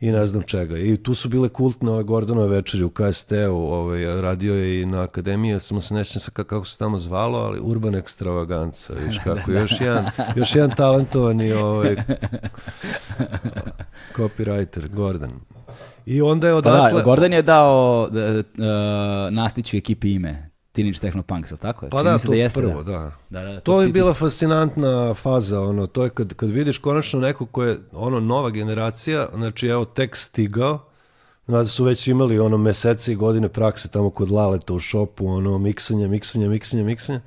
[0.00, 0.78] i ne znam čega.
[0.78, 5.02] I tu su bile kultne ove Gordonove večeri u KST-u, ovaj, radio je i na
[5.02, 9.80] akademiji, samo se nećem sa kako se tamo zvalo, ali Urban Extravaganca, viš kako, još
[9.80, 11.96] jedan, još jedan talentovani ovaj,
[14.16, 15.30] copywriter, Gordon.
[16.08, 16.90] I onda je odatle...
[16.90, 20.50] Pa da, Gordon je dao uh, Nastiću ekipi ime.
[20.72, 21.88] Teenage Techno Punks, ili tako?
[21.88, 22.92] Pa da, to da jeste, prvo, da.
[22.92, 23.12] da.
[23.30, 26.78] da, da, da to, to je bila fascinantna faza, ono, to je kad, kad vidiš
[26.78, 30.84] konačno neko ko je, ono, nova generacija, znači, evo, tek stigao,
[31.46, 35.58] da su već imali, ono, mesece i godine prakse tamo kod Laleta u šopu, ono,
[35.58, 37.20] miksanje, miksanje, miksanje, miksanje,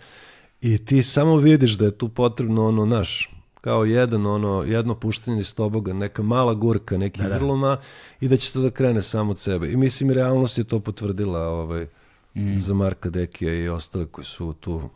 [0.61, 3.29] i ti samo vidiš da je tu potrebno, ono, naš,
[3.61, 7.35] kao jedan ono jedno puštanje iz toboga, neka mala gurka, neki da, da.
[7.35, 7.77] vrloma
[8.21, 9.71] i da će to da krene samo od sebe.
[9.71, 11.87] I mislim realnost je to potvrdila ovaj
[12.35, 12.57] mm.
[12.57, 14.89] za Marka Dekija i ostale koji su tu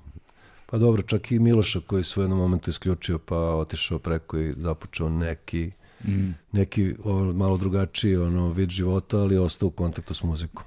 [0.66, 4.54] pa dobro, čak i Miloša koji su u jednom momentu isključio pa otišao preko i
[4.58, 5.72] započeo neki
[6.04, 6.30] mm.
[6.52, 10.64] neki ovo, malo drugačiji ono vid života, ali ostao u kontaktu s muzikom.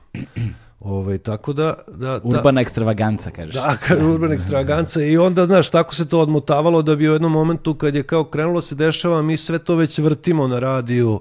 [0.80, 3.54] Ovaj tako da da, da urbana ekstravaganca kažeš.
[3.54, 7.32] Da, kaže urbana ekstravaganca i onda znaš tako se to odmotavalo da bi u jednom
[7.32, 11.20] momentu kad je kao krenulo se dešava mi sve to već vrtimo na radiju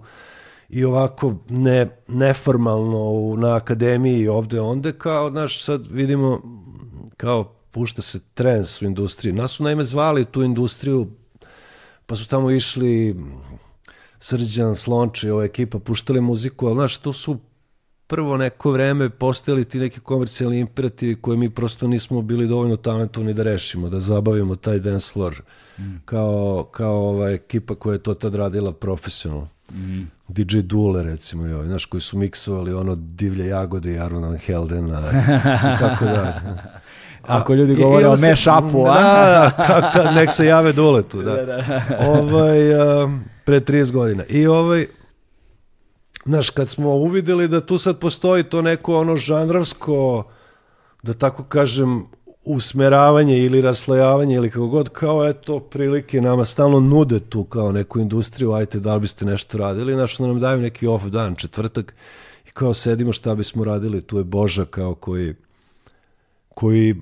[0.69, 6.41] i ovako ne neformalno u, na akademiji ovde onda kao znaš sad vidimo
[7.17, 9.33] kao pušta se trends u industriji.
[9.33, 11.07] Nas su naime zvali tu industriju
[12.05, 13.15] pa su tamo išli
[14.19, 17.37] Srđan, Slonče, ova ekipa puštali muziku, ali znaš, to su
[18.07, 23.33] prvo neko vreme postojali ti neki komercijalni imperativi koje mi prosto nismo bili dovoljno talentovni
[23.33, 25.41] da rešimo, da zabavimo taj dance floor
[25.79, 25.95] mm.
[26.05, 29.47] kao, kao ova ekipa koja je to tad radila profesionalno.
[29.71, 30.01] Mm.
[30.27, 35.01] DJ Dule recimo, joj, znaš, koji su miksovali ono divlje jagode i Aron Heldena
[35.75, 36.41] i tako da.
[37.27, 39.01] Ako ljudi govore o mashupu, a?
[39.01, 41.35] Da, da, da, nek se jave Duletu, da.
[41.45, 41.81] da, da.
[41.99, 44.23] ovaj, um, pre 30 godina.
[44.29, 44.87] I ovaj,
[46.27, 50.23] Znaš, kad smo uvideli da tu sad postoji to neko ono žanrovsko,
[51.03, 52.05] da tako kažem,
[52.43, 57.99] usmeravanje ili raslojavanje ili kako god, kao eto prilike nama stalno nude tu kao neku
[57.99, 61.95] industriju, ajte da li biste nešto radili, znaš, nam daju neki off dan, četvrtak
[62.47, 65.35] i kao sedimo šta bismo radili, tu je Boža kao koji
[66.53, 66.95] koji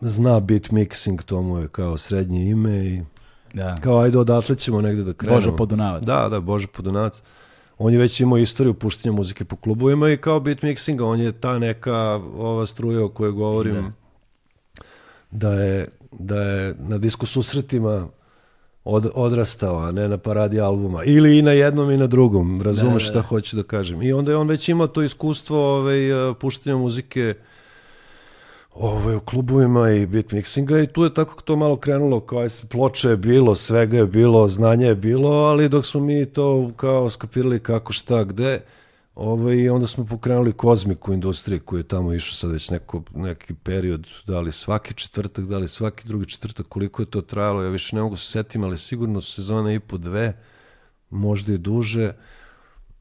[0.00, 3.02] zna beat mixing, to mu je kao srednje ime i
[3.54, 3.74] da.
[3.82, 5.40] kao ajde odatle ćemo negde da krenemo.
[5.40, 6.02] Boža Podunavac.
[6.02, 7.22] Da, da, Boža Podunavac
[7.84, 11.32] on je već imao istoriju puštanja muzike po klubovima i kao beat mixinga, on je
[11.32, 13.92] ta neka ova struja o kojoj govorim
[15.30, 18.08] da, da je, da je na disku susretima
[18.84, 21.04] od, odrastao, a ne na paradi albuma.
[21.04, 23.22] Ili i na jednom i na drugom, razumeš da, da, šta da.
[23.22, 24.02] hoću da kažem.
[24.02, 25.98] I onda je on već imao to iskustvo ovaj,
[26.40, 27.53] puštanja muzike uh,
[28.74, 33.08] ovaj, u klubovima i beat mixinga i tu je tako to malo krenulo, kao ploče
[33.08, 37.60] je bilo, svega je bilo, znanje je bilo, ali dok smo mi to kao skapirali
[37.60, 38.60] kako šta gde,
[39.14, 44.06] ovaj, onda smo pokrenuli kozmiku industrije koji je tamo išao sad već neko, neki period,
[44.26, 47.96] da li svaki četvrtak, da li svaki drugi četvrtak, koliko je to trajalo, ja više
[47.96, 50.32] ne mogu se setim, ali sigurno su sezone i po dve,
[51.10, 52.12] možda i duže,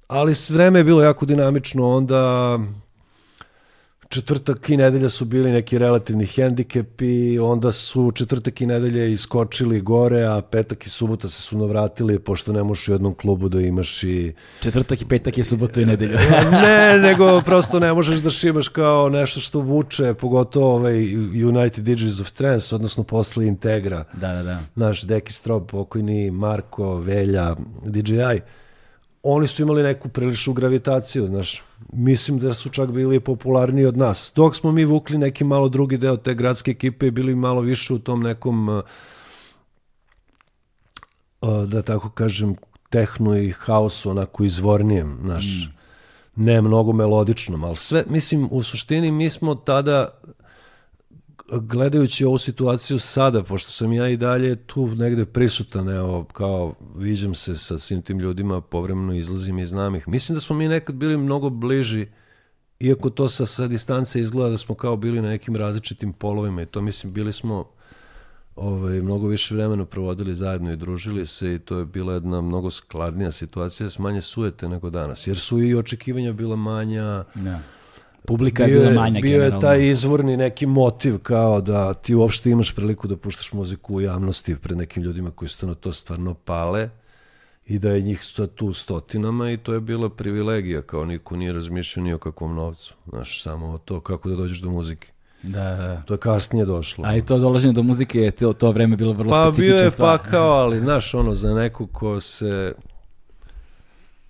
[0.08, 2.60] ali vreme je bilo jako dinamično, onda
[4.14, 10.23] četvrtak i nedelja su bili neki relativni hendikepi, onda su četvrtak i nedelje iskočili gore,
[10.26, 14.03] a petak i subota se su navratili, pošto ne možeš u jednom klubu da imaš
[14.03, 14.34] i...
[14.61, 16.18] Četvrtak i petak je subotu i nedelju.
[16.52, 21.15] ne, nego prosto ne možeš da šimaš kao nešto što vuče, pogotovo ovaj
[21.45, 24.03] United DJs of Trance, odnosno posle Integra.
[24.14, 24.60] Da, da, da.
[24.76, 28.41] Naš Deki Strob, pokojni Marko, Velja, DJI
[29.24, 31.64] oni su imali neku priličnu gravitaciju, znaš,
[31.94, 34.32] mislim da su čak bili popularniji od nas.
[34.36, 37.94] Dok smo mi vukli neki malo drugi deo te gradske ekipe i bili malo više
[37.94, 38.84] u tom nekom, uh,
[41.41, 42.56] uh, da tako kažem,
[42.90, 46.44] tehnu i haosu, onako izvornijem, znaš, mm.
[46.44, 50.10] ne mnogo melodičnom, ali sve, mislim, u suštini mi smo tada
[51.60, 57.36] gledajući ovu situaciju sada, pošto sam ja i dalje tu negde prisutan, evo, kao viđam
[57.36, 60.08] se sa svim tim ljudima, povremeno izlazim i znam ih.
[60.08, 62.08] Mislim da smo mi nekad bili mnogo bliži,
[62.80, 66.66] iako to sa, sa distance izgleda da smo kao bili na nekim različitim polovima i
[66.66, 67.70] to mislim, bili smo
[68.56, 72.70] ovaj, mnogo više vremena provodili zajedno i družili se i to je bila jedna mnogo
[72.70, 77.52] skladnija situacija s manje sujete nego danas, jer su i očekivanja bila manja, ne.
[77.52, 77.60] Da.
[78.26, 79.56] Publika bio je bila manja Bio generalno.
[79.56, 84.02] je taj izvorni neki motiv kao da ti uopšte imaš priliku da puštaš muziku u
[84.02, 86.90] javnosti pred nekim ljudima koji su na to stvarno pale
[87.66, 88.22] i da je njih
[88.56, 92.95] tu stotinama i to je bila privilegija, kao niko nije razmišljao ni o kakvom novcu.
[93.10, 95.08] Znaš, samo o to kako da dođeš do muzike.
[95.44, 96.02] Da, da.
[96.02, 97.04] To je kasnije došlo.
[97.08, 99.76] A i to dolaženje do muzike je to, to vreme bilo vrlo pa, specifično.
[99.76, 100.18] Pa bio je stvar.
[100.18, 102.74] pa kao, ali znaš, ono, za neku ko se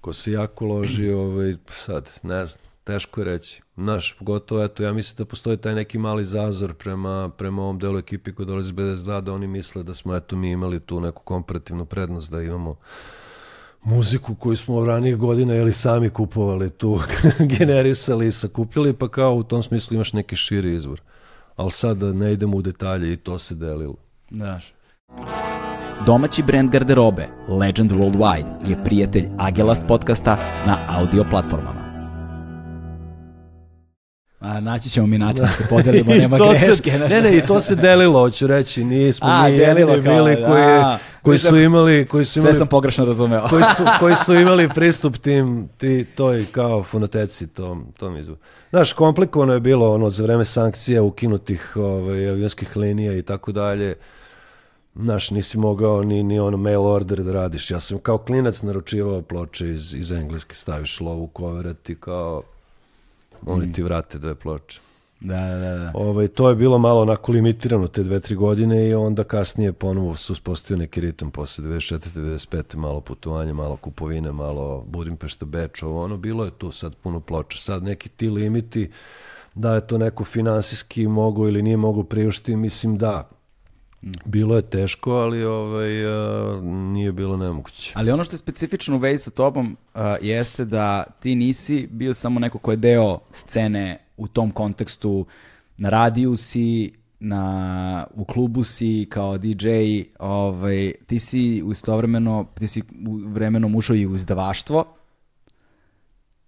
[0.01, 3.61] ko se jako loži, ovaj, sad, ne znam, teško je reći.
[3.75, 7.97] Naš, pogotovo, eto, ja mislim da postoji taj neki mali zazor prema, prema ovom delu
[7.97, 11.23] ekipi koji dolazi iz BDS2, da oni misle da smo, eto, mi imali tu neku
[11.23, 12.75] komparativnu prednost, da imamo
[13.83, 16.99] muziku koju smo ranih godina ili sami kupovali tu,
[17.57, 21.01] generisali i sakupljali, pa kao u tom smislu imaš neki širi izvor.
[21.55, 23.95] Ali sad da ne idemo u detalje i to se delilo.
[24.29, 24.73] Daš.
[26.05, 30.35] Domaći brend garderobe Legend Worldwide je prijatelj Agelast podcasta
[30.67, 31.82] na audio platformama.
[34.43, 36.91] A, naći ćemo mi način da se podelimo, nema greške.
[36.91, 40.47] Se, ne, ne, i to se delilo, hoću reći, nismo a, mi jedini bili da,
[40.47, 42.05] koji, a, koji su imali...
[42.05, 43.47] Koji su imali, sve sam pogrešno razumeo.
[43.49, 48.35] koji, su, koji su imali pristup tim, ti, toj kao fonoteci, tom, tom izvu.
[48.69, 53.95] Znaš, komplikovano je bilo ono za vreme sankcija ukinutih ovaj, avionskih linija i tako dalje.
[54.95, 57.71] Znaš, nisi mogao ni, ni ono mail order da radiš.
[57.71, 62.41] Ja sam kao klinac naručivao ploče iz, iz engleske, staviš lovu, koverati kao
[63.45, 63.73] oni mm.
[63.73, 64.81] ti vrate dve ploče.
[65.23, 65.91] Da, da, da.
[65.93, 70.15] Ovaj, to je bilo malo onako limitirano te dve, tri godine i onda kasnije ponovo
[70.15, 72.19] se uspostavio neki ritam posle 24.
[72.19, 72.75] 95.
[72.75, 77.57] malo putovanje, malo kupovine, malo Budimpešta, Beč, ovo ono, bilo je tu sad puno ploča.
[77.57, 78.89] Sad neki ti limiti,
[79.55, 83.29] da je to neko finansijski mogo ili nije mogo priuštiti, mislim da,
[84.25, 87.91] Bilo je teško, ali ovaj, uh, nije bilo nemoguće.
[87.95, 92.13] Ali ono što je specifično u vezi sa tobom uh, jeste da ti nisi bio
[92.13, 95.25] samo neko ko je deo scene u tom kontekstu.
[95.77, 99.69] Na radiju si, na, u klubu si kao DJ,
[100.19, 102.81] ovaj, ti si istovremeno, ti si
[103.25, 104.85] vremenom ušao i u izdavaštvo,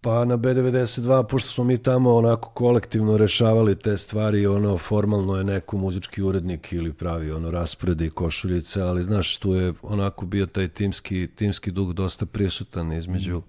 [0.06, 5.44] Pa na B92, pošto smo mi tamo onako kolektivno rešavali te stvari, ono formalno je
[5.44, 10.46] neko muzički urednik ili pravi ono rasporede i košuljice, ali znaš, tu je onako bio
[10.46, 13.42] taj timski, timski duh dosta prisutan između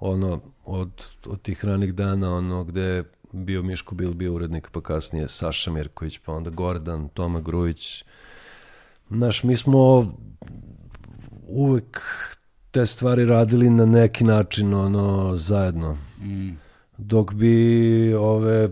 [0.00, 0.90] ono od,
[1.26, 5.70] od tih ranih dana, ono gde je bio Miško Bil bio urednik, pa kasnije Saša
[5.70, 8.04] Mirković, pa onda Gordan, Toma Grujić.
[9.10, 10.12] Znaš, mi smo
[11.48, 12.00] uvek
[12.70, 15.98] te stvari radili na neki način ono zajedno.
[16.20, 16.50] Mm.
[16.96, 18.68] Dok bi ove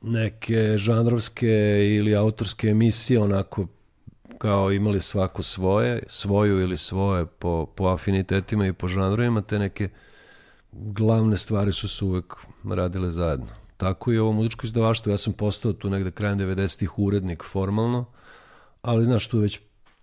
[0.00, 1.46] neke žanrovske
[1.96, 3.66] ili autorske emisije onako
[4.38, 9.88] kao imali svako svoje, svoju ili svoje po, po afinitetima i po žanrovima, te neke
[10.72, 12.34] glavne stvari su se uvek
[12.70, 13.46] radile zajedno.
[13.76, 18.04] Tako i ovo muzičko izdavaštvo, ja sam postao tu negde krajem 90-ih urednik formalno,
[18.82, 19.60] ali znaš, tu već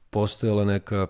[0.10, 1.08] postojala neka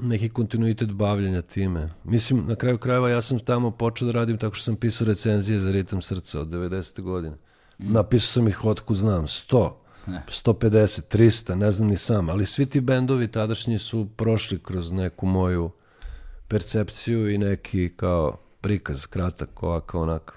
[0.00, 1.90] neki kontinuitet bavljenja time.
[2.04, 5.58] Mislim, na kraju krajeva ja sam tamo počeo da radim tako što sam pisao recenzije
[5.58, 7.02] za ritam srca od 90.
[7.02, 7.36] godine.
[7.78, 7.92] Mm.
[7.92, 9.72] Napisao sam ih otkud znam, 100,
[10.06, 15.26] 150, 300, ne znam ni sam, ali svi ti bendovi tadašnji su prošli kroz neku
[15.26, 15.70] moju
[16.48, 20.34] percepciju i neki kao prikaz, kratak, ovako, onako.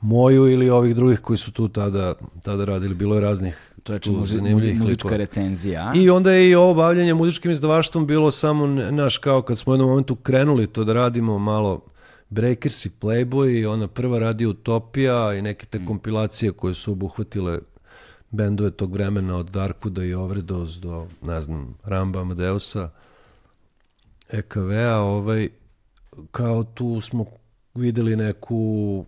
[0.00, 4.00] Moju ili ovih drugih koji su tu tada, tada radili, bilo je raznih To je
[4.06, 5.92] muzi, muzi, muzička recenzija.
[5.94, 9.74] I onda je i ovo bavljanje muzičkim izdavaštvom bilo samo, naš, kao kad smo u
[9.74, 11.80] jednom momentu krenuli to da radimo malo
[12.28, 15.86] Breakers i Playboy i ona prva radio Utopija i neke te mm.
[15.86, 17.58] kompilacije koje su obuhvatile
[18.30, 22.90] bendove tog vremena od Darkwooda i Overdose do, ne znam, Ramba Amadeusa,
[24.30, 25.48] EKV-a, ovaj,
[26.30, 27.24] kao tu smo
[27.74, 29.04] videli neku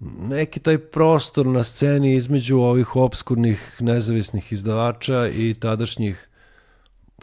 [0.00, 6.28] neki taj prostor na sceni između ovih obskurnih nezavisnih izdavača i tadašnjih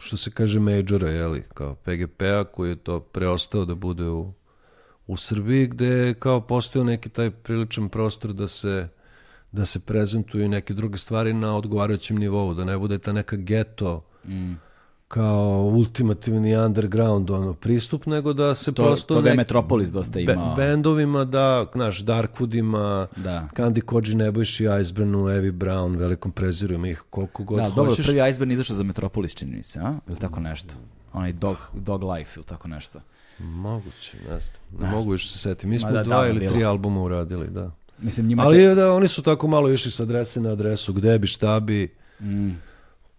[0.00, 4.32] što se kaže majora, jeli, kao PGP-a koji je to preostao da bude u,
[5.06, 8.88] u Srbiji, gde je kao postao neki taj priličan prostor da se
[9.52, 14.04] da se prezentuju neke druge stvari na odgovarajućem nivou, da ne bude ta neka geto
[14.24, 14.67] mm
[15.08, 19.14] kao ultimativni underground ono pristup, nego da se to, prosto...
[19.14, 20.54] Toga je Metropolis dosta imao.
[20.54, 23.48] Be, bendovima, da, znaš, Darkwoodima, da.
[23.56, 27.76] Candy Koji, Nebojši, Iceburnu, Evi Brown, velikom prezirujem ih koliko god da, hoćeš.
[27.76, 29.98] dobro, prvi Iceburn izašao za Metropolis, čini mi se, a?
[30.08, 30.74] Ili tako nešto?
[31.12, 33.00] Onaj Dog, dog Life ili tako nešto.
[33.38, 34.60] Moguće, ne znam.
[34.80, 35.66] Ne mogu još se setiti.
[35.66, 36.52] Mi smo da, dva ili bilo.
[36.52, 37.70] tri albuma uradili, da.
[37.98, 38.74] Mislim, njima Ali te...
[38.74, 41.94] da, oni su tako malo išli sa adrese na adresu, gde bi, šta bi.
[42.20, 42.67] Mm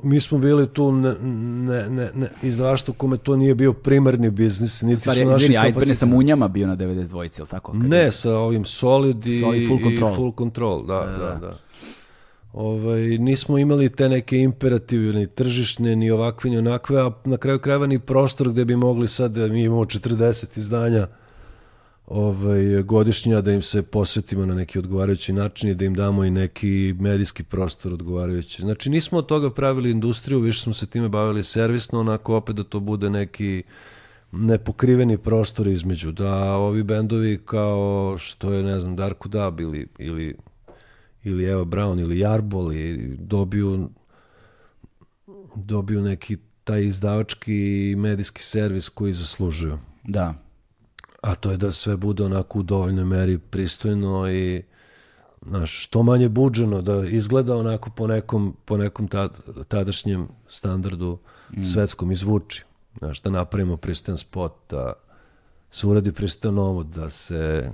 [0.03, 4.81] mi smo bili tu ne, ne, ne, ne, izdavaštvo kome to nije bio primarni biznis,
[4.81, 5.95] niti Stvari, su naši izvini, kapaciteti.
[5.95, 7.71] sa Munjama bio na 92, ili tako?
[7.71, 10.13] Kad ne, sa ovim Solid i, Solid full, control.
[10.13, 10.85] i full Control.
[10.85, 11.39] Da, da, da.
[11.41, 11.57] da.
[12.53, 17.59] Ovaj, nismo imali te neke imperative, ni tržišne, ni ovakve, ni onakve, a na kraju
[17.59, 21.07] krajeva ni prostor gde bi mogli sad, da mi imamo 40 izdanja,
[22.09, 26.31] ovaj, godišnja da im se posvetimo na neki odgovarajući način i da im damo i
[26.31, 28.61] neki medijski prostor odgovarajući.
[28.61, 32.63] Znači nismo od toga pravili industriju, više smo se time bavili servisno, onako opet da
[32.63, 33.63] to bude neki
[34.31, 40.35] nepokriveni prostor između, da ovi bendovi kao što je, ne znam, Darko Dab ili, ili,
[41.23, 43.89] ili Eva Brown ili Jarbol i dobiju
[45.55, 49.77] dobiju neki taj izdavački medijski servis koji zaslužuju.
[50.03, 50.48] Da
[51.21, 54.63] a to je da sve bude onako u dovoljnoj meri pristojno i
[55.45, 61.17] znaš, što manje buđeno, da izgleda onako po nekom, po nekom tad, tadašnjem standardu
[61.57, 61.63] mm.
[61.63, 62.63] svetskom izvuči.
[62.97, 64.93] Znaš, da napravimo pristojan spot, da
[65.71, 67.73] se uradi pristojan ovo, da se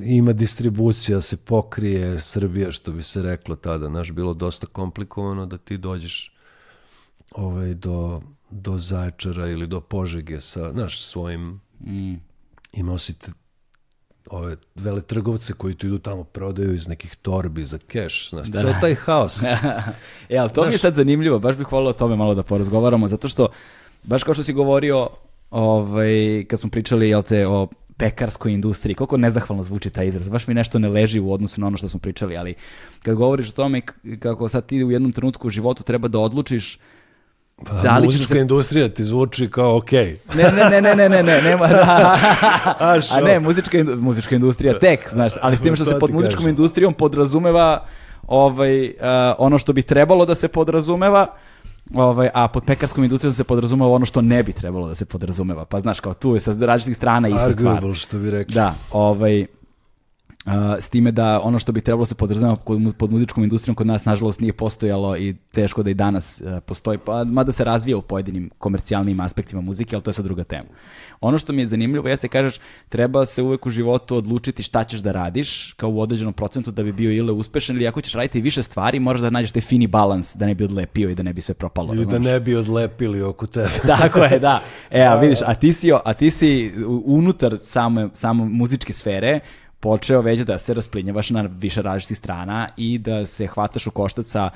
[0.00, 3.88] ima distribucija, da se pokrije Srbija, što bi se reklo tada.
[3.88, 6.36] Znaš, bilo dosta komplikovano da ti dođeš
[7.32, 8.20] ovaj, do,
[8.50, 12.14] do Zaječara ili do Požege sa, znaš, svojim Mm.
[12.72, 13.32] Imao si te,
[14.30, 18.80] ove vele trgovce koji tu idu tamo prodaju iz nekih torbi za keš, znaš, da.
[18.80, 19.42] taj haos.
[20.28, 22.42] e, ali to znaš, mi je sad zanimljivo, baš bih volio o tome malo da
[22.42, 23.48] porazgovaramo, zato što,
[24.02, 25.08] baš kao što si govorio,
[25.50, 30.46] ovaj, kad smo pričali, jel te, o pekarskoj industriji, koliko nezahvalno zvuči taj izraz, baš
[30.46, 32.54] mi nešto ne leži u odnosu na ono što smo pričali, ali
[33.02, 33.80] kad govoriš o tome
[34.18, 36.78] kako sad ti u jednom trenutku u životu treba da odlučiš
[37.64, 38.38] Pa, da li muzička se...
[38.38, 39.92] industrija ti zvuči kao ok.
[39.92, 42.18] Ne, ne, ne, ne, ne, ne, nema, da.
[42.80, 46.38] A, A ne, muzička, muzička industrija tek, znaš, ali s tim što se pod muzičkom
[46.38, 46.48] kažem.
[46.48, 47.84] industrijom podrazumeva
[48.26, 48.94] ovaj, uh,
[49.38, 51.26] ono što bi trebalo da se podrazumeva,
[51.94, 55.64] Ovaj, a pod pekarskom industrijom se podrazumeva ono što ne bi trebalo da se podrazumeva.
[55.64, 57.94] Pa znaš, kao tu je sa različitih strana ista stvar.
[57.94, 58.54] Što bi rekli.
[58.54, 59.46] Da, ovaj,
[60.46, 62.56] Uh, s time da ono što bi trebalo da se podrazumeva
[62.98, 66.98] pod muzičkom industrijom kod nas nažalost nije postojalo i teško da i danas uh, postoji,
[66.98, 70.68] pa, mada se razvija u pojedinim komercijalnim aspektima muzike, ali to je sad druga tema.
[71.20, 72.58] Ono što mi je zanimljivo jeste kažeš
[72.88, 76.82] treba se uvek u životu odlučiti šta ćeš da radiš kao u određenom procentu da
[76.82, 79.86] bi bio ili uspešan ili ako ćeš raditi više stvari moraš da nađeš taj fini
[79.86, 81.94] balans da ne bi odlepio i da ne bi sve propalo.
[81.94, 83.68] Ili da ne bi odlepili oko tebe.
[83.98, 84.62] Tako je, da.
[84.90, 86.72] E, a vidiš, a ti si, a ti si
[87.04, 89.40] unutar same, samo muzičke sfere
[89.80, 94.26] počeo već da se rasplinjavaš na više različitih strana i da se hvataš u koštac
[94.26, 94.50] sa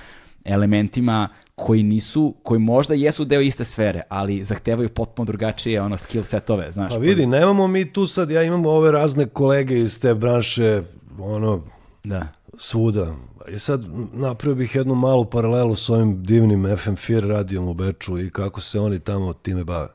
[0.44, 6.24] elementima koji nisu, koji možda jesu deo iste sfere, ali zahtevaju potpuno drugačije ono skill
[6.24, 6.90] setove, znaš.
[6.90, 10.82] Pa vidi, nemamo mi tu sad, ja imam ove razne kolege iz te branše,
[11.18, 11.62] ono,
[12.04, 12.28] da.
[12.56, 13.14] svuda.
[13.48, 18.30] I sad napravio bih jednu malu paralelu s ovim divnim FM4 radijom u Beču i
[18.30, 19.88] kako se oni tamo time bave.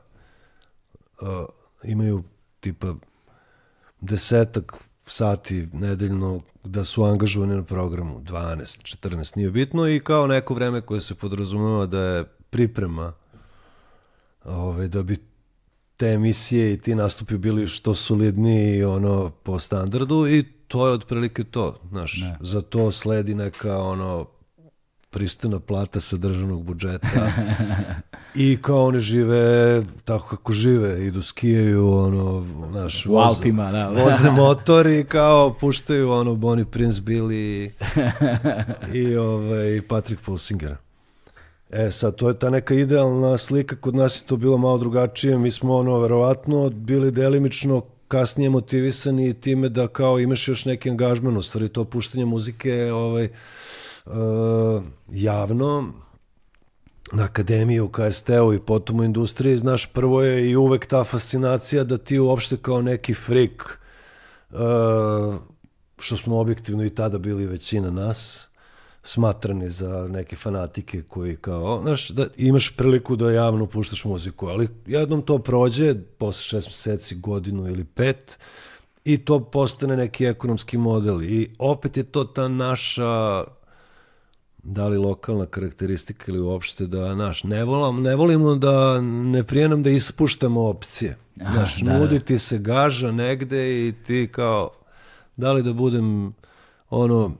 [1.20, 1.28] Uh,
[1.84, 2.22] imaju
[2.60, 2.94] tipa
[4.00, 10.54] desetak sati nedeljno da su angažovani na programu, 12, 14, nije bitno i kao neko
[10.54, 13.12] vreme koje se podrazumeva da je priprema
[14.44, 15.16] ove, ovaj, da bi
[15.96, 21.44] te emisije i ti nastupi bili što solidniji ono po standardu i to je otprilike
[21.44, 22.36] to, znaš, ne.
[22.40, 24.26] za to sledi neka ono
[25.16, 27.30] pristojna plata sa državnog budžeta
[28.34, 33.88] i kao oni žive tako kako žive, idu skijaju ono, znaš, u Alpima, da.
[33.88, 37.70] voze motor i kao puštaju ono Bonnie Prince Billy
[38.92, 40.76] i ovaj, Patrick Pulsinger.
[41.70, 45.38] E sad, to je ta neka idealna slika, kod nas je to bilo malo drugačije,
[45.38, 51.36] mi smo ono, verovatno, bili delimično kasnije motivisani time da kao imaš još neki angažman,
[51.36, 53.28] u stvari to puštanje muzike, ovaj,
[55.08, 55.92] javno
[57.12, 61.84] na akademiji u KST-u i potom u industriji, znaš, prvo je i uvek ta fascinacija
[61.84, 63.62] da ti uopšte kao neki frik,
[64.50, 64.58] uh,
[65.98, 68.48] što smo objektivno i tada bili većina nas,
[69.02, 74.68] smatrani za neke fanatike koji kao, znaš, da imaš priliku da javno puštaš muziku, ali
[74.86, 78.38] jednom to prođe, posle šest meseci, godinu ili pet,
[79.04, 81.22] i to postane neki ekonomski model.
[81.22, 83.44] I opet je to ta naša
[84.68, 89.68] da li lokalna karakteristika ili uopšte da, naš, ne, volim, ne volimo da, ne prije
[89.68, 91.16] nam da ispuštamo opcije.
[91.36, 94.70] Znaš, da, nudi ti se gaža negde i ti kao,
[95.36, 96.34] da li da budem
[96.90, 97.32] ono,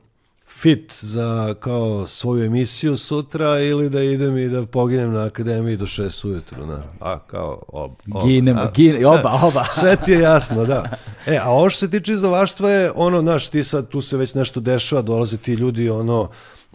[0.47, 5.87] fit za kao svoju emisiju sutra ili da idem i da poginem na akademiji do
[5.87, 6.67] 6 ujutru.
[6.67, 9.65] Na, a kao ob, ob, Ginemo, a, gine, oba, oba.
[9.65, 10.85] Sve ti je jasno, da.
[11.27, 14.35] E, a ovo što se tiče izdavaštva je ono, znaš, ti sad tu se već
[14.35, 16.31] nešto dešava, dolaze ti ljudi ono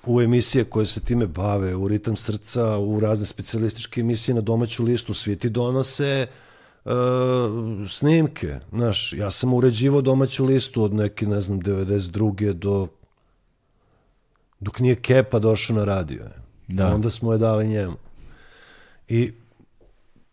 [0.06, 4.84] u emisije koje se time bave, u ritam srca, u razne specijalističke emisije na domaću
[4.84, 6.28] listu, svi ti donose
[6.86, 6.92] uh,
[7.90, 8.60] snimke.
[8.72, 12.54] Znaš, ja sam uređivao domaću listu od neke, ne znam, 92.
[12.54, 12.88] do
[14.60, 16.26] dok nije Kepa došao na radio.
[16.68, 16.96] Da.
[16.96, 17.96] Onda smo je dali njemu.
[19.08, 19.32] I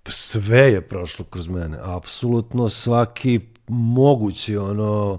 [0.09, 1.79] sve je prošlo kroz mene.
[1.83, 5.19] Apsolutno svaki mogući ono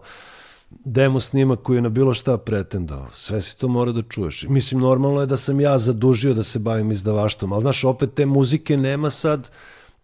[0.70, 3.08] demo snimak koji je na bilo šta pretendao.
[3.14, 4.46] Sve si to mora da čuješ.
[4.50, 8.26] Mislim, normalno je da sam ja zadužio da se bavim izdavaštom, ali znaš, opet te
[8.26, 9.50] muzike nema sad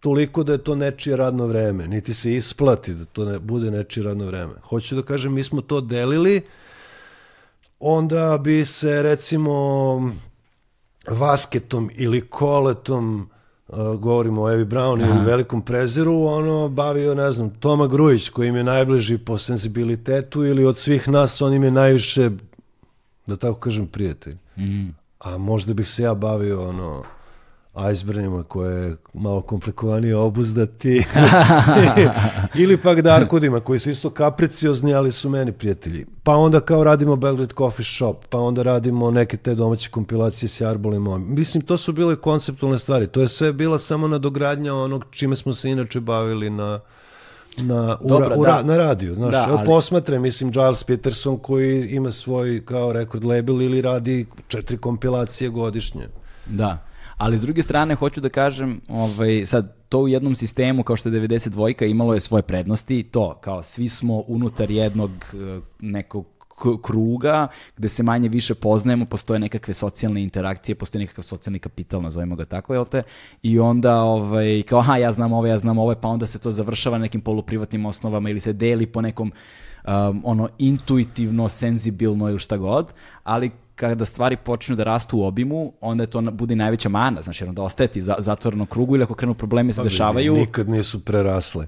[0.00, 4.04] toliko da je to nečije radno vreme, niti se isplati da to ne bude nečije
[4.04, 4.54] radno vreme.
[4.68, 6.42] Hoću da kažem, mi smo to delili,
[7.80, 10.12] onda bi se recimo
[11.08, 13.28] vasketom ili koletom
[13.98, 15.14] govorimo o Evi Brown Aha.
[15.14, 20.44] ili velikom preziru, ono bavio, ne znam, Toma Grujić koji im je najbliži po senzibilitetu
[20.44, 22.30] ili od svih nas on im je najviše,
[23.26, 24.36] da tako kažem, prijatelj.
[24.56, 24.88] Mm.
[25.18, 27.02] A možda bih se ja bavio ono
[27.92, 31.04] Icebergima koje je malo komplikovanije obuzdati
[32.62, 37.16] ili pak Darkudima koji su isto kapriciozni ali su meni prijatelji pa onda kao radimo
[37.16, 41.92] Belgrade Coffee Shop pa onda radimo neke te domaće kompilacije s Jarbolima mislim to su
[41.92, 46.50] bile konceptualne stvari to je sve bila samo nadogradnja onog čime smo se inače bavili
[46.50, 46.80] na
[47.58, 48.62] na, Dobra, ura, da.
[48.62, 49.14] na radiju.
[49.14, 49.66] Znaš, da, ali...
[49.66, 56.08] posmatre, mislim, Giles Peterson koji ima svoj kao rekord label ili radi četiri kompilacije godišnje.
[56.46, 56.86] Da
[57.16, 61.08] ali s druge strane hoću da kažem, ovaj, sad to u jednom sistemu kao što
[61.08, 66.26] je 92 imalo je svoje prednosti, to kao svi smo unutar jednog eh, nekog
[66.82, 72.36] kruga gde se manje više poznajemo, postoje nekakve socijalne interakcije, postoji nekakav socijalni kapital, nazovimo
[72.36, 73.02] ga tako, jel te?
[73.42, 76.52] I onda, ovaj, kao, aha, ja znam ovo, ja znam ovo, pa onda se to
[76.52, 79.32] završava nekim poluprivatnim osnovama ili se deli po nekom
[79.86, 82.92] um, ono intuitivno, senzibilno ili šta god,
[83.24, 87.44] ali kada stvari počnu da rastu u obimu, onda je to bude najveća mana, znači
[87.44, 90.34] onda ostaje ti za, zatvoreno krugu ili ako krenu problemi se pa, dešavaju.
[90.34, 91.66] Nikad nisu prerasle.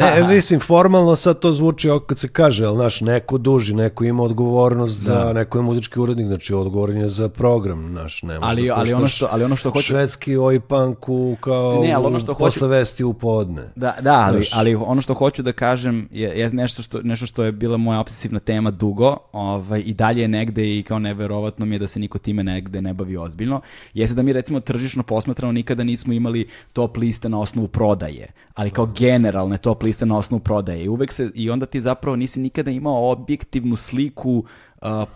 [0.00, 4.22] ne, mislim, formalno sad to zvuči kad se kaže, ali naš, neko duži, neko ima
[4.22, 5.14] odgovornost da.
[5.14, 8.92] za, neko je muzički urednik, znači odgovoran je za program, naš, ne ali, da ali,
[8.92, 9.86] ono što, ali ono što hoće...
[9.86, 12.66] Švedski oj panku kao ne, ali ono što posle hoću...
[12.66, 13.62] vesti u podne.
[13.76, 14.50] Da, da ali, znaš.
[14.54, 18.00] ali ono što hoću da kažem je, je nešto, što, nešto što je bila moja
[18.00, 21.88] obsesivna tema dugo ovaj, i dalje je negde i kao nevero neverovatno mi je da
[21.88, 23.60] se niko time negde ne bavi ozbiljno,
[23.94, 28.70] jeste da mi recimo tržišno posmatrano nikada nismo imali top liste na osnovu prodaje, ali
[28.70, 30.84] kao generalne top liste na osnovu prodaje.
[30.84, 34.44] I uvek se, i onda ti zapravo nisi nikada imao objektivnu sliku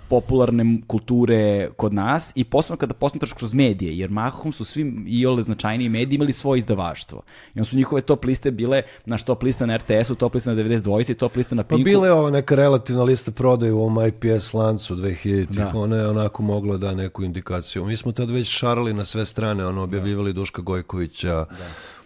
[0.08, 5.26] popularne kulture kod nas i posebno kada posmatraš kroz medije, jer mahom su svi i
[5.26, 7.22] ole značajniji mediji imali svoje izdavaštvo.
[7.54, 10.62] I on su njihove top liste bile, naš top lista na RTS-u, top lista na
[10.62, 11.80] 92 top lista na Pinku.
[11.80, 15.72] Pa bile je ovo neka relativna lista prodaje u ovom IPS lancu 2000 da.
[15.74, 17.84] ona je onako mogla da neku indikaciju.
[17.84, 20.40] Mi smo tad već šarali na sve strane, ono, objavljivali da.
[20.40, 21.46] Duška Gojkovića, da.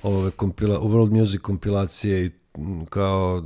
[0.02, 2.30] ove kompila, World Music kompilacije i
[2.88, 3.42] kao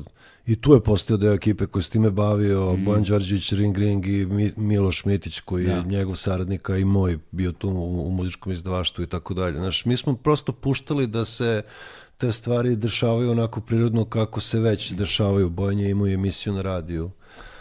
[0.47, 2.85] I tu je postao deo ekipe koji s time bavio, mm.
[2.85, 5.73] Bojan Đorđević, Ring Ring i Miloš Mitić koji da.
[5.73, 9.59] je njegov saradnika i moj bio tu u, u muzičkom izdavaštvu i tako dalje.
[9.59, 11.63] Znaš, mi smo prosto puštali da se
[12.19, 15.51] te stvari dešavaju onako prirodno kako se već dešavaju.
[15.51, 17.11] Bojan je imao emisiju na radiju.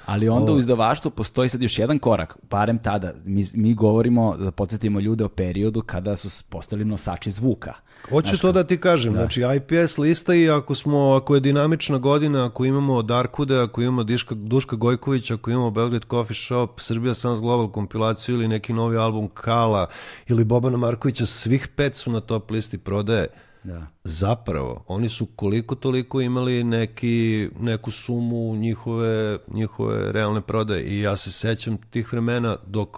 [0.06, 0.56] Ali onda o...
[0.56, 3.14] u izdavaštvu postoji sad još jedan korak, barem tada.
[3.26, 7.74] Mi, mi govorimo, da podsjetimo ljude o periodu kada su postali nosači zvuka.
[8.10, 9.20] Hoću Znaš, to da ti kažem, da.
[9.20, 14.04] znači IPS lista i ako smo, ako je dinamična godina, ako imamo Darkude, ako imamo
[14.04, 18.98] Diška, Duška Gojković, ako imamo Belgrade Coffee Shop, Srbija Sans Global kompilaciju ili neki novi
[18.98, 19.88] album Kala
[20.28, 23.28] ili Bobana Markovića, svih pet su na top listi prodaje.
[23.64, 23.88] Da.
[24.04, 31.16] Zapravo, oni su koliko toliko imali neki, neku sumu njihove, njihove realne prodaje i ja
[31.16, 32.98] se sećam tih vremena dok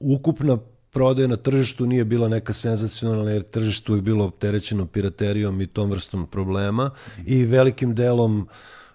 [0.00, 0.58] ukupna
[0.90, 5.90] prodaja na tržištu nije bila neka senzacionalna jer tržištu je bilo opterećeno piraterijom i tom
[5.90, 6.90] vrstom problema
[7.26, 8.48] i velikim delom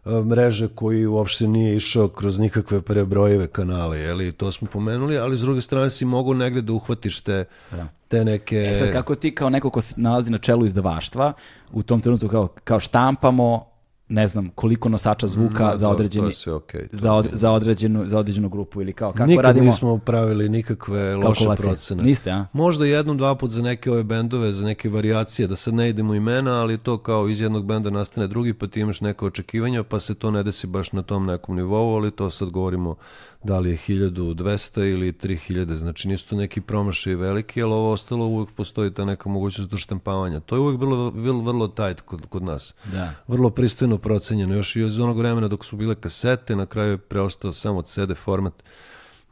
[0.05, 5.39] mreže koji uopšte nije išao kroz nikakve prebrojive kanale, jeli, to smo pomenuli, ali s
[5.39, 7.87] druge strane si mogu negde da uhvatiš te, da.
[8.07, 8.57] te neke...
[8.57, 11.33] E sad, kako ti kao neko ko se nalazi na čelu izdavaštva,
[11.71, 13.72] u tom trenutku kao, kao štampamo
[14.09, 18.49] ne znam koliko nosača zvuka no, za određeni okay, za, od, za određenu za određenu
[18.49, 22.03] grupu ili kao kako Nikad radimo nismo pravili nikakve loše procene.
[22.03, 22.45] Niste, a?
[22.53, 26.15] Možda jednom dva put za neke ove bendove, za neke varijacije, da sad ne idemo
[26.15, 29.99] imena, ali to kao iz jednog benda nastane drugi, pa ti imaš neke očekivanja, pa
[29.99, 32.95] se to ne desi baš na tom nekom nivou, ali to sad govorimo
[33.43, 38.25] da li je 1200 ili 3000, znači nisu to neki promašaj veliki, ali ovo ostalo
[38.25, 40.39] uvek postoji ta neka mogućnost do štampavanja.
[40.39, 42.73] To je uvek bilo, bilo vrlo tight kod, kod nas.
[42.91, 43.13] Da.
[43.27, 44.55] Vrlo pristojno procenjeno.
[44.55, 48.15] Još i iz onog vremena dok su bile kasete, na kraju je preostao samo CD
[48.15, 48.53] format.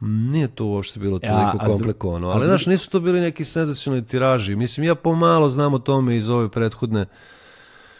[0.00, 2.28] Nije to uopšte bilo toliko ja, komplikovano.
[2.28, 4.56] Ali, znaš, nisu to bili neki senzacionalni tiraži.
[4.56, 7.06] Mislim, ja pomalo znam o tome iz ove prethodne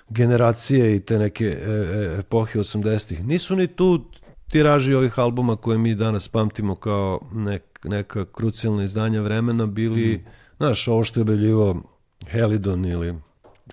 [0.08, 3.26] generacije i te neke e, e epohe 80-ih.
[3.26, 4.04] Nisu ni tu
[4.52, 10.28] tiraži ovih albuma koje mi danas pamtimo kao nek, neka krucijalna izdanja vremena bili, mm.
[10.56, 11.82] znaš, ovo što je objavljivo
[12.26, 13.14] Helidon ili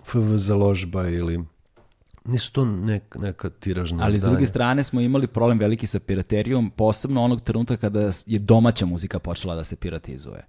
[0.06, 1.44] FV založba ili
[2.26, 4.32] nisu to nek, neka tiražna Ali izdanja.
[4.32, 8.86] s druge strane smo imali problem veliki sa piraterijom, posebno onog trenutka kada je domaća
[8.86, 10.46] muzika počela da se piratizuje.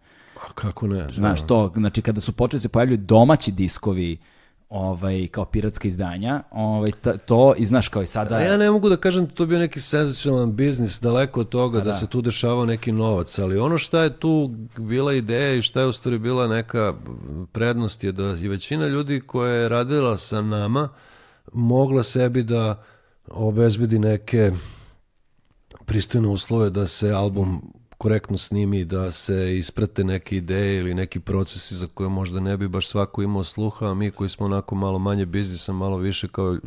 [0.46, 1.08] A kako ne?
[1.12, 4.18] Znaš, to, znači kada su počeli da se pojavljaju domaći diskovi,
[4.70, 6.90] ovaj, kao piratska izdanja, ovaj,
[7.26, 8.40] to i znaš kao i sada...
[8.40, 11.84] Ja ne mogu da kažem da to bio neki senzacionalan biznis, daleko od toga da,
[11.84, 15.80] da, se tu dešavao neki novac, ali ono šta je tu bila ideja i šta
[15.80, 16.94] je u stvari bila neka
[17.52, 20.88] prednost je da i većina ljudi koja je radila sa nama
[21.52, 22.82] mogla sebi da
[23.28, 24.52] obezbedi neke
[25.86, 31.74] pristojne uslove da se album korektno snimi, da se isprate neke ideje ili neki procesi
[31.74, 34.98] za koje možda ne bi baš svako imao sluha, a mi koji smo onako malo
[34.98, 36.58] manje biznisa, malo više kao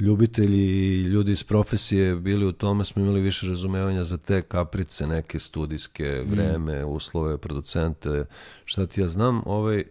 [0.00, 5.06] ljubitelji i ljudi iz profesije bili u tome, smo imali više razumevanja za te kaprice,
[5.06, 6.30] neke studijske mm.
[6.30, 6.88] vreme, mm.
[6.88, 8.24] uslove, producente,
[8.64, 9.84] šta ti ja znam, ovaj,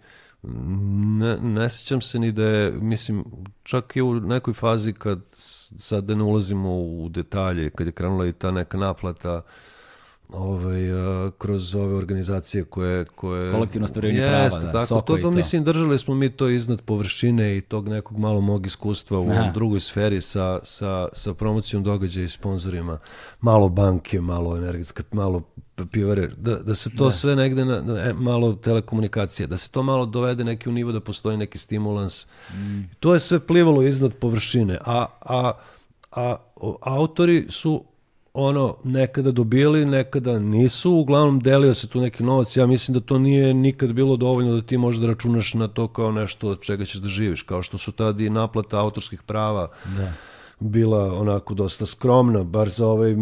[0.44, 3.24] ne, ne sjećam se ni da je, mislim,
[3.64, 5.20] čak i u nekoj fazi kad
[5.78, 9.42] sad da ne ulazimo u detalje, kad je krenula i ta neka naplata,
[10.30, 13.06] ovaj, uh, kroz ove organizacije koje...
[13.06, 16.82] koje Kolektivno ostvarivanje prava, da, tako, Soko to, to, mislim, držali smo mi to iznad
[16.82, 19.52] površine i tog nekog malo mog iskustva u Aha.
[19.52, 23.00] drugoj sferi sa, sa, sa promocijom događaja i sponsorima.
[23.42, 25.42] Malo banke, malo energetska, malo
[25.92, 27.12] pivare, da, da se to da.
[27.12, 31.00] sve negde, na, na, malo telekomunikacije, da se to malo dovede neki u nivo da
[31.00, 32.28] postoji neki stimulans.
[32.54, 32.82] Mm.
[33.00, 35.52] To je sve plivalo iznad površine, a, a,
[36.12, 36.36] a
[36.82, 37.84] autori su
[38.40, 43.20] ono nekada dobili, nekada nisu, uglavnom delio se tu neki novac, ja mislim da to
[43.20, 46.86] nije nikad bilo dovoljno da ti možeš da računaš na to kao nešto od čega
[46.86, 50.12] ćeš da živiš, kao što su tada i naplata autorskih prava da.
[50.60, 53.16] bila onako dosta skromna, bar za ovaj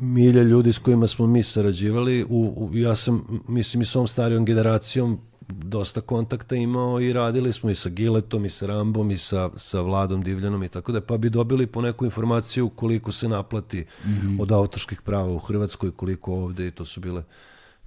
[0.00, 4.08] milje ljudi s kojima smo mi sarađivali, u, u, ja sam, mislim, i s ovom
[4.08, 5.18] starijom generacijom
[5.48, 9.80] dosta kontakta imao i radili smo i sa Giletom i sa Rambom i sa, sa
[9.80, 14.08] Vladom Divljanom i tako da, pa bi dobili po neku informaciju koliko se naplati mm
[14.08, 14.42] -hmm.
[14.42, 17.22] od autorskih prava u Hrvatskoj, koliko ovde i to su bile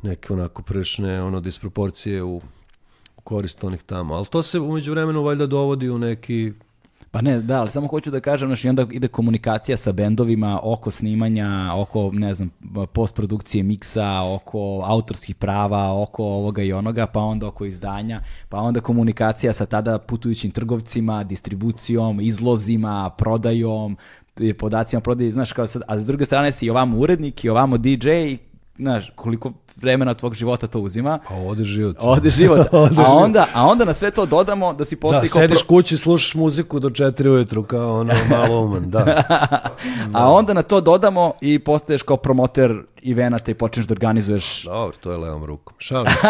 [0.02, 2.42] neke onako prešne ono disproporcije u,
[3.18, 4.14] u korist onih tamo.
[4.14, 6.54] Ali to se umeđu vremenu valjda dovodi u neki
[7.12, 10.92] Pa ne, da, ali samo hoću da kažem, znači onda ide komunikacija sa bendovima oko
[10.92, 12.50] snimanja, oko, ne znam,
[12.94, 18.82] postprodukcije miksa, oko autorskih prava, oko ovoga i onoga, pa onda oko izdanja, pa onda
[18.82, 23.98] komunikacija sa tada putujućim trgovcima, distribucijom, izlozima, prodajom,
[24.60, 27.78] podacima prodaje, znaš, kao sad, a s druge strane si i ovamo urednik i ovamo
[27.78, 28.38] DJ i
[28.78, 31.20] znaš, koliko vremena tvog života to uzima.
[31.28, 31.96] Pa ode život.
[32.00, 32.68] Ode život.
[32.98, 35.30] a, onda, a onda na sve to dodamo da si postoji...
[35.30, 35.68] Da, sediš pro...
[35.68, 39.04] kući, slušaš muziku do četiri ujutru kao ono malo uman, da.
[39.04, 39.60] da.
[40.20, 44.64] A onda na to dodamo i postaješ kao promoter evenata i počneš da organizuješ...
[44.64, 45.76] Dobro, to je levom rukom.
[45.78, 46.28] Šalim se.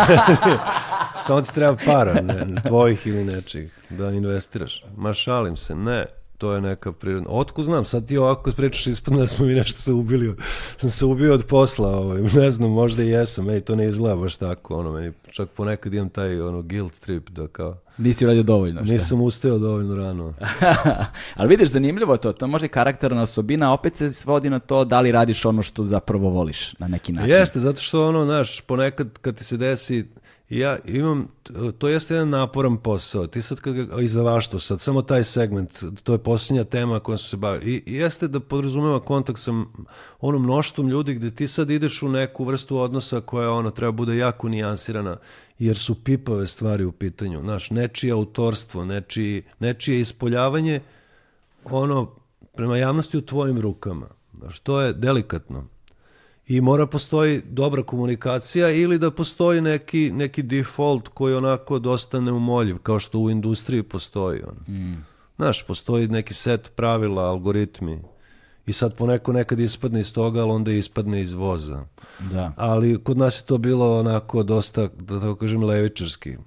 [1.25, 4.85] Samo ti treba para, ne, tvojih ili nečih, da investiraš.
[4.97, 7.29] Ma šalim se, ne to je neka prirodna.
[7.29, 10.35] Otko znam, sad ti ovako pričaš ispadno da smo mi nešto se ubili.
[10.77, 14.15] Sam se ubio od posla, ovaj, ne znam, možda i jesam, ej, to ne izgleda
[14.15, 17.77] baš tako, ono, meni čak ponekad imam taj, ono, guilt trip, da kao...
[17.97, 18.93] Nisi uradio dovoljno, šta?
[18.93, 20.33] Nisam ustao dovoljno rano.
[21.35, 25.11] Ali vidiš, zanimljivo to, to može karakterna osobina, opet se svodi na to da li
[25.11, 27.31] radiš ono što zapravo voliš na neki način.
[27.31, 30.05] Jeste, zato što ono, znaš, ponekad kad ti se desi
[30.59, 31.27] ja imam,
[31.77, 33.27] to jeste jedan naporan posao.
[33.27, 37.29] Ti sad kad ga izdavaštvo, sad samo taj segment, to je posljednja tema kojom su
[37.29, 37.71] se bavili.
[37.71, 39.51] I, jeste da podrazumeva kontakt sa
[40.19, 44.17] onom mnoštvom ljudi gde ti sad ideš u neku vrstu odnosa koja ono treba bude
[44.17, 45.17] jako nijansirana
[45.59, 47.41] jer su pipave stvari u pitanju.
[47.41, 50.79] Znaš, nečije autorstvo, nečije, nečije ispoljavanje
[51.65, 52.11] ono
[52.55, 54.07] prema javnosti u tvojim rukama.
[54.33, 55.67] Znaš, to je delikatno.
[56.51, 62.77] I mora postoji dobra komunikacija ili da postoji neki, neki default koji onako dosta neumoljiv,
[62.77, 64.41] kao što u industriji postoji.
[64.43, 64.75] On.
[64.75, 65.05] Mm.
[65.35, 68.01] Znaš, postoji neki set pravila, algoritmi.
[68.65, 71.85] I sad poneko nekad ispadne iz toga, ali onda ispadne iz voza.
[72.19, 72.53] Da.
[72.57, 76.37] Ali kod nas je to bilo onako dosta, da tako kažem, levičarski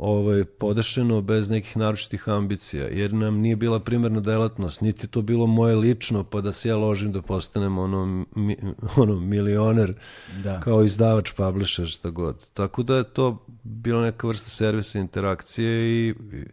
[0.00, 5.46] ovaj, podešeno bez nekih naročitih ambicija, jer nam nije bila primarna delatnost, niti to bilo
[5.46, 8.56] moje lično, pa da se ja ložim da postanem ono, mi,
[8.96, 9.94] ono milioner
[10.42, 10.60] da.
[10.60, 12.46] kao izdavač, publisher, šta god.
[12.54, 16.44] Tako da je to bilo neka vrsta servisa interakcije i, i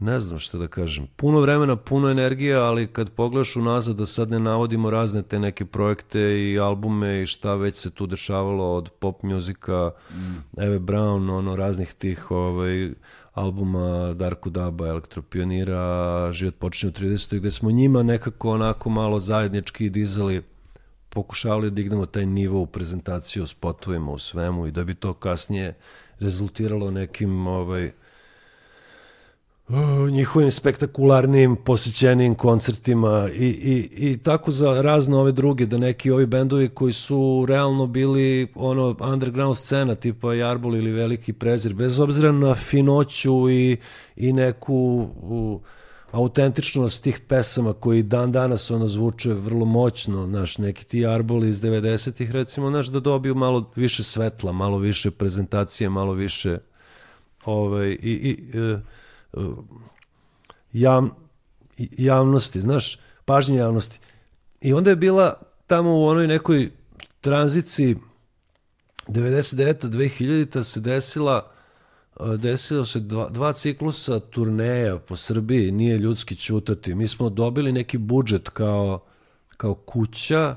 [0.00, 1.06] ne znam šta da kažem.
[1.16, 5.64] Puno vremena, puno energije, ali kad pogledaš unazad da sad ne navodimo razne te neke
[5.64, 10.60] projekte i albume i šta već se tu dešavalo od pop muzika, mm.
[10.60, 12.90] Eve Brown, ono raznih tih ovaj,
[13.32, 17.38] albuma Darku Daba, Elektropionira, Život počinje u 30.
[17.38, 20.42] gde smo njima nekako onako malo zajednički dizali
[21.08, 25.74] pokušavali da dignemo taj nivo u prezentaciju, spotovima, u svemu i da bi to kasnije
[26.18, 27.90] rezultiralo nekim ovaj,
[30.10, 36.26] njihovim spektakularnim posjećenim koncertima i, i, i tako za razne ove druge, da neki ovi
[36.26, 42.32] bendovi koji su realno bili ono underground scena tipa Jarbol ili Veliki prezir, bez obzira
[42.32, 43.76] na finoću i,
[44.16, 44.74] i neku
[45.22, 45.60] u,
[46.12, 51.62] autentičnost tih pesama koji dan danas ono zvuče vrlo moćno, naš neki ti Arboli iz
[51.62, 56.58] 90-ih recimo, naš da dobiju malo više svetla, malo više prezentacije, malo više
[57.44, 58.78] ovaj, i, i e,
[60.72, 61.08] jav,
[61.78, 63.98] javnosti, znaš, pažnje javnosti.
[64.60, 65.34] I onda je bila
[65.66, 66.70] tamo u onoj nekoj
[67.20, 67.96] tranziciji
[69.08, 69.88] 99.
[69.88, 70.62] 2000.
[70.62, 71.50] se desila
[72.36, 76.94] desilo se dva, dva ciklusa turneja po Srbiji, nije ljudski čutati.
[76.94, 79.04] Mi smo dobili neki budžet kao,
[79.56, 80.56] kao kuća,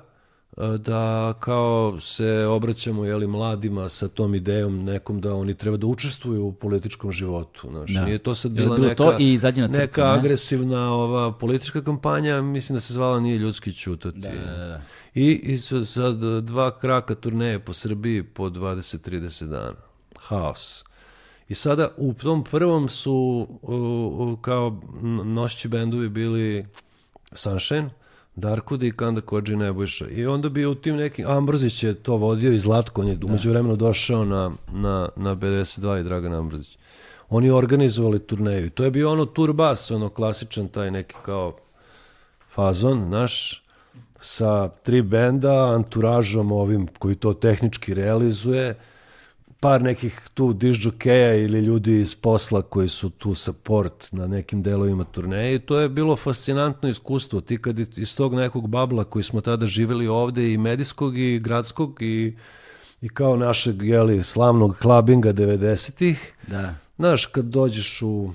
[0.58, 6.46] da kao se obraćamo jeli, mladima sa tom idejom nekom da oni treba da učestvuju
[6.46, 7.68] u političkom životu.
[7.70, 7.94] Znaš.
[7.94, 8.06] Da.
[8.06, 10.20] Nije to sad bila neka, to i na crcu, neka ne?
[10.20, 14.20] agresivna ova politička kampanja, mislim da se zvala Nije ljudski čutati.
[14.20, 14.82] Da, da, da.
[15.14, 19.74] I, I sad dva kraka turneje po Srbiji po 20-30 dana.
[20.20, 20.84] Haos.
[21.50, 24.82] I sada u tom prvom su uh, kao
[25.24, 26.66] nošći bendovi bili
[27.32, 27.90] Sunshine,
[28.36, 30.08] Darko i Kanda Kođi Nebojša.
[30.10, 33.26] I onda bi u tim nekim, Ambrozić je to vodio i Zlatko, on je da.
[33.26, 36.78] umeđu vremenu došao na, na, na 52 i Dragan Ambrozić.
[37.30, 38.70] Oni organizovali turneju.
[38.70, 41.58] To je bio ono turbas, ono klasičan taj neki kao
[42.54, 43.64] fazon, naš,
[44.20, 48.76] sa tri benda, anturažom ovim koji to tehnički realizuje,
[49.64, 55.04] par nekih tu dižđokeja ili ljudi iz posla koji su tu support na nekim delovima
[55.04, 57.42] turneje i to je bilo fascinantno iskustvo.
[57.42, 62.02] Ti kad iz tog nekog babla koji smo tada živeli ovde i medijskog i gradskog
[62.02, 62.38] i,
[63.02, 66.76] i kao našeg jeli, slavnog klabinga 90-ih, da.
[66.98, 68.32] znaš, kad dođeš u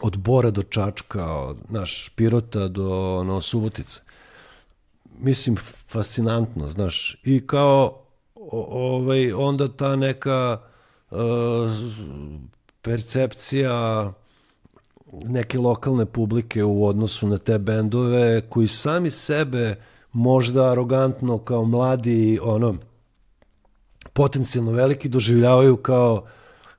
[0.00, 4.00] od Bora do Čačka, od naš Pirota do no, Subotice.
[5.18, 5.56] Mislim,
[5.88, 7.16] fascinantno, znaš.
[7.24, 8.05] I kao
[8.52, 10.58] ovaj, onda ta neka
[11.10, 11.18] uh,
[12.82, 14.12] percepcija
[15.12, 19.76] neke lokalne publike u odnosu na te bendove koji sami sebe
[20.12, 22.74] možda arogantno kao mladi ono
[24.12, 26.26] potencijalno veliki doživljavaju kao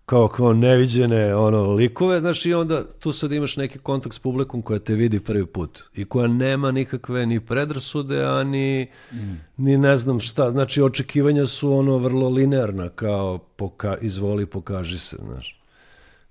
[0.07, 4.61] kao, kao neviđene ono, likove, znaš, i onda tu sad imaš neki kontakt s publikom
[4.61, 9.17] koja te vidi prvi put i koja nema nikakve ni predrasude, a ni, mm.
[9.57, 15.17] ni ne znam šta, znači očekivanja su ono vrlo linearna, kao poka, izvoli, pokaži se,
[15.25, 15.61] znaš.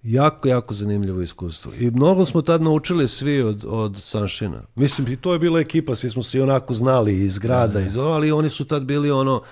[0.03, 1.73] Jako, jako zanimljivo iskustvo.
[1.79, 4.63] I mnogo smo tad naučili svi od, od Sanšina.
[4.75, 7.87] Mislim, i to je bila ekipa, svi smo se onako znali iz grada, da, da.
[7.87, 9.43] iz, ali oni su tad bili ono,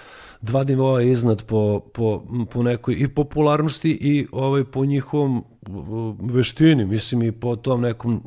[0.44, 5.44] dva nivoa iznad po, po, po nekoj i popularnosti i ovaj po njihovom
[6.20, 8.22] veštini, mislim i po tom nekom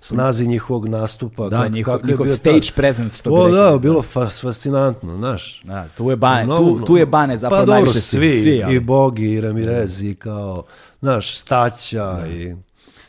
[0.00, 1.48] snazi njihovog nastupa.
[1.48, 2.72] Da, njihov, njihov stage ta...
[2.74, 3.58] presence, što bi rekli.
[3.58, 5.62] Da, bilo fas, fascinantno, znaš.
[5.64, 8.74] Da, tu je Bane, no, tu, tu je Bane zapravo pa, dobro, svi, svi ali.
[8.74, 10.64] i Bogi, i Ramirez, i kao,
[11.00, 12.28] znaš, Staća, da.
[12.28, 12.56] i...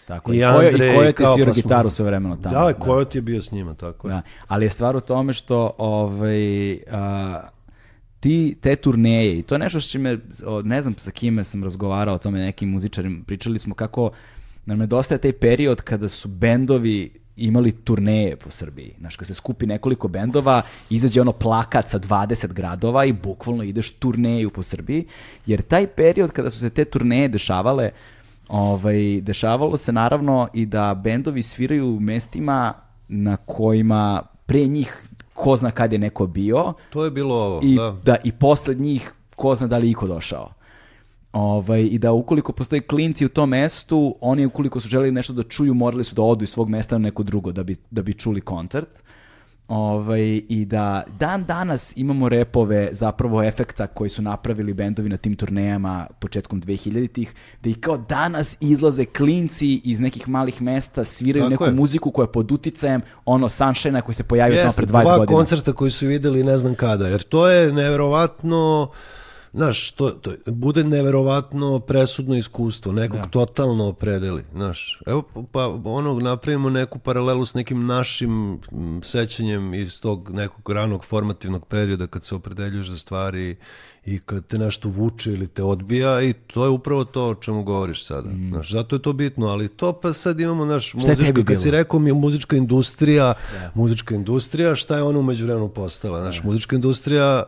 [0.05, 2.55] Tako, i, i Andrej, i Kojot je svirao gitaru sve vremeno tamo.
[2.55, 3.17] Da, Kojot da.
[3.17, 4.13] je bio s njima, tako da.
[4.13, 4.21] je.
[4.47, 7.41] Ali je stvar u tome što ovaj, a,
[8.19, 10.17] ti, te turneje, i to je nešto što me,
[10.63, 14.11] ne znam sa kime sam razgovarao o tome, nekim muzičarima, pričali smo kako
[14.65, 18.93] nam nedostaje taj period kada su bendovi imali turneje po Srbiji.
[18.99, 23.91] Znaš, kad se skupi nekoliko bendova, izađe ono plakat sa 20 gradova i bukvalno ideš
[23.91, 25.05] turneju po Srbiji,
[25.45, 27.91] jer taj period kada su se te turneje dešavale,
[28.47, 32.73] ovaj, dešavalo se naravno i da bendovi sviraju u mestima
[33.07, 35.03] na kojima pre njih
[35.37, 36.73] ko zna kad je neko bio.
[36.89, 37.97] To je bilo ovo, i, da.
[38.05, 38.15] da.
[38.23, 40.49] I posle njih ko zna da li iko došao.
[41.33, 45.43] Ovaj, I da ukoliko postoji klinci u tom mestu, oni ukoliko su želeli nešto da
[45.43, 48.13] čuju, morali su da odu iz svog mesta na neko drugo da bi, da bi
[48.13, 49.03] čuli koncert.
[49.67, 55.35] Ovaj, I da dan danas imamo repove zapravo efekta koji su napravili bendovi na tim
[55.35, 57.33] turnejama početkom 2000-ih,
[57.63, 61.71] da i kao danas izlaze klinci iz nekih malih mesta, sviraju Tako neku je.
[61.71, 65.15] muziku koja je pod uticajem ono Sunshine koji se pojavio tamo pred 20 godina.
[65.15, 68.89] dva koncerta koji su videli ne znam kada, jer to je neverovatno
[69.57, 73.27] Znaš, to, to bude neverovatno presudno iskustvo, nekog da.
[73.27, 74.99] totalno opredeli, znaš.
[75.05, 78.59] Evo, pa ono, napravimo neku paralelu s nekim našim
[79.03, 83.55] sećanjem iz tog nekog ranog formativnog perioda kad se opredeljuješ za stvari
[84.05, 87.63] i kad te nešto vuče ili te odbija i to je upravo to o čemu
[87.63, 88.29] govoriš sada.
[88.29, 88.49] Mm.
[88.49, 91.99] Znaš, zato je to bitno, ali to pa sad imamo naš muzička, kad si rekao
[91.99, 93.69] mi muzička industrija, yeah.
[93.73, 96.21] muzička industrija, šta je ona umeđu vremenu postala?
[96.21, 96.45] Znaš, yeah.
[96.45, 97.43] muzička industrija,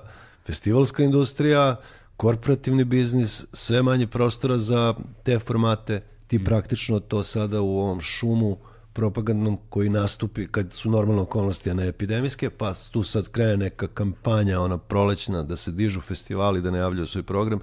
[0.46, 1.76] festivalska industrija,
[2.20, 4.94] korporativni biznis, sve manje prostora za
[5.24, 6.44] te formate, ti mm.
[6.44, 8.58] praktično to sada u ovom šumu
[8.94, 13.88] propagandnom koji nastupi kad su normalne okolnosti, a ne epidemijske, pa tu sad krene neka
[13.88, 17.60] kampanja, ona prolećna, da se dižu festivali, da najavljaju svoj program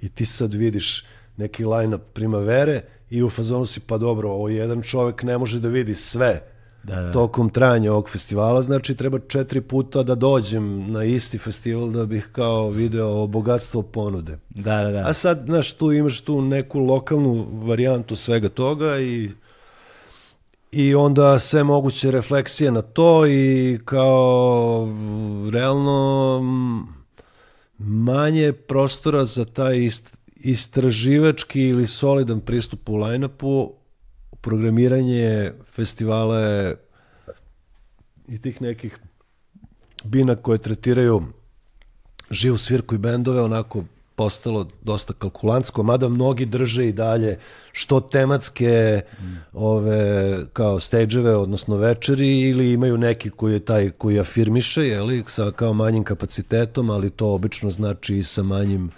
[0.00, 1.06] i ti sad vidiš
[1.36, 5.68] neki line-up primavere i u fazonu si, pa dobro, ovo jedan čovek ne može da
[5.68, 6.53] vidi sve
[6.84, 7.12] da, da.
[7.12, 12.28] tokom trajanja ovog festivala, znači treba četiri puta da dođem na isti festival da bih
[12.32, 14.38] kao video bogatstvo ponude.
[14.50, 15.02] Da, da, da.
[15.06, 19.30] A sad, znaš, tu imaš tu neku lokalnu varijantu svega toga i
[20.72, 24.88] i onda sve moguće refleksije na to i kao
[25.52, 26.40] realno
[27.78, 33.70] manje prostora za taj ist, istraživački ili solidan pristup u line-upu
[34.44, 36.72] programiranje festivala
[38.28, 38.98] i tih nekih
[40.04, 41.22] bina koje tretiraju
[42.30, 43.84] živu svirku i bendove onako
[44.16, 47.38] postalo dosta kalkulantsko, mada mnogi drže i dalje
[47.72, 49.24] što tematske mm.
[49.52, 55.24] ove kao stage odnosno večeri ili imaju neki koji je taj koji afirmiše, je li,
[55.26, 58.92] sa kao manjim kapacitetom, ali to obično znači i sa manjim uh,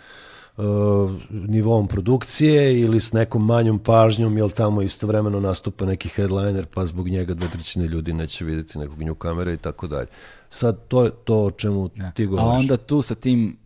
[1.31, 7.09] nivom produkcije ili s nekom manjom pažnjom, jel tamo istovremeno nastupa neki headliner, pa zbog
[7.09, 10.07] njega dve trećine ljudi neće vidjeti nekog nju kamere i tako dalje.
[10.51, 12.11] Sad, to je to o čemu ja.
[12.11, 12.47] ti govoriš.
[12.47, 13.57] A onda tu sa tim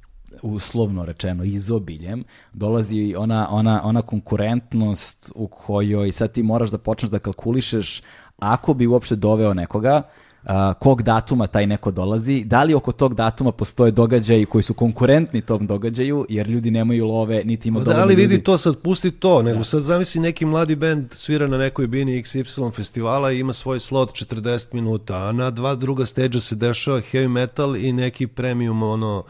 [0.42, 7.10] uslovno rečeno izobiljem dolazi ona, ona, ona konkurentnost u kojoj sad ti moraš da počneš
[7.10, 8.02] da kalkulišeš
[8.38, 10.02] ako bi uopšte doveo nekoga
[10.42, 10.50] uh,
[10.80, 15.40] kog datuma taj neko dolazi, da li oko tog datuma postoje događaji koji su konkurentni
[15.40, 18.44] tom događaju, jer ljudi nemaju love, niti ima dovoljno Da li vidi ljudi.
[18.44, 19.64] to sad, pusti to, nego da.
[19.64, 24.10] sad zamisli neki mladi bend svira na nekoj bini XY festivala i ima svoj slot
[24.10, 29.24] 40 minuta, a na dva druga stage se dešava heavy metal i neki premium ono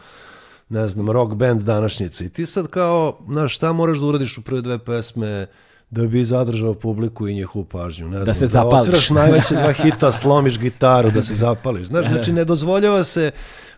[0.69, 2.25] ne znam, rock band današnjice.
[2.25, 5.47] I ti sad kao, znaš, šta moraš da uradiš u prve dve pesme,
[5.91, 8.09] da bi zadržao publiku i njihovu pažnju.
[8.09, 9.09] Ne da znam, da se zapališ.
[9.09, 11.87] Da najveće dva hita, slomiš gitaru, da se zapališ.
[11.87, 13.31] Znaš, znači ne dozvoljava se,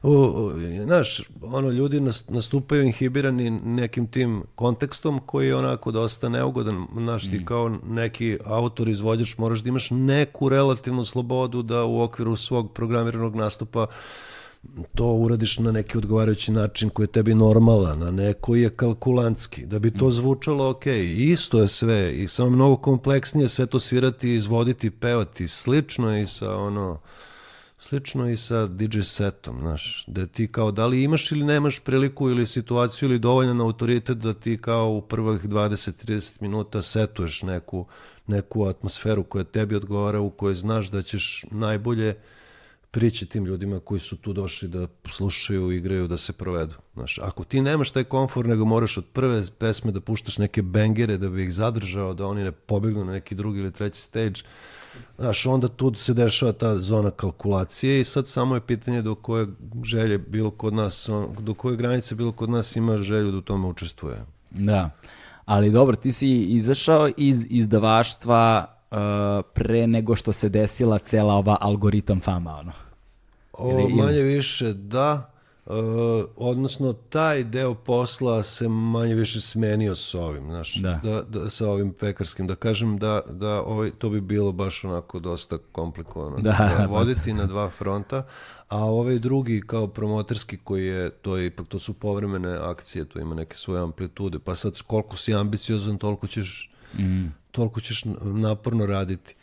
[0.04, 0.52] u, u,
[0.84, 6.86] znaš, ono, ljudi nastupaju inhibirani nekim tim kontekstom koji je onako dosta neugodan.
[6.98, 7.46] Znaš, ti mm.
[7.46, 13.36] kao neki autor, izvođač, moraš da imaš neku relativnu slobodu da u okviru svog programiranog
[13.36, 13.88] nastupa
[14.96, 19.66] to uradiš na neki odgovarajući način koji je tebi normalan, a ne koji je kalkulantski.
[19.66, 20.86] Da bi to zvučalo ok,
[21.18, 25.48] isto je sve i samo mnogo kompleksnije sve to svirati, izvoditi, pevati.
[25.48, 27.00] Slično i sa ono
[27.78, 32.30] slično i sa DJ setom, znaš, da ti kao da li imaš ili nemaš priliku
[32.30, 37.86] ili situaciju ili dovoljan autoritet da ti kao u prvih 20-30 minuta setuješ neku,
[38.28, 42.16] neku atmosferu koja tebi odgovara, u kojoj znaš da ćeš najbolje uh,
[42.94, 46.76] prići tim ljudima koji su tu došli da slušaju, igraju, da se provedu.
[46.94, 51.18] Znaš, ako ti nemaš taj komfort, nego moraš od prve pesme da puštaš neke bengere
[51.18, 54.42] da bi ih zadržao, da oni ne pobegnu na neki drugi ili treći stage,
[55.18, 59.48] znaš, onda tu se dešava ta zona kalkulacije i sad samo je pitanje do koje
[59.84, 61.10] želje bilo kod nas,
[61.40, 64.26] do koje granice bilo kod nas ima želju da u tome učestvuje.
[64.52, 64.90] Da,
[65.46, 68.98] ali dobro, ti si izašao iz izdavaštva uh,
[69.54, 72.83] pre nego što se desila cela ova algoritam fama, ono.
[73.54, 75.32] O, manje više da,
[75.66, 75.74] uh,
[76.36, 81.00] odnosno taj deo posla se manje više smenio s ovim, znaš, da.
[81.04, 85.20] Da, da, sa ovim pekarskim, da kažem da, da ovaj, to bi bilo baš onako
[85.20, 88.26] dosta komplikovano da, da voditi na dva fronta,
[88.68, 93.20] a ovaj drugi kao promoterski koji je, to je ipak, to su povremene akcije, to
[93.20, 97.26] ima neke svoje amplitude, pa sad koliko si ambiciozan, toliko ćeš, mm.
[97.52, 99.36] toliko ćeš naporno raditi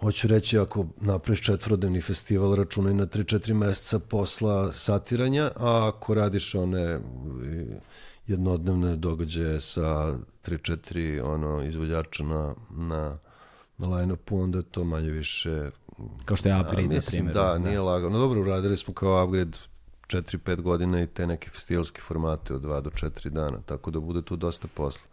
[0.00, 6.54] hoću reći, ako napraviš četvorodnevni festival, računaj na 3-4 meseca posla satiranja, a ako radiš
[6.54, 7.00] one
[8.26, 10.14] jednodnevne događaje sa
[10.46, 13.18] 3-4 ono, izvođača na, na,
[13.78, 15.70] na line-upu, onda to manje više...
[16.24, 17.34] Kao što je upgrade, na primjer.
[17.34, 18.18] Da, da, nije lagano.
[18.18, 19.58] Dobro, uradili smo kao upgrade
[20.06, 24.22] 4-5 godina i te neke festivalske formate od 2 do 4 dana, tako da bude
[24.22, 25.09] tu dosta posla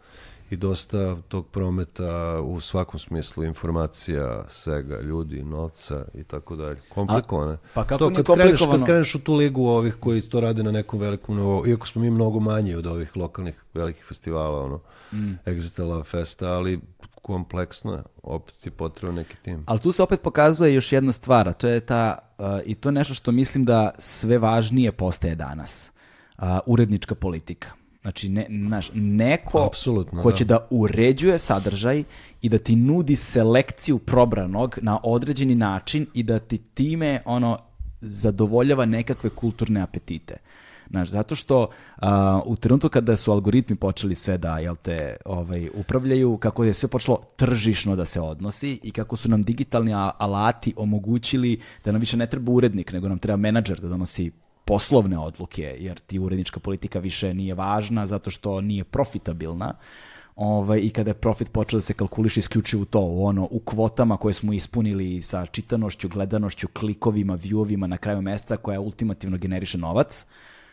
[0.50, 6.76] i dosta tog prometa u svakom smislu informacija, svega, ljudi, novca i tako dalje.
[6.88, 7.56] Komplikovane.
[7.74, 10.70] Pa kako to, kad kreneš, kad kreneš u tu ligu ovih koji to rade na
[10.70, 14.80] nekom velikom nivou, iako smo mi mnogo manji od ovih lokalnih velikih festivala, ono,
[15.12, 15.32] mm.
[15.46, 16.80] Exitala Festa, ali
[17.22, 19.64] kompleksno je, opet ti potrebno neki tim.
[19.66, 22.88] Ali tu se opet pokazuje još jedna stvar, a to je ta, uh, i to
[22.88, 25.92] je nešto što mislim da sve važnije postaje danas,
[26.38, 27.77] uh, urednička politika.
[28.08, 30.54] Znači, ne, naš, neko Apsolutno, ko će da.
[30.54, 32.04] da uređuje sadržaj
[32.42, 37.58] i da ti nudi selekciju probranog na određeni način i da ti time ono
[38.00, 40.36] zadovoljava nekakve kulturne apetite.
[40.90, 42.08] Znaš, zato što uh,
[42.44, 46.88] u trenutku kada su algoritmi počeli sve da jel te, ovaj, upravljaju, kako je sve
[46.88, 52.16] počelo tržišno da se odnosi i kako su nam digitalni alati omogućili da nam više
[52.16, 54.30] ne treba urednik, nego nam treba menadžer da donosi
[54.68, 59.74] poslovne odluke, jer ti urednička politika više nije važna zato što nije profitabilna.
[60.36, 64.34] Ovaj, I kada je profit počeo da se kalkuliše isključivo to, ono, u kvotama koje
[64.34, 70.26] smo ispunili sa čitanošću, gledanošću, klikovima, viewovima na kraju meseca koja ultimativno generiše novac,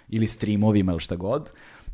[0.09, 1.49] ili streamovima ili šta god,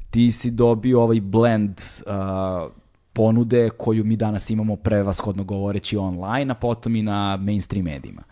[0.10, 2.72] ti si dobio ovaj blend uh,
[3.14, 8.24] ponude koju mi danas imamo prevashodno govoreći online, a potom i na mainstream medijima.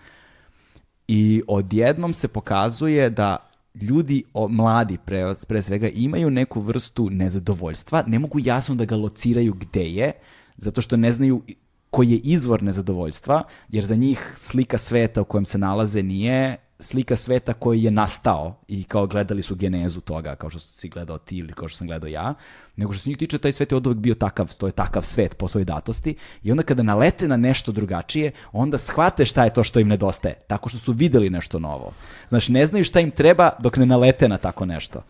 [1.08, 8.04] I odjednom se pokazuje da ljudi, o, mladi pre, pre svega, imaju neku vrstu nezadovoljstva,
[8.08, 10.12] ne mogu jasno da ga lociraju gde je,
[10.58, 11.44] zato što ne znaju
[11.90, 17.16] koji je izvor nezadovoljstva, jer za njih slika sveta u kojem se nalaze nije slika
[17.16, 21.38] sveta koji je nastao i kao gledali su genezu toga, kao što si gledao ti
[21.38, 22.34] ili kao što sam gledao ja,
[22.76, 25.02] nego što se njih tiče, taj svet je od uvek bio takav, to je takav
[25.02, 29.54] svet po svojoj datosti i onda kada nalete na nešto drugačije, onda shvate šta je
[29.54, 31.94] to što im nedostaje, tako što su videli nešto novo.
[32.28, 35.04] Znači, ne znaju šta im treba dok ne nalete na tako nešto.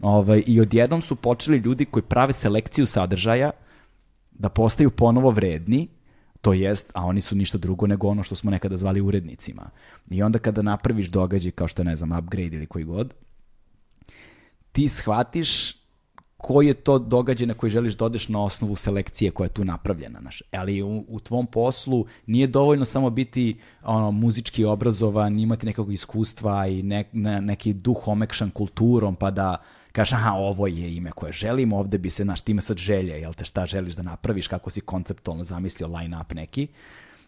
[0.00, 3.50] Ovaj, I odjednom su počeli ljudi koji prave selekciju sadržaja
[4.30, 5.88] da postaju ponovo vredni
[6.42, 9.70] To jest, a oni su ništa drugo nego ono što smo nekada zvali urednicima.
[10.10, 13.14] I onda kada napraviš događaj kao što ne znam, upgrade ili koji god,
[14.72, 15.82] ti shvatiš
[16.36, 19.64] koji je to događaj na koji želiš da odeš na osnovu selekcije koja je tu
[19.64, 20.20] napravljena.
[20.20, 20.42] Naš.
[20.52, 26.66] Ali u, u tvom poslu nije dovoljno samo biti ono, muzički obrazovan, imati nekog iskustva
[26.66, 29.62] i ne, ne, neki duh omekšan kulturom, pa da
[29.92, 33.34] kažeš, aha, ovo je ime koje želim, ovde bi se, naš, time sad želje, jel
[33.34, 36.68] te, šta želiš da napraviš, kako si konceptualno zamislio line-up neki,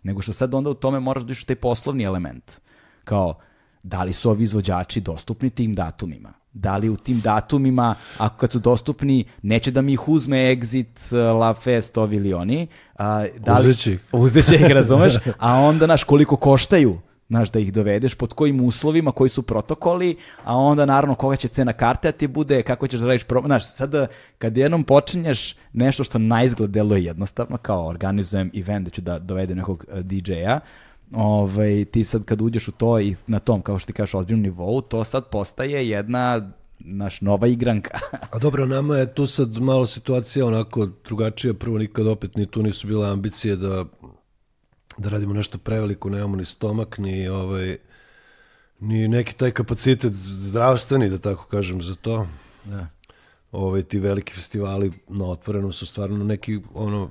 [0.03, 2.61] nego što sad onda u tome moraš da iš taj poslovni element.
[3.05, 3.35] Kao,
[3.83, 6.33] da li su ovi izvođači dostupni tim datumima?
[6.53, 11.17] Da li u tim datumima, ako kad su dostupni, neće da mi ih uzme Exit,
[11.39, 12.67] La Fest, ovi ili oni?
[12.99, 13.99] A, da li, uzeći.
[14.13, 15.15] Uzeći ih, razumeš?
[15.39, 16.99] A onda, naš, koliko koštaju?
[17.29, 21.49] Znaš, da ih dovedeš, pod kojim uslovima, koji su protokoli, a onda naravno koga će
[21.49, 23.43] cena karte da ti bude, kako ćeš da radiš, pro...
[23.47, 24.07] znaš, sada
[24.39, 29.19] kad jednom počinješ nešto što na izgled deluje jednostavno, kao organizujem event da ću da
[29.19, 30.61] dovedem nekog uh, DJ-a,
[31.13, 34.43] ovaj, ti sad kad uđeš u to i na tom, kao što ti kažeš, ozbiljnom
[34.43, 37.99] nivou, to sad postaje jedna naš nova igranka.
[38.33, 42.63] A dobro, nama je tu sad malo situacija onako drugačija, prvo nikad opet ni tu
[42.63, 43.85] nisu bile ambicije da
[44.99, 47.77] da radimo nešto preveliko, nemamo ni stomak, ni ovaj,
[48.81, 52.27] ni neki taj kapacitet zdravstveni, da tako kažem, za to.
[52.65, 52.87] Da.
[53.53, 57.11] Ovaj, ti veliki festivali na otvorenom su stvarno neki, ono,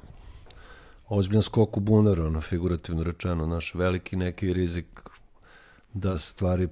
[1.08, 4.86] ozbiljan skok u bunar, ono, figurativno rečeno, naš veliki neki rizik
[5.94, 6.68] da stvari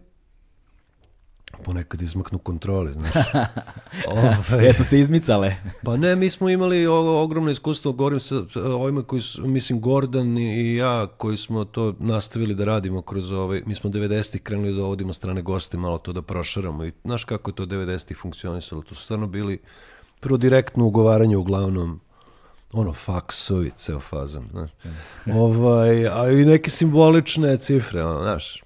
[1.63, 3.13] ponekad izmaknu kontrole, znaš.
[4.07, 5.55] Ove, Jesu se izmicale?
[5.85, 10.75] pa ne, mi smo imali ogromno iskustvo, govorim sa ovima koji su, mislim, Gordon i
[10.75, 15.13] ja, koji smo to nastavili da radimo kroz ovaj, mi smo 90-ih krenuli da ovodimo
[15.13, 19.03] strane goste, malo to da prošaramo i znaš kako je to 90-ih funkcionisalo, to su
[19.03, 19.59] stvarno bili
[20.19, 21.99] prvo direktno ugovaranje uglavnom
[22.73, 24.71] ono faksovi, ceo fazon, znaš.
[25.33, 28.63] ovaj, a i neke simbolične cifre, ono, znaš,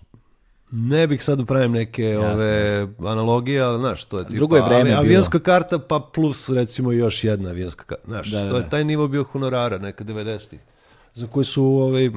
[0.71, 3.07] Ne bih sad da pravim neke jasne, ove jasne.
[3.07, 6.91] analogije, ali znaš, to je tipa, Drugo je vreme ali, avionska karta pa plus recimo
[6.91, 8.03] još jedna avionska karta.
[8.07, 8.69] Znaš, da, da, to je da.
[8.69, 10.59] taj nivo bio honorara neka 90-ih.
[11.13, 12.11] Za koji su ovaj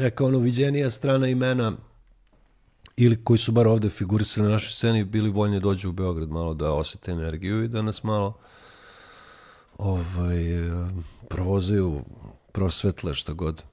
[0.00, 1.72] neka ono viđenija strana imena
[2.96, 6.30] ili koji su bar ovde figurisali na našoj sceni bili voljni da dođu u Beograd
[6.30, 8.38] malo da osete energiju i da nas malo
[9.78, 10.44] ovaj,
[11.28, 12.00] provozaju
[12.52, 13.64] prosvetle šta god.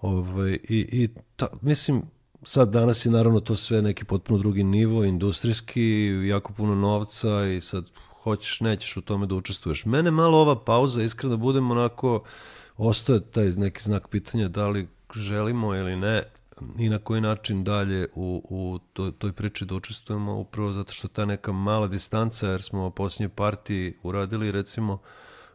[0.00, 2.02] Ovaj, I, i ta, mislim,
[2.42, 7.60] sad danas je naravno to sve neki potpuno drugi nivo, industrijski, jako puno novca i
[7.60, 7.84] sad
[8.22, 9.84] hoćeš, nećeš u tome da učestvuješ.
[9.84, 12.22] Mene malo ova pauza, iskreno da budem onako,
[12.76, 16.22] ostaje taj neki znak pitanja da li želimo ili ne
[16.78, 21.08] i na koji način dalje u, u toj, toj priči da učestvujemo, upravo zato što
[21.08, 24.98] ta neka mala distanca, jer smo posljednje partiji uradili recimo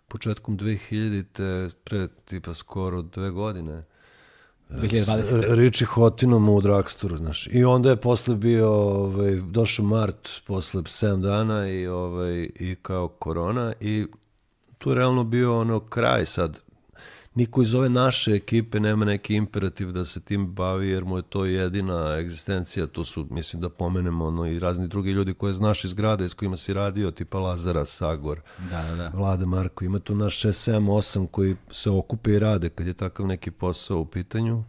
[0.08, 3.84] početkom 2000-te, pre tipa skoro dve godine,
[4.70, 5.56] 2020.
[5.56, 7.48] Riči Hotinom u Dragstoru, znaš.
[7.52, 13.08] I onda je posle bio, ovaj, došao mart posle 7 dana i, ovaj, i kao
[13.08, 14.06] korona i
[14.78, 16.60] tu je realno bio ono kraj sad
[17.38, 21.24] niko iz ove naše ekipe nema neki imperativ da se tim bavi, jer mu je
[21.24, 25.84] to jedina egzistencija, to su, mislim da pomenemo, ono, i razni drugi ljudi koje znaš
[25.84, 28.42] iz grada, s kojima si radio, tipa Lazara, Sagor,
[28.72, 29.12] da, da, da.
[29.14, 32.94] Vlada Marko, ima tu naš 6, 7, 8 koji se okupe i rade kad je
[32.94, 34.64] takav neki posao u pitanju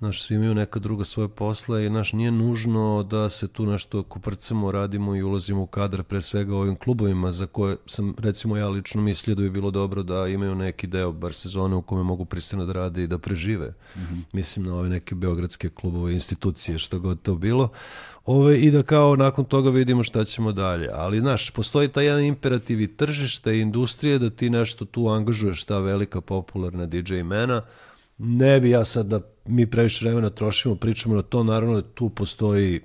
[0.00, 4.02] Naš, svi imaju neka druga svoje posla i naš nije nužno da se tu nešto
[4.02, 8.68] kuprcamo, radimo i ulazimo u kadar pre svega ovim klubovima za koje sam recimo ja
[8.68, 12.24] lično mislio da bi bilo dobro da imaju neki deo bar sezone u kome mogu
[12.24, 13.68] pristojno da rade i da prežive.
[13.68, 14.22] Mm -hmm.
[14.32, 17.68] Mislim na ove neke beogradske klubove, institucije, što god to bilo.
[18.26, 20.88] Ove, I da kao nakon toga vidimo šta ćemo dalje.
[20.92, 25.64] Ali, znaš, postoji taj jedan imperativ i tržište i industrije da ti nešto tu angažuješ
[25.64, 27.62] ta velika popularna DJ imena,
[28.18, 32.08] ne bi ja sad da mi previše vremena trošimo, pričamo na to, naravno da tu
[32.08, 32.80] postoji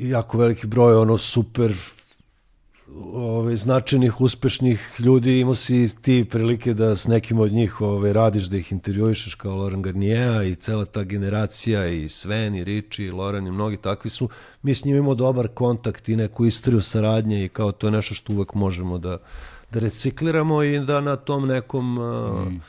[0.00, 1.74] jako veliki broj ono super
[3.12, 8.44] ove, značajnih, uspešnih ljudi, imao si ti prilike da s nekim od njih ove, radiš,
[8.44, 13.10] da ih intervjuišeš kao Loran Garnier i cela ta generacija i Sven i Riči i
[13.10, 14.28] Loran i mnogi takvi su,
[14.62, 18.14] mi s njim imamo dobar kontakt i neku istoriju saradnje i kao to je nešto
[18.14, 19.18] što uvek možemo da,
[19.70, 22.60] da recikliramo i da na tom nekom mm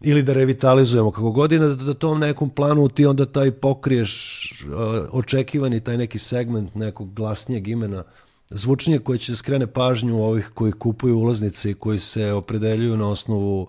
[0.00, 1.10] ili da revitalizujemo.
[1.10, 4.52] Kako godina, da, da tom nekom planu ti onda taj pokriješ
[5.12, 8.04] očekivani taj neki segment nekog glasnijeg imena
[8.50, 13.08] zvučnije koje će da skrene pažnju ovih koji kupuju ulaznice i koji se opredeljuju na
[13.08, 13.66] osnovu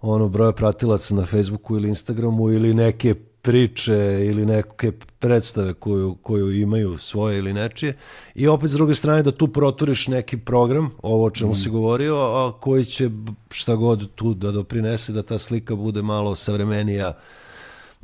[0.00, 3.14] ono broja pratilaca na Facebooku ili Instagramu ili neke
[3.44, 7.96] priče ili neke predstave koju, koju imaju svoje ili nečije
[8.34, 11.54] i opet s druge strane da tu proturiš neki program, ovo o čemu mm.
[11.54, 13.10] si govorio, a koji će
[13.50, 17.18] šta god tu da doprinese da ta slika bude malo savremenija,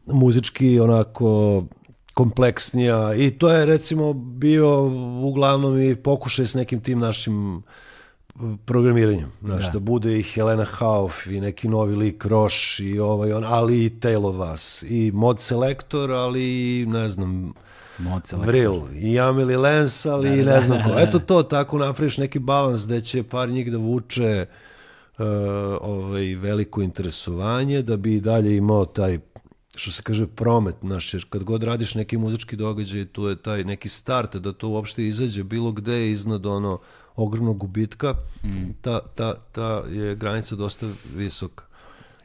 [0.06, 1.64] muzički onako
[2.14, 4.86] kompleksnija i to je recimo bio
[5.22, 7.62] uglavnom i pokušaj s nekim tim našim
[8.64, 9.32] programiranjem.
[9.42, 9.72] Znaš, da.
[9.72, 14.00] da bude i Helena Hauf i neki novi lik Roš i ovaj on, ali i
[14.00, 17.52] Tail Us i Mod Selector, ali i ne znam
[17.98, 18.54] Mod Selector.
[18.54, 20.90] Vril i Amelie Lens, ali da, da, ne znam ko.
[20.98, 24.46] Eto to, tako napraviš neki balans gde će par njih da vuče
[25.18, 25.24] uh,
[25.80, 29.18] ovaj, veliko interesovanje, da bi dalje imao taj
[29.74, 33.64] što se kaže promet, znaš, jer kad god radiš neki muzički događaj, tu je taj
[33.64, 36.78] neki start, da to uopšte izađe bilo gde iznad ono
[37.16, 38.14] ogromnog gubitka,
[38.44, 38.70] mm.
[38.80, 41.64] ta, ta, ta je granica dosta visoka.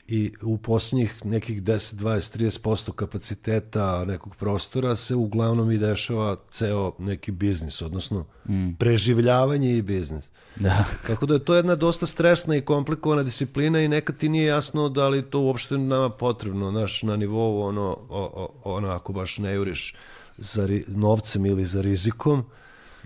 [0.07, 6.93] I u posljednjih nekih 10, 20, 30% kapaciteta nekog prostora se uglavnom i dešava ceo
[6.99, 8.69] neki biznis, odnosno mm.
[8.79, 10.29] preživljavanje i biznis.
[10.55, 10.85] Da.
[11.07, 14.89] Tako da je to jedna dosta stresna i komplikovana disciplina i nekad ti nije jasno
[14.89, 19.37] da li to uopšte nama potrebno, naš na nivou ono, o, o, ono ako baš
[19.37, 19.95] ne juriš
[20.37, 22.43] za novcem ili za rizikom,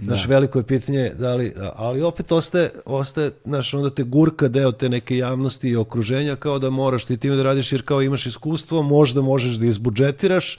[0.03, 0.33] Znaš, da.
[0.33, 4.89] veliko je pitanje, da li, ali opet ostaje, ostaje, znaš, onda te gurka deo te
[4.89, 8.81] neke javnosti i okruženja kao da moraš ti time da radiš jer kao imaš iskustvo,
[8.81, 10.57] možda možeš da izbudžetiraš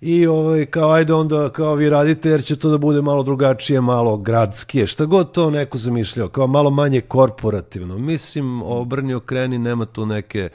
[0.00, 3.80] i ovaj, kao ajde onda kao vi radite jer će to da bude malo drugačije,
[3.80, 7.98] malo gradskije, šta god to neko zamišljao, kao malo manje korporativno.
[7.98, 10.48] Mislim, obrni okreni, nema tu neke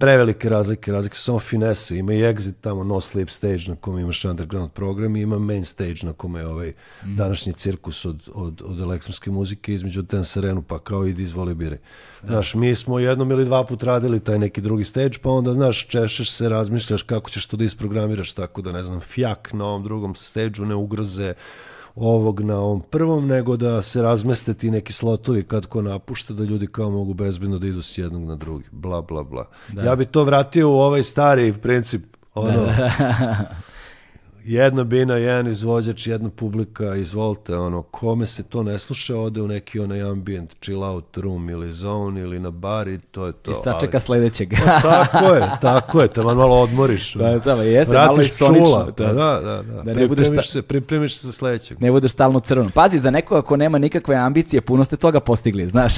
[0.00, 4.02] prevelike razlike, razlike su samo finese, ima i exit tamo, no sleep stage na kome
[4.02, 6.68] imaš underground program i ima main stage na kome je ovaj
[7.04, 7.16] mm.
[7.16, 11.78] današnji cirkus od, od, od elektronske muzike između Ten Serenu pa kao i izvoli bire.
[12.22, 12.28] Da.
[12.28, 15.86] Znaš, mi smo jednom ili dva put radili taj neki drugi stage, pa onda, znaš,
[15.86, 19.82] češeš se, razmišljaš kako ćeš to da isprogramiraš tako da, ne znam, fjak na ovom
[19.82, 21.34] drugom stage ne ugroze
[21.94, 26.44] ovog na ovom prvom, nego da se razmeste ti neki slotovi kad ko napušta, da
[26.44, 29.48] ljudi kao mogu bezbedno da idu s jednog na drugi, bla, bla, bla.
[29.68, 29.82] Da.
[29.82, 32.02] Ja bi to vratio u ovaj stari princip,
[32.34, 32.90] ono, da.
[34.44, 39.48] jedna bina, jedan izvođač, jedna publika, izvolite, ono, kome se to ne sluša, ode u
[39.48, 43.50] neki onaj ambient, chill out room ili zone ili na bar i to je to.
[43.50, 44.50] I sačeka ali, sledećeg.
[44.82, 47.14] pa, tako je, tako je, tamo malo odmoriš.
[47.14, 48.92] Da, da, jeste, malo i sonično.
[48.96, 49.40] Da, da, da.
[49.40, 49.82] da, da.
[49.82, 50.42] da ne budeš sta...
[50.42, 51.82] se, pripremiš se za sledećeg.
[51.82, 52.70] Ne budeš stalno crveno.
[52.74, 55.94] Pazi, za nekoga ko nema nikakve ambicije, puno ste toga postigli, znaš.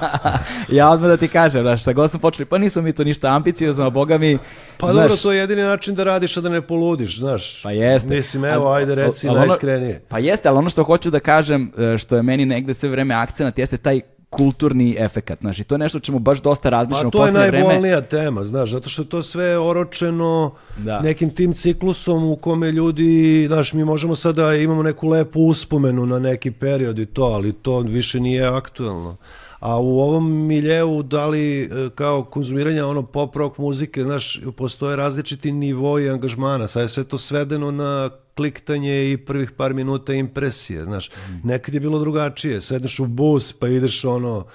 [0.78, 3.28] ja odmah da ti kažem, znaš, sa god sam počeli, pa nisu mi to ništa
[3.28, 4.38] ambiciozno, a boga mi...
[4.78, 7.64] Pa znaš, dobro, to je jedini način da radiš, a da ne poludiš, znaš.
[7.66, 8.08] Pa jeste.
[8.08, 10.02] Mislim, evo, ajde reci al, al, najiskrenije.
[10.08, 13.14] Pa jeste, ali ono što hoću da kažem, e, što je meni negde sve vreme
[13.14, 17.18] akcenat, jeste taj kulturni efekat, znaš, i to je nešto čemu baš dosta razmišljamo Pa
[17.18, 18.08] to je najbolnija vreme.
[18.08, 21.00] tema, znaš, zato što to sve oročeno da.
[21.00, 26.18] nekim tim ciklusom u kome ljudi, znaš, mi možemo sada imamo neku lepu uspomenu na
[26.18, 29.16] neki period i to, ali to više nije aktuelno.
[29.58, 34.96] A u ovom miljeu, da li e, kao konzumiranja ono pop rock muzike, znaš, postoje
[34.96, 40.84] različiti nivoi angažmana, sad je sve to svedeno na kliktanje i prvih par minuta impresije,
[40.84, 41.10] znaš.
[41.44, 44.46] Nekad je bilo drugačije, sedneš u bus pa ideš ono,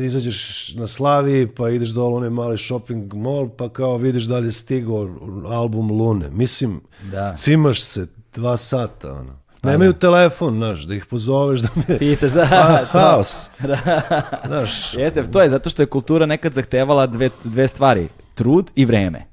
[0.00, 4.46] izađeš na Slavi, pa ideš dole onaj mali shopping mall, pa kao vidiš da li
[4.46, 5.08] je stigao
[5.48, 6.30] album Lune.
[6.30, 7.34] Mislim, da.
[7.36, 9.43] cimaš se dva sata, ono.
[9.64, 9.98] Pa Nemaju da.
[9.98, 11.98] telefon, znaš, da ih pozoveš da me...
[11.98, 12.46] Pitaš, da.
[12.92, 13.50] Pa, haos.
[13.68, 14.40] Da.
[14.46, 14.94] Znaš.
[14.94, 18.08] Jeste, to je zato što je kultura nekad zahtevala dve, dve stvari.
[18.34, 19.26] Trud i vreme.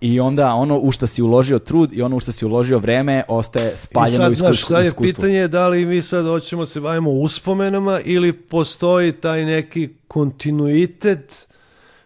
[0.00, 3.22] I onda ono u što si uložio trud i ono u što si uložio vreme
[3.28, 7.10] ostaje spaljeno I sad, znaš, sad je pitanje da li mi sad hoćemo se bavimo
[7.10, 11.48] uspomenama ili postoji taj neki kontinuitet,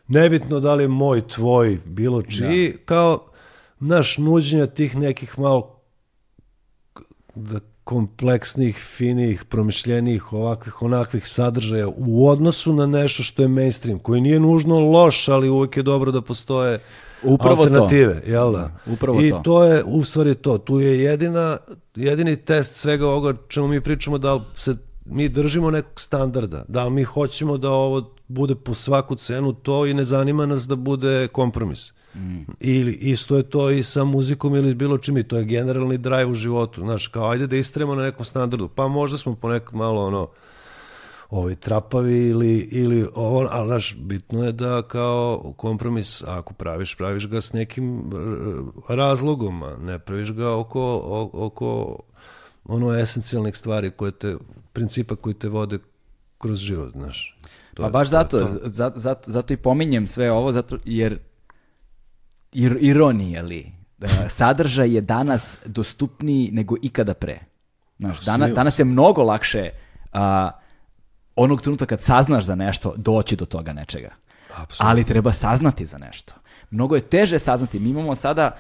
[0.09, 2.79] nebitno da li je moj, tvoj, bilo čiji, da.
[2.85, 3.25] kao
[3.81, 5.80] naš nuđenja tih nekih malo
[7.35, 14.21] da kompleksnih, finih, promišljenih, ovakvih, onakvih sadržaja u odnosu na nešto što je mainstream, koji
[14.21, 16.79] nije nužno loš, ali uvek je dobro da postoje
[17.23, 18.31] Upravo alternative, to.
[18.31, 18.59] jel da?
[18.59, 18.93] da?
[18.93, 19.41] Upravo I to.
[19.45, 20.59] to je u stvari to.
[20.59, 21.57] Tu je jedina,
[21.95, 26.85] jedini test svega ovoga čemu mi pričamo da li se mi držimo nekog standarda, da
[26.85, 30.77] li mi hoćemo da ovo bude po svaku cenu to i ne zanima nas da
[30.77, 31.93] bude kompromis.
[32.15, 32.43] Mm.
[32.61, 36.27] Ili isto je to i sa muzikom ili bilo čim i to je generalni drive
[36.27, 36.81] u životu.
[36.81, 38.69] Znaš, kao ajde da istremo na nekom standardu.
[38.69, 40.29] Pa možda smo ponekad malo ono
[41.31, 47.29] ovaj, trapavi ili, ili ovo, ali znaš, bitno je da kao kompromis, ako praviš, praviš
[47.29, 48.11] ga s nekim
[48.89, 51.01] razlogom, a ne praviš ga oko,
[51.33, 51.99] oko
[52.65, 54.37] ono esencijalnih stvari koje te,
[54.73, 55.79] principa koji te vode
[56.39, 57.37] kroz život, znaš.
[57.75, 58.49] To pa je, baš zato, to.
[58.65, 61.19] zato, zato, zato i pominjem sve ovo, zato jer
[62.53, 63.73] ir, ironija li,
[64.29, 67.39] sadržaj je danas dostupniji nego ikada pre.
[67.99, 69.71] Znaš, danas, danas je mnogo lakše
[70.13, 70.51] a,
[71.37, 74.11] onog trenutka kad saznaš za nešto, doći do toga nečega.
[74.57, 74.87] Absolutno.
[74.87, 76.35] Ali treba saznati za nešto.
[76.71, 77.79] Mnogo je teže saznati.
[77.79, 78.57] Mi imamo sada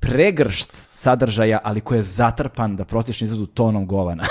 [0.00, 4.24] pregršt sadržaja, ali koji je zatrpan da protični izradu tonom govana.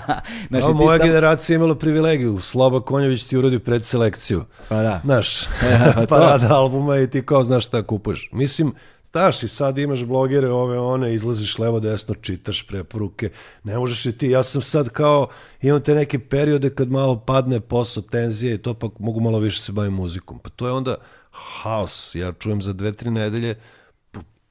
[0.48, 1.06] znači, no, moja stav...
[1.06, 2.38] generacija je imala privilegiju.
[2.38, 4.44] Sloba Konjović ti urodi predselekciju.
[4.68, 5.00] Pa da.
[5.04, 5.46] Znaš,
[5.94, 8.28] pa parada albuma i ti kao znaš šta kupuješ.
[8.32, 8.74] Mislim,
[9.12, 13.30] Znaš, i sad imaš blogere ove, one, izlaziš levo, desno, čitaš preporuke,
[13.64, 14.28] ne možeš i ti.
[14.28, 15.28] Ja sam sad kao,
[15.62, 19.60] imam te neke periode kad malo padne posao, tenzije i to, pa mogu malo više
[19.60, 20.38] se bavim muzikom.
[20.38, 20.96] Pa to je onda
[21.30, 22.14] haos.
[22.14, 23.60] Ja čujem za dve, tri nedelje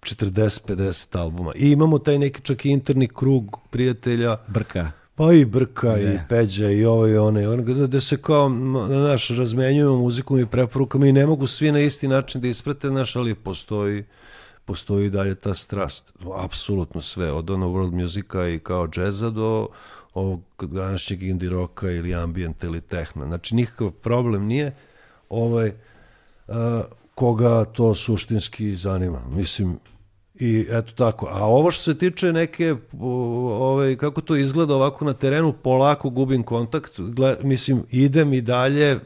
[0.01, 1.51] 40-50 albuma.
[1.55, 4.37] I imamo taj neki čak i interni krug prijatelja.
[4.47, 4.91] Brka.
[5.15, 6.13] Pa i Brka ne.
[6.13, 10.45] i Peđa i ovo i one, on, gde, gde se kao, naš, razmenjujemo muzikom i
[10.45, 14.03] preporukama i ne mogu svi na isti način da isprate, naš, ali postoji
[14.69, 16.13] postoji dalje ta strast.
[16.35, 19.67] Apsolutno sve, od ono world muzika i kao džeza do
[20.13, 23.25] ovog današnjeg indie roka ili ambijenta ili tehna.
[23.25, 24.75] Znači, nikakav problem nije
[25.29, 25.71] ovaj,
[26.47, 26.55] uh,
[27.15, 29.21] koga to suštinski zanima.
[29.29, 29.79] Mislim,
[30.39, 31.27] I eto tako.
[31.31, 36.43] A ovo što se tiče neke, ovaj, kako to izgleda ovako na terenu, polako gubim
[36.43, 36.99] kontakt.
[36.99, 38.99] Gled, mislim, idem i dalje,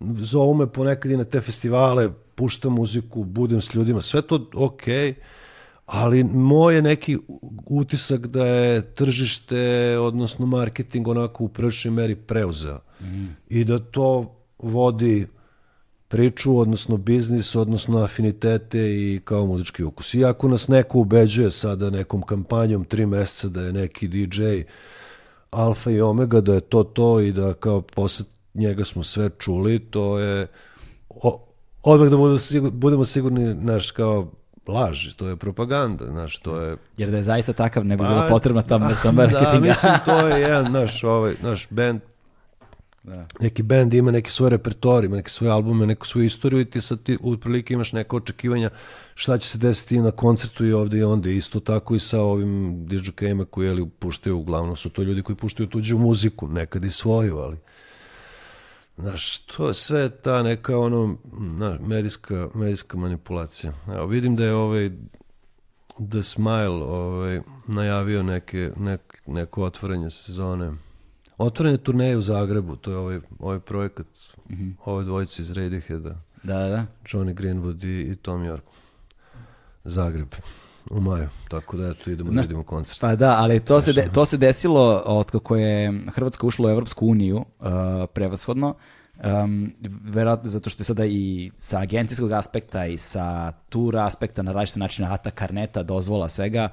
[0.00, 4.82] zovu me ponekad i na te festivale, puštam muziku, budem s ljudima, sve to ok,
[5.86, 7.18] ali moj je neki
[7.66, 12.78] utisak da je tržište, odnosno marketing onako u prvičnoj meri preuzeo.
[13.00, 13.26] Mm.
[13.48, 15.26] I da to vodi
[16.10, 20.14] priču, odnosno biznis, odnosno afinitete i kao muzički ukus.
[20.14, 24.42] Iako nas neko ubeđuje sada nekom kampanjom tri meseca da je neki DJ
[25.50, 29.78] alfa i omega, da je to to i da kao posle njega smo sve čuli,
[29.78, 30.46] to je
[31.82, 34.30] odmah da budemo sigurni, budemo sigurni, naš, kao
[34.66, 36.76] laž, to je propaganda, znaš, to je...
[36.96, 39.50] Jer da je zaista takav, ne bi pa, bila potrebna tam nesta marketinga.
[39.52, 42.00] Da, mislim, to je jedan naš, ovaj, naš band
[43.02, 43.26] Da.
[43.40, 46.80] Neki bend ima neki svoj repertoar, ima neke svoje albume, neku svoju istoriju i ti
[46.80, 48.70] sad ti prilike imaš neka očekivanja
[49.14, 51.30] šta će se desiti na koncertu i ovde i onda.
[51.30, 55.68] Isto tako i sa ovim DJ-kajima koji jeli, puštaju, uglavnom su to ljudi koji puštaju
[55.68, 57.56] tuđu muziku, nekad i svoju, ali
[59.00, 63.72] Znaš, to je sve ta neka ono, na, medijska, medijska manipulacija.
[63.88, 64.90] Evo, vidim da je ovaj
[66.10, 70.72] The Smile ovaj, najavio neke, nek, neko otvaranje sezone.
[71.40, 74.06] Otvaranje turneje u Zagrebu, to je ovaj, ovaj projekat
[74.48, 74.72] mm -hmm.
[74.84, 76.16] ove dvojice iz Radioheada.
[76.42, 76.86] Da, da.
[77.04, 78.60] Johnny Greenwood i, i Tom York.
[79.84, 80.34] Zagreb
[80.90, 83.00] u maju, tako da eto idemo da vidimo koncert.
[83.00, 86.70] Pa da, ali to se, de, to se desilo od kako je Hrvatska ušla u
[86.70, 87.66] Evropsku uniju uh,
[88.14, 88.74] prevashodno,
[89.44, 89.72] Um,
[90.04, 94.78] verovatno zato što je sada i sa agencijskog aspekta i sa tur aspekta na različite
[94.78, 96.68] načine ata, karneta, dozvola, svega,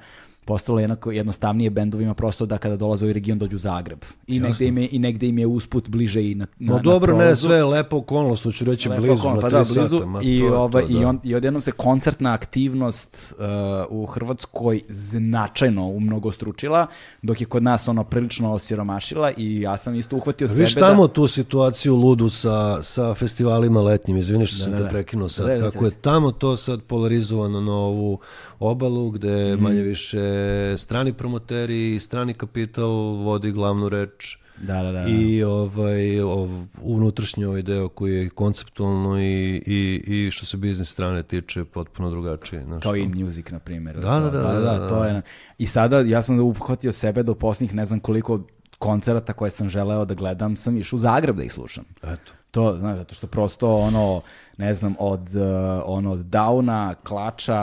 [0.48, 3.98] postalo jednako jednostavnije bendovima prosto da kada dolaze u region dođu u Zagreb.
[4.26, 7.16] I negde, im je, I negde im je usput bliže i na, na No dobro,
[7.16, 10.40] na ne sve, lepo okolnost, hoću reći lepo blizu, okolnost, pa da, blizu sata, i,
[10.40, 11.00] to, ovaj, to, da.
[11.00, 16.86] i, on, i odjednom se koncertna aktivnost uh, u Hrvatskoj značajno umnogo stručila,
[17.22, 20.74] dok je kod nas ono prilično osiromašila i ja sam isto uhvatio A sebe Viš
[20.74, 21.12] tamo da...
[21.12, 24.88] tu situaciju ludu sa, sa festivalima letnjim, izvini što da, sam da, te da.
[24.88, 28.18] prekinuo sad, da, kako je tamo to sad polarizovano na ovu
[28.60, 29.62] obalu gde mm.
[29.62, 30.37] manje više
[30.76, 35.04] strani promoteri i strani kapital vodi glavnu reč da, da, da.
[35.08, 36.48] i ovaj, ov,
[36.82, 42.10] unutrašnji ovaj deo koji je konceptualno i, i, i što se biznis strane tiče potpuno
[42.10, 42.64] drugačije.
[42.64, 43.96] Znaš, Kao i music, na primjer.
[43.96, 44.40] Da, da, da.
[44.40, 45.22] da, da, da, to je,
[45.58, 48.40] I sada ja sam uhvatio sebe do posljednjih ne znam koliko
[48.78, 51.84] koncerata koje sam želeo da gledam, sam išao u Zagreb da ih slušam.
[52.02, 52.32] Eto.
[52.50, 54.22] To, znaš, zato što prosto ono,
[54.58, 55.42] ne znam, od, uh,
[55.84, 57.62] ono, od Downa, Klača,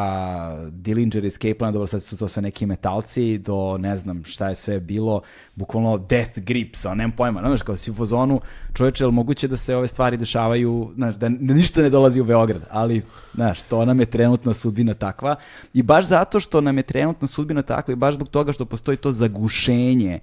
[0.70, 4.56] Dillinger, Escape Plan, dobro, sad su to sve neki metalci, do ne znam šta je
[4.56, 5.22] sve bilo,
[5.56, 8.42] bukvalno Death Grips, on, nemam pojma, znaš, kao si u fazonu,
[8.74, 12.62] čoveče, je moguće da se ove stvari dešavaju, znaš, da ništa ne dolazi u Beograd,
[12.72, 13.02] ali,
[13.34, 15.36] znaš, to nam je trenutna sudbina takva
[15.74, 18.98] i baš zato što nam je trenutna sudbina takva i baš zbog toga što postoji
[18.98, 20.20] to zagušenje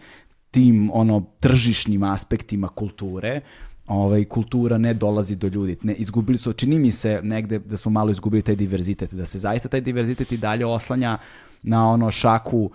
[0.50, 3.40] tim, ono, tržišnim aspektima kulture,
[3.86, 5.76] ovaj, kultura ne dolazi do ljudi.
[5.82, 9.38] Ne, izgubili su, čini mi se negde da smo malo izgubili taj diverzitet, da se
[9.38, 11.18] zaista taj diverzitet i dalje oslanja
[11.62, 12.70] na ono šaku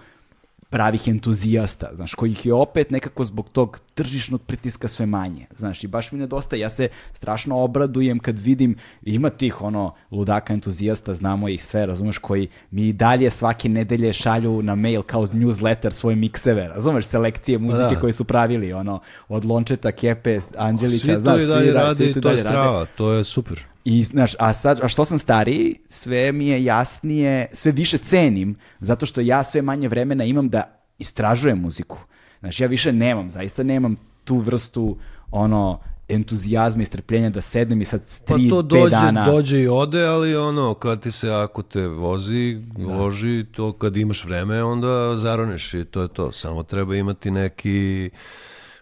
[0.69, 5.87] pravih entuzijasta, znaš, kojih je opet nekako zbog tog tržišnog pritiska sve manje, znaš, i
[5.87, 11.49] baš mi nedostaje, ja se strašno obradujem kad vidim, ima tih ono ludaka entuzijasta, znamo
[11.49, 16.15] ih sve, razumeš, koji mi i dalje svake nedelje šalju na mail kao newsletter svoje
[16.15, 17.99] mikseve, razumeš, selekcije muzike da.
[17.99, 18.99] koje su pravili, ono,
[19.29, 23.11] od Lončeta, Kepe, Anđelića, svi znaš, svi, dalje radi, svi to, to je strava, to
[23.11, 23.66] je super.
[23.89, 28.55] I, znaš, a, sad, a što sam stariji, sve mi je jasnije, sve više cenim,
[28.79, 30.63] zato što ja sve manje vremena imam da
[30.99, 31.99] istražujem muziku.
[32.39, 34.97] Znaš, ja više nemam, zaista nemam tu vrstu,
[35.31, 39.25] ono, entuzijazma i strpljenja da sednem i sad 3 pa to dođe, dana...
[39.25, 42.95] dođe i ode, ali ono, kad ti se, ako te vozi, da.
[42.95, 46.31] loži, to kad imaš vreme, onda zaroneš i to je to.
[46.31, 48.09] Samo treba imati neki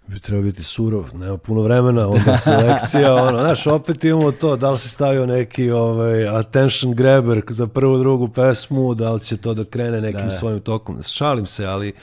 [0.08, 4.72] bi trebao biti surov, nema puno vremena, onda selekcija, ono, znaš, opet imamo to, da
[4.72, 9.54] li se stavio neki ovaj, attention grabber za prvu, drugu pesmu, da li će to
[9.54, 10.32] da krene nekim da, da.
[10.32, 11.04] svojim tokom.
[11.04, 11.94] Šalim se, ali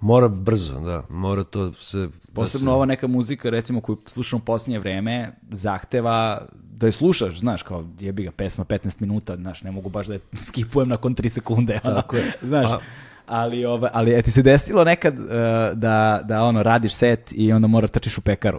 [0.00, 2.08] mora brzo, da, mora to se...
[2.34, 2.74] Posebno da se...
[2.74, 6.46] ova neka muzika, recimo, koju slušam u posljednje vreme, zahteva
[6.78, 10.12] da je slušaš, znaš, kao jebi ga pesma 15 minuta, znaš, ne mogu baš da
[10.12, 12.32] je skipujem nakon 3 sekunde, ono, Tako je.
[12.42, 12.70] znaš.
[12.70, 12.78] A,
[13.28, 15.26] ali ova, ali je ti se desilo nekad uh,
[15.74, 18.58] da, da ono radiš set i onda mora trčiš u pekaru.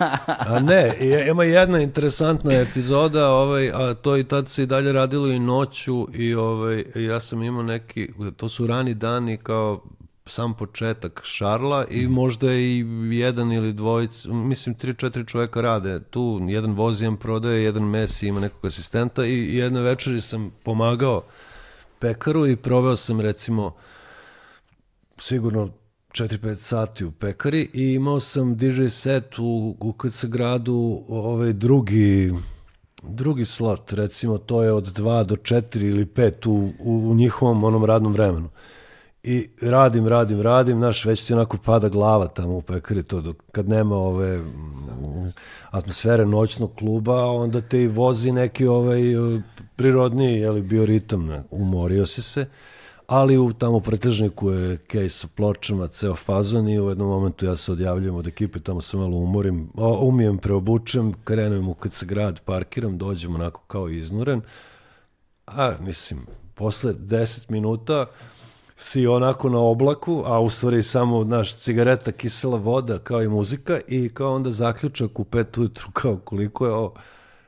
[0.50, 0.96] a ne,
[1.30, 6.08] ima jedna interesantna epizoda, ovaj, a to i tad se i dalje radilo i noću
[6.14, 9.80] i ovaj, ja sam imao neki, to su rani dani kao
[10.30, 16.40] sam početak Šarla i možda i jedan ili dvojic, mislim tri, četiri čoveka rade tu,
[16.48, 21.22] jedan vozi, jedan prodaje, jedan mesi, ima nekog asistenta i jedne večeri sam pomagao
[21.98, 23.74] pekaru i proveo sam recimo
[25.20, 25.68] sigurno
[26.10, 32.32] 4-5 sati u pekari i imao sam DJ set u, u KC gradu ovaj drugi
[33.02, 37.84] drugi slot, recimo to je od 2 do 4 ili 5 u, u, njihovom onom
[37.84, 38.48] radnom vremenu.
[39.22, 43.36] I radim, radim, radim, znaš, već ti onako pada glava tamo u pekari, to dok,
[43.52, 44.40] kad nema ove
[45.70, 49.00] atmosfere noćnog kluba, onda te i vozi neki ovaj
[49.76, 52.46] prirodni, jeli, bioritam, ne, umorio si se
[53.10, 57.56] ali u tamo pretežniku je kej sa pločama, ceo fazon i u jednom momentu ja
[57.56, 59.70] se odjavljujem od ekipe, tamo se malo umorim,
[60.00, 64.42] umijem, preobučem, krenujem u kad se grad, parkiram, dođem onako kao iznuren,
[65.46, 68.06] a mislim, posle 10 minuta
[68.76, 73.80] si onako na oblaku, a u stvari samo, naš cigareta, kisela voda, kao i muzika,
[73.88, 76.94] i kao onda zaključak u pet ujutru, kao koliko je ovo,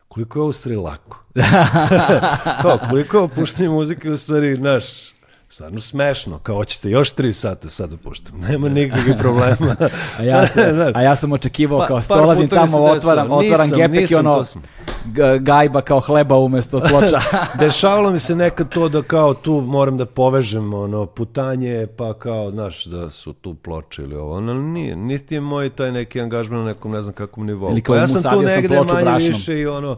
[0.09, 1.25] koliko je stvari lako.
[2.63, 5.13] kao, koliko je opuštanje muzike u stvari, naš,
[5.53, 9.77] stvarno smešno, kao hoćete još tri sata sad da puštam, nema nikakvih problema.
[10.19, 10.63] a, ja sam,
[10.97, 14.45] a ja sam očekivao pa, kao stolazim tamo, otvaram, otvaram nisam, gepek nisam, i ono
[15.39, 17.21] gajba kao hleba umesto ploča.
[17.65, 22.51] Dešavalo mi se nekad to da kao tu moram da povežem ono putanje, pa kao,
[22.51, 26.61] znaš, da su tu ploče ili ovo, ono, nije, niti je moj taj neki angažman
[26.61, 27.71] na nekom ne znam kakvom nivou.
[27.71, 29.29] Ili kao pa ja sam tu negde manje brašnom.
[29.29, 29.97] više i ono,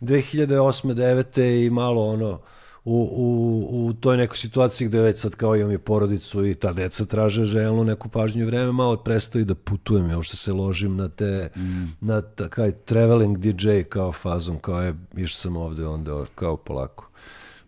[0.00, 0.94] 2008.
[0.94, 1.66] 9.
[1.66, 2.38] i malo ono,
[2.86, 6.72] u, u, u toj nekoj situaciji gde već sad kao imam i porodicu i ta
[6.72, 10.96] deca traže želnu neku pažnju i vreme, malo prestoji da putujem, ja što se ložim
[10.96, 11.84] na te, mm.
[12.00, 17.08] na takaj traveling DJ kao fazom, kao je, išao sam ovde, onda kao polako.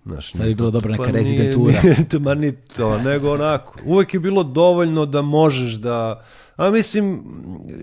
[0.04, 1.80] Znaš, Sad bi bilo dobro neka pa rezidentura.
[1.82, 3.78] Nije, nije, ma ni to, nego onako.
[3.84, 6.24] Uvek je bilo dovoljno da možeš da...
[6.56, 7.22] A mislim,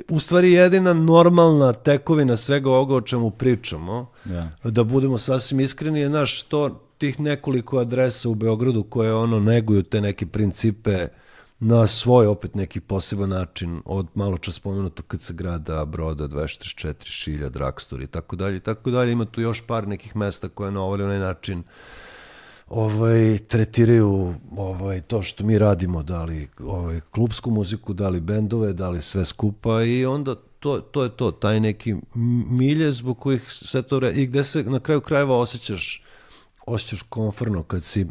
[0.09, 4.51] u stvari jedina normalna tekovina svega ovoga o čemu pričamo, ja.
[4.63, 9.83] da budemo sasvim iskreni, je naš to tih nekoliko adresa u Beogradu koje ono neguju
[9.83, 11.07] te neke principe
[11.59, 17.49] na svoj opet neki poseban način od malo čas spomenuto KC grada, Broda, 244, Šilja,
[17.49, 19.11] Drakstor i tako dalje i tako dalje.
[19.11, 21.63] Ima tu još par nekih mesta koje na ovaj onaj način
[22.67, 28.73] ovaj, tretiraju ovaj, to što mi radimo, da li ovaj, klubsku muziku, da li bendove,
[28.73, 31.95] da li sve skupa i onda to, to je to, taj neki
[32.49, 36.04] milje zbog kojih sve to i gde se na kraju krajeva osjećaš
[36.65, 38.07] osjećaš konforno kad si,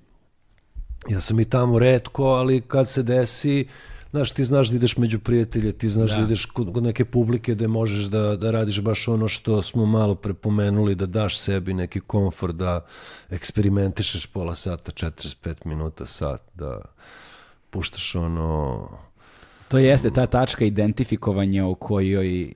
[1.08, 3.66] ja sam i tamo redko, ali kad se desi,
[4.10, 6.22] znaš, ti znaš da ideš među prijatelje, ti znaš da, da.
[6.22, 10.14] ideš kod, kod neke publike da možeš da, da radiš baš ono što smo malo
[10.14, 12.86] prepomenuli, da daš sebi neki komfor, da
[13.30, 16.80] eksperimentišeš pola sata, 45 minuta, sat, da
[17.70, 18.88] puštaš ono...
[19.68, 22.54] To jeste ta tačka identifikovanja u kojoj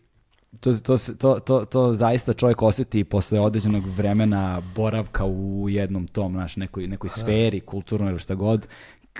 [0.61, 6.33] to, to, to, to, to zaista čovjek osjeti posle određenog vremena boravka u jednom tom,
[6.33, 8.67] naš, nekoj, nekoj sferi, kulturnoj ili šta god,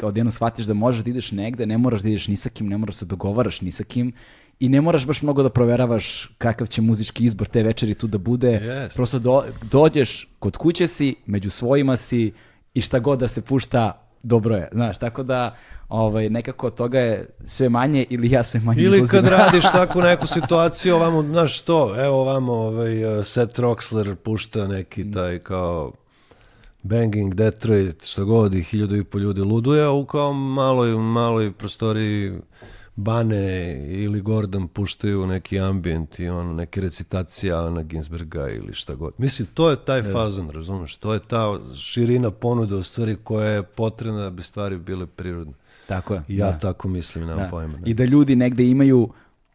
[0.03, 2.79] odjedno shvatiš da možeš da ideš negde, ne moraš da ideš ni sa kim, ne
[2.79, 4.13] moraš da se dogovaraš ni sa kim
[4.61, 8.19] i ne moraš baš mnogo da proveravaš kakav će muzički izbor te večeri tu da
[8.19, 8.61] bude.
[8.65, 8.95] Yes.
[8.95, 12.33] Prosto do, dođeš, kod kuće si, među svojima si
[12.75, 14.69] i šta god da se pušta, dobro je.
[14.73, 15.57] Znaš, tako da
[15.89, 19.21] ovaj, nekako toga je sve manje ili ja sve manje Ili izlazim.
[19.21, 24.67] kad radiš takvu neku situaciju, ovamo, znaš što, evo ovamo ovaj, uh, Seth Roxler pušta
[24.67, 25.13] neki mm.
[25.13, 25.93] taj kao
[26.83, 31.53] Banging Detroit, što god i hiljadu i po ljudi luduje, a u kao maloj, maloj
[31.53, 32.33] prostoriji
[32.99, 39.13] Bane ili Gordon puštaju neki ambijent i ono, neke recitacije Alana Ginsberga ili šta god.
[39.19, 40.97] Mislim, to je taj fazon, razumeš?
[40.97, 45.53] To je ta širina ponude u stvari koja je potrebna da bi stvari bile prirodne.
[45.87, 46.23] Tako je.
[46.29, 46.59] I ja da.
[46.59, 47.51] tako mislim, nemam da.
[47.51, 47.79] pojma.
[47.79, 47.91] Ne.
[47.91, 49.09] I da ljudi negde imaju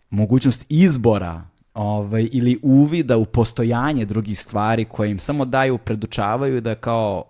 [0.10, 1.42] mogućnost izbora
[1.74, 7.24] ovaj, ili uvida u postojanje drugih stvari koje im samo daju, predučavaju da kao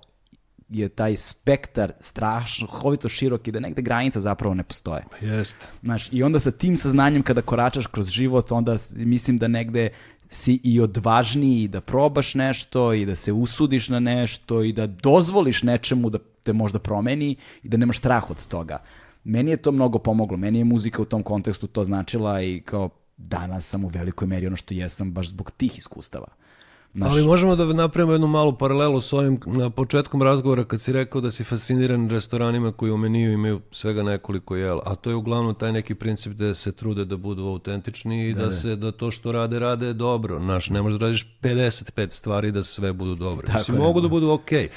[0.70, 5.04] je taj spektar strašno, hovito širok i da negde granica zapravo ne postoje.
[5.22, 5.72] Jest.
[5.82, 9.90] Znaš, i onda sa tim saznanjem kada koračaš kroz život, onda mislim da negde
[10.30, 15.64] si i odvažniji da probaš nešto i da se usudiš na nešto i da dozvoliš
[15.64, 18.82] nečemu da te možda promeni i da nemaš strah od toga.
[19.24, 22.90] Meni je to mnogo pomoglo, meni je muzika u tom kontekstu to značila i kao
[23.18, 26.28] danas sam u velikoj meri ono što jesam baš zbog tih iskustava.
[26.94, 27.12] Naš...
[27.12, 31.22] Ali možemo da napravimo jednu malu paralelu s ovim na početkom razgovora kad si rekao
[31.22, 35.56] da si fasciniran restoranima koji u meniju imaju svega nekoliko jela, a to je uglavnom
[35.56, 38.52] taj neki princip da se trude da budu autentični i da, da, da.
[38.52, 40.40] se da to što rade rade dobro.
[40.40, 43.46] Naš ne možeš da radiš 55 stvari da sve budu dobre.
[43.48, 44.64] Tako Mislim, mogu da budu okej.
[44.64, 44.70] Okay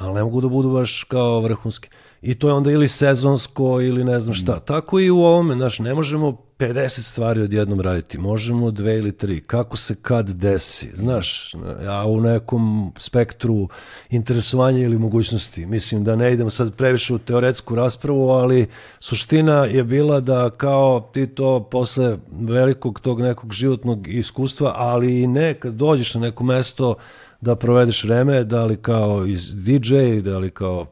[0.00, 1.88] ali ne mogu da budu baš kao vrhunski.
[2.22, 4.60] I to je onda ili sezonsko ili ne znam šta.
[4.60, 9.40] Tako i u ovome, znaš, ne možemo 50 stvari odjednom raditi, možemo dve ili tri.
[9.40, 13.68] Kako se kad desi, znaš, ja u nekom spektru
[14.10, 15.66] interesovanja ili mogućnosti.
[15.66, 18.66] Mislim da ne idem sad previše u teoretsku raspravu, ali
[18.98, 25.26] suština je bila da kao ti to posle velikog tog nekog životnog iskustva, ali i
[25.26, 26.94] ne kad dođeš na neko mesto
[27.40, 30.86] da provedeš vreme, da li kao iz DJ, da li kao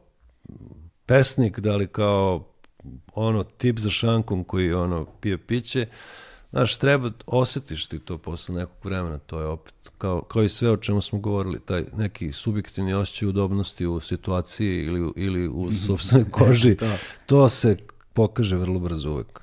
[1.08, 2.44] pesnik, da li kao
[3.14, 5.86] ono tip za šankom koji ono pije piće.
[6.50, 10.70] Znaš, treba, osjetiš ti to posle nekog vremena, to je opet, kao, kao i sve
[10.70, 16.30] o čemu smo govorili, taj neki subjektivni osjećaj udobnosti u situaciji ili, ili u sobstvenoj
[16.30, 16.96] koži, to.
[17.26, 17.76] to se
[18.12, 19.40] pokaže vrlo brzo uvek.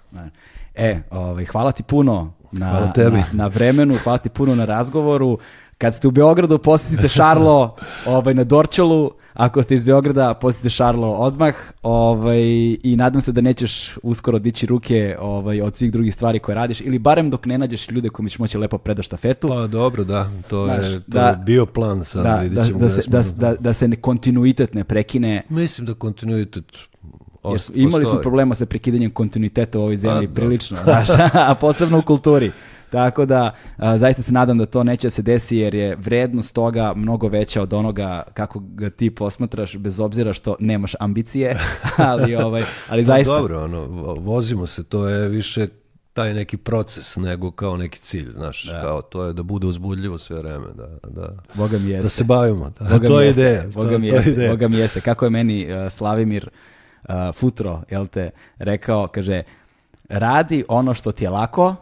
[0.76, 5.40] E, ovaj, hvala ti puno na, na, na vremenu, hvala ti puno na razgovoru
[5.78, 7.76] Kad ste u Beogradu, posjetite Šarlo
[8.06, 12.42] ovaj, na Dorčolu, ako ste iz Beograda, posjetite Šarlo odmah ovaj,
[12.84, 16.82] i nadam se da nećeš uskoro dići ruke ovaj, od svih drugih stvari koje radiš
[16.82, 19.48] ili barem dok ne nađeš ljude koji će moći lepo preda štafetu.
[19.48, 22.90] Pa dobro, da, to Znaš, je, to da, je bio plan sad, da, da, da,
[22.90, 25.42] se, da, da, da se kontinuitet ne prekine.
[25.50, 26.66] Mislim da kontinuitet
[27.52, 31.10] jer imali su problema sa prekidanjem kontinuiteta u ovoj zemlji, pa, prilično, znaš,
[31.50, 32.52] a posebno u kulturi.
[32.90, 36.54] Tako da, a, zaista se nadam da to neće da se desi jer je vrednost
[36.54, 41.60] toga mnogo veća od onoga kako ga ti posmatraš, bez obzira što nemaš ambicije,
[41.98, 43.32] ali, ovaj, ali pa zaista...
[43.32, 45.68] Dobro, ono, vozimo se, to je više
[46.16, 48.82] taj neki proces nego kao neki cilj, znaš, da.
[48.82, 52.04] kao to je da bude uzbudljivo sve vreme, da, da, Boga mi jeste.
[52.04, 53.64] da se bavimo, da, Boga to je ideja.
[53.74, 54.48] Boga to, mi jeste.
[54.50, 55.02] Boga mi jeste.
[55.02, 56.50] Kako je meni uh, Slavimir
[57.04, 59.44] uh, Futro, jel te, rekao, kaže,
[60.10, 61.76] radi ono što ti je lako,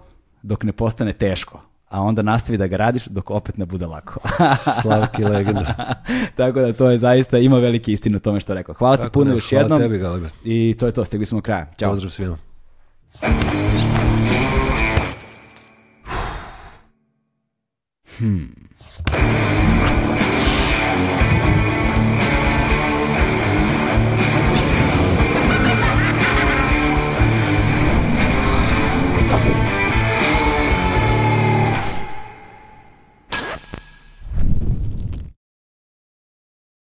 [0.44, 1.62] dok ne postane teško
[1.94, 4.20] a onda nastavi da ga radiš dok opet ne bude lako.
[4.82, 5.94] Slavki legenda.
[6.36, 8.76] Tako da to je zaista, ima velike istine u tome što rekao.
[8.76, 9.68] Hvala Tako ti puno ne, još jednom.
[9.68, 10.30] Hvala tebi, Galibe.
[10.44, 11.72] I to je to, stigli smo do kraja.
[11.80, 11.92] Ćao.
[11.92, 12.38] Pozdrav svima.
[18.18, 18.64] Hmm.